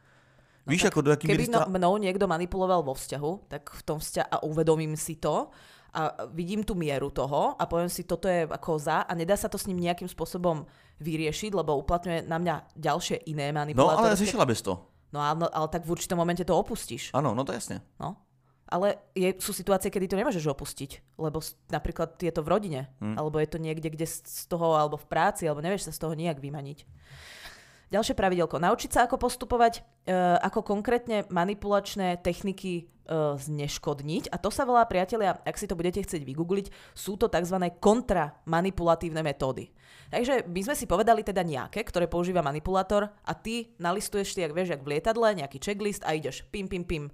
[0.68, 1.28] Víš, tak jako do jaký.
[1.28, 5.48] Keby no, mnou niekto manipuloval vo vzťahu, tak v tom vzťahu a uvedomím si to
[5.96, 9.48] a vidím tú mieru toho a poviem si, toto je ako za a nedá sa
[9.48, 10.68] to s ním nejakým spôsobom
[11.00, 14.08] vyriešiť, lebo uplatňuje na mňa ďalšie iné No, manipulátory.
[14.12, 14.76] ale řešila bys to.
[15.14, 17.16] No ale, ale tak v určitom momente to opustíš.
[17.16, 17.82] Ano, no to jasně.
[18.00, 18.16] No.
[18.68, 21.40] Ale je, sú situácie, kedy to nemôžeš opustiť, lebo
[21.72, 23.16] napríklad je to v rodine, Hm.
[23.16, 26.14] alebo je to niekde, kde z toho, alebo v práci, alebo nevieš sa z toho
[26.14, 26.84] nijak vymaniť.
[27.88, 28.60] Ďalšie pravidelko.
[28.60, 30.12] Naučiť sa, ako postupovať, e,
[30.44, 33.10] ako konkrétne manipulačné techniky e,
[33.40, 34.28] zneškodniť.
[34.28, 37.56] A to sa volá, priatelia, ak si to budete chcieť vygoogliť, sú to tzv.
[37.80, 39.72] kontramanipulatívne metódy.
[40.12, 44.52] Takže my sme si povedali teda nejaké, ktoré používa manipulátor a ty nalistuješ si, ak
[44.52, 47.08] vieš, jak v lietadle, nejaký checklist a ideš pim, pim, pim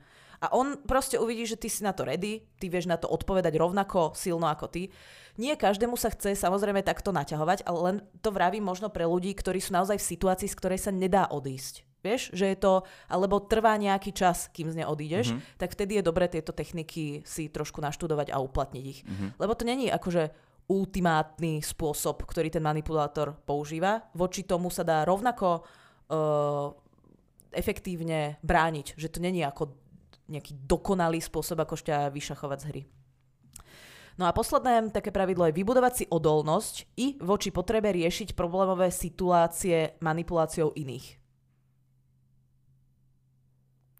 [0.44, 3.56] a on proste uvidí, že ty si na to ready, ty vieš na to odpovedať
[3.56, 4.91] rovnako silno ako ty.
[5.39, 9.63] Nie každému sa chce samozrejme takto naťahovať, ale len to vravím možno pre ľudí, ktorí
[9.63, 11.88] sú naozaj v situácii, z ktorej sa nedá odísť.
[12.04, 15.55] Vieš, že je to, alebo trvá nejaký čas, kým z nej odídeš, mm-hmm.
[15.55, 19.08] tak vtedy je dobré tieto techniky si trošku naštudovať a uplatniť ich.
[19.08, 19.30] Mm-hmm.
[19.39, 20.36] Lebo to není akože
[20.67, 24.12] ultimátny spôsob, ktorý ten manipulátor používa.
[24.12, 26.76] Voči tomu sa dá rovnako uh,
[27.55, 29.83] efektívne brániť, že to není ako
[30.29, 32.82] nejaký dokonalý spôsob, ako ťa vyšachovať z hry.
[34.13, 39.97] No a posledné také pravidlo je vybudovať si odolnosť i voči potrebe riešiť problémové situácie
[40.05, 41.24] manipuláciou iných.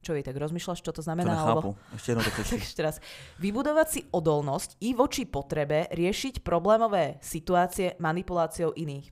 [0.04, 1.32] Čo vy tak rozmýšľaš, čo to znamená?
[1.32, 1.70] To nechápu.
[1.74, 1.96] Alebo...
[1.96, 2.96] Ešte jedno to Ešte raz.
[3.40, 9.08] Vybudovať si odolnosť i voči potrebe riešiť problémové situácie manipuláciou iných.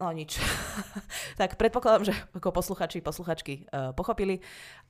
[0.00, 0.40] No nič.
[1.40, 4.40] tak predpokladám, že ako posluchači, posluchačky uh, pochopili.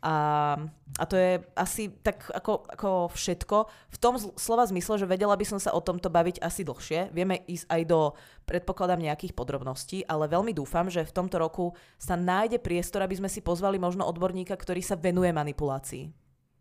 [0.06, 0.54] A,
[0.94, 3.56] a to je asi tak ako, ako všetko.
[3.90, 7.10] V tom zl- slova zmysle, že vedela by som sa o tomto baviť asi dlhšie.
[7.10, 8.14] Vieme ísť aj do,
[8.46, 13.26] predpokladám, nejakých podrobností, ale veľmi dúfam, že v tomto roku sa nájde priestor, aby sme
[13.26, 16.06] si pozvali možno odborníka, ktorý sa venuje manipulácii,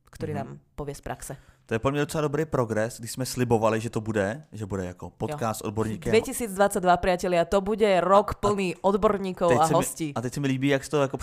[0.09, 0.49] ktorý mm-hmm.
[0.57, 1.33] nám povie z praxe.
[1.69, 4.85] To je pro mě docela dobrý progres, když jsme slibovali, že to bude, že bude
[4.85, 5.67] jako podcast jo.
[5.67, 6.11] odborníkem.
[6.11, 10.05] 2022, priatelia, to bude rok plný a, odborníkov a hostí.
[10.05, 11.17] Mi, a teď se mi líbí, jak jsi to jako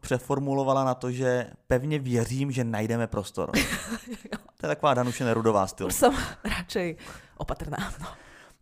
[0.00, 3.50] přeformulovala na to, že pevně věřím, že najdeme prostor.
[4.60, 5.86] to je taková Danuše Nerudová styl.
[5.86, 6.14] Už jsem
[6.58, 6.96] radšej
[7.36, 7.92] opatrná.
[8.00, 8.06] No.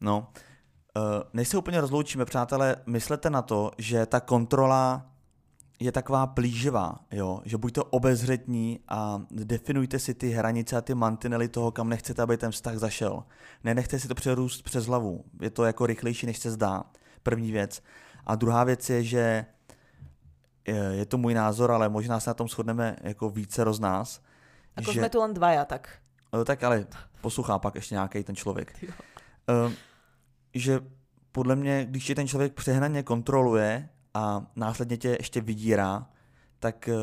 [0.01, 0.27] no.
[0.97, 5.07] Uh, než se úplně rozloučíme, přátelé, myslete na to, že ta kontrola
[5.81, 7.43] je taková plíživá, jo?
[7.45, 12.37] že buďte obezřetní a definujte si ty hranice a ty mantinely toho, kam nechcete, aby
[12.37, 13.25] ten vztah zašel.
[13.65, 16.85] Nenechte si to přerůst přes hlavu, je to jako rychlejší, než se zdá.
[17.23, 17.83] První věc.
[18.27, 19.47] A druhá věc je, že
[20.91, 24.21] je to můj názor, ale možná se na tom shodneme jako více z nás.
[24.77, 25.01] Ako že...
[25.01, 25.89] jsme tu len dvaja, tak.
[26.45, 26.87] Tak ale
[27.21, 28.85] poslouchá pak ještě nějaký ten člověk.
[29.67, 29.73] Uh,
[30.55, 30.81] že
[31.33, 36.07] podle mě, když je ten člověk přehnaně kontroluje, a následně tě ještě vydírá,
[36.59, 36.95] tak eh,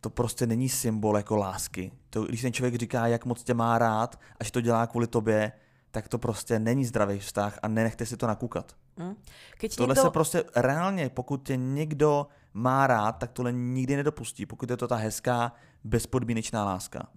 [0.00, 1.92] to prostě není symbol jako lásky.
[2.10, 5.06] To, když ten člověk říká, jak moc tě má rád a že to dělá kvůli
[5.06, 5.52] tobě,
[5.90, 8.76] tak to prostě není zdravý vztah a nenechte si to nakukat.
[8.96, 9.16] Mm.
[9.58, 10.02] Keď tohle někdo...
[10.02, 14.88] se prostě reálně, pokud tě někdo má rád, tak tohle nikdy nedopustí, pokud je to
[14.88, 15.52] ta hezká,
[15.84, 17.08] bezpodmínečná láska.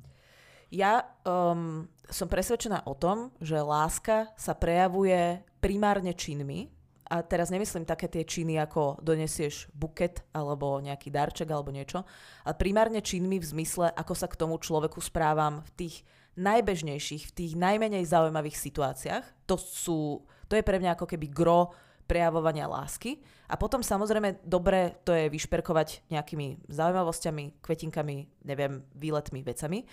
[0.74, 6.74] Ja um, som presvedčená o tom, že láska sa prejavuje primárne činmi,
[7.14, 12.02] a teraz nemyslím také tie činy, ako donesieš buket alebo nejaký darček alebo niečo,
[12.42, 15.96] ale primárne činmi v zmysle, ako sa k tomu človeku správam v tých
[16.34, 19.46] najbežnejších, v tých najmenej zaujímavých situáciách.
[19.46, 21.70] To, sú, to je pre mňa ako keby gro
[22.10, 23.22] prejavovania lásky.
[23.46, 28.16] A potom samozrejme dobre to je vyšperkovať nejakými zaujímavosťami, kvetinkami,
[28.50, 29.86] neviem, výletmi, vecami.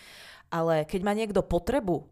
[0.49, 2.05] Ale keď má niekto potrebu e,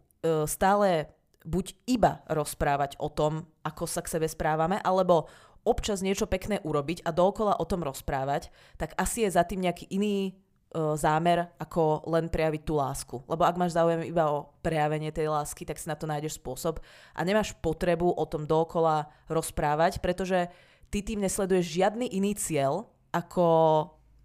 [0.45, 1.09] stále
[1.45, 5.31] buď iba rozprávať o tom, ako sa k sebe správame, alebo
[5.63, 9.91] občas niečo pekné urobiť a dookola o tom rozprávať, tak asi je za tým nejaký
[9.91, 13.15] iný uh, zámer, ako len prejaviť tú lásku.
[13.27, 16.79] Lebo ak máš záujem iba o prejavenie tej lásky, tak si na to nájdeš spôsob
[17.15, 20.47] a nemáš potrebu o tom dookola rozprávať, pretože
[20.89, 23.45] ty tým nesleduješ žiadny iný cieľ, ako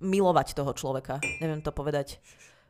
[0.05, 1.17] milovať toho človeka.
[1.41, 2.21] Neviem to povedať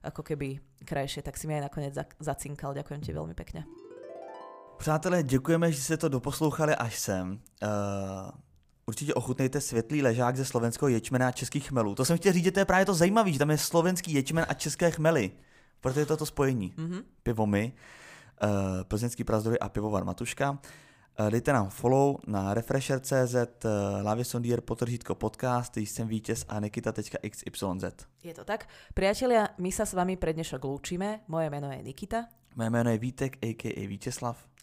[0.05, 2.77] ako keby krajšie, tak si mi aj nakoniec zacinkal.
[2.77, 3.65] Ďakujem ti veľmi pekne.
[4.77, 7.41] Přátelé, děkujeme, že jste to doposlouchali až sem.
[7.63, 7.69] Uh,
[8.87, 11.95] určitě ochutnejte světlý ležák ze slovenského ječmena a českých chmelů.
[11.95, 14.47] To jsem chtěl říct, že to je právě to zajímavé, že tam je slovenský ječmen
[14.49, 15.31] a české chmely.
[15.81, 16.75] Proto je to to spojení.
[16.77, 17.03] Mm-hmm.
[17.23, 17.73] Pivomy,
[18.43, 18.49] uh,
[18.85, 20.51] plzeňský prazdory a pivovar Matuška.
[20.51, 23.71] Uh, dejte nám follow na refresher.cz, uh,
[24.03, 28.07] Lavie Sondier, potržítko podcast, jsem vítěz a nikita.xyz.
[28.25, 28.69] Je to tak.
[28.95, 31.21] Priatelia, my sa s vami pre dnešok lúčime.
[31.29, 32.27] Moje meno je Nikita.
[32.57, 33.87] Moje jméno je Vítek, a.k.a.
[33.89, 34.54] Vítězslav.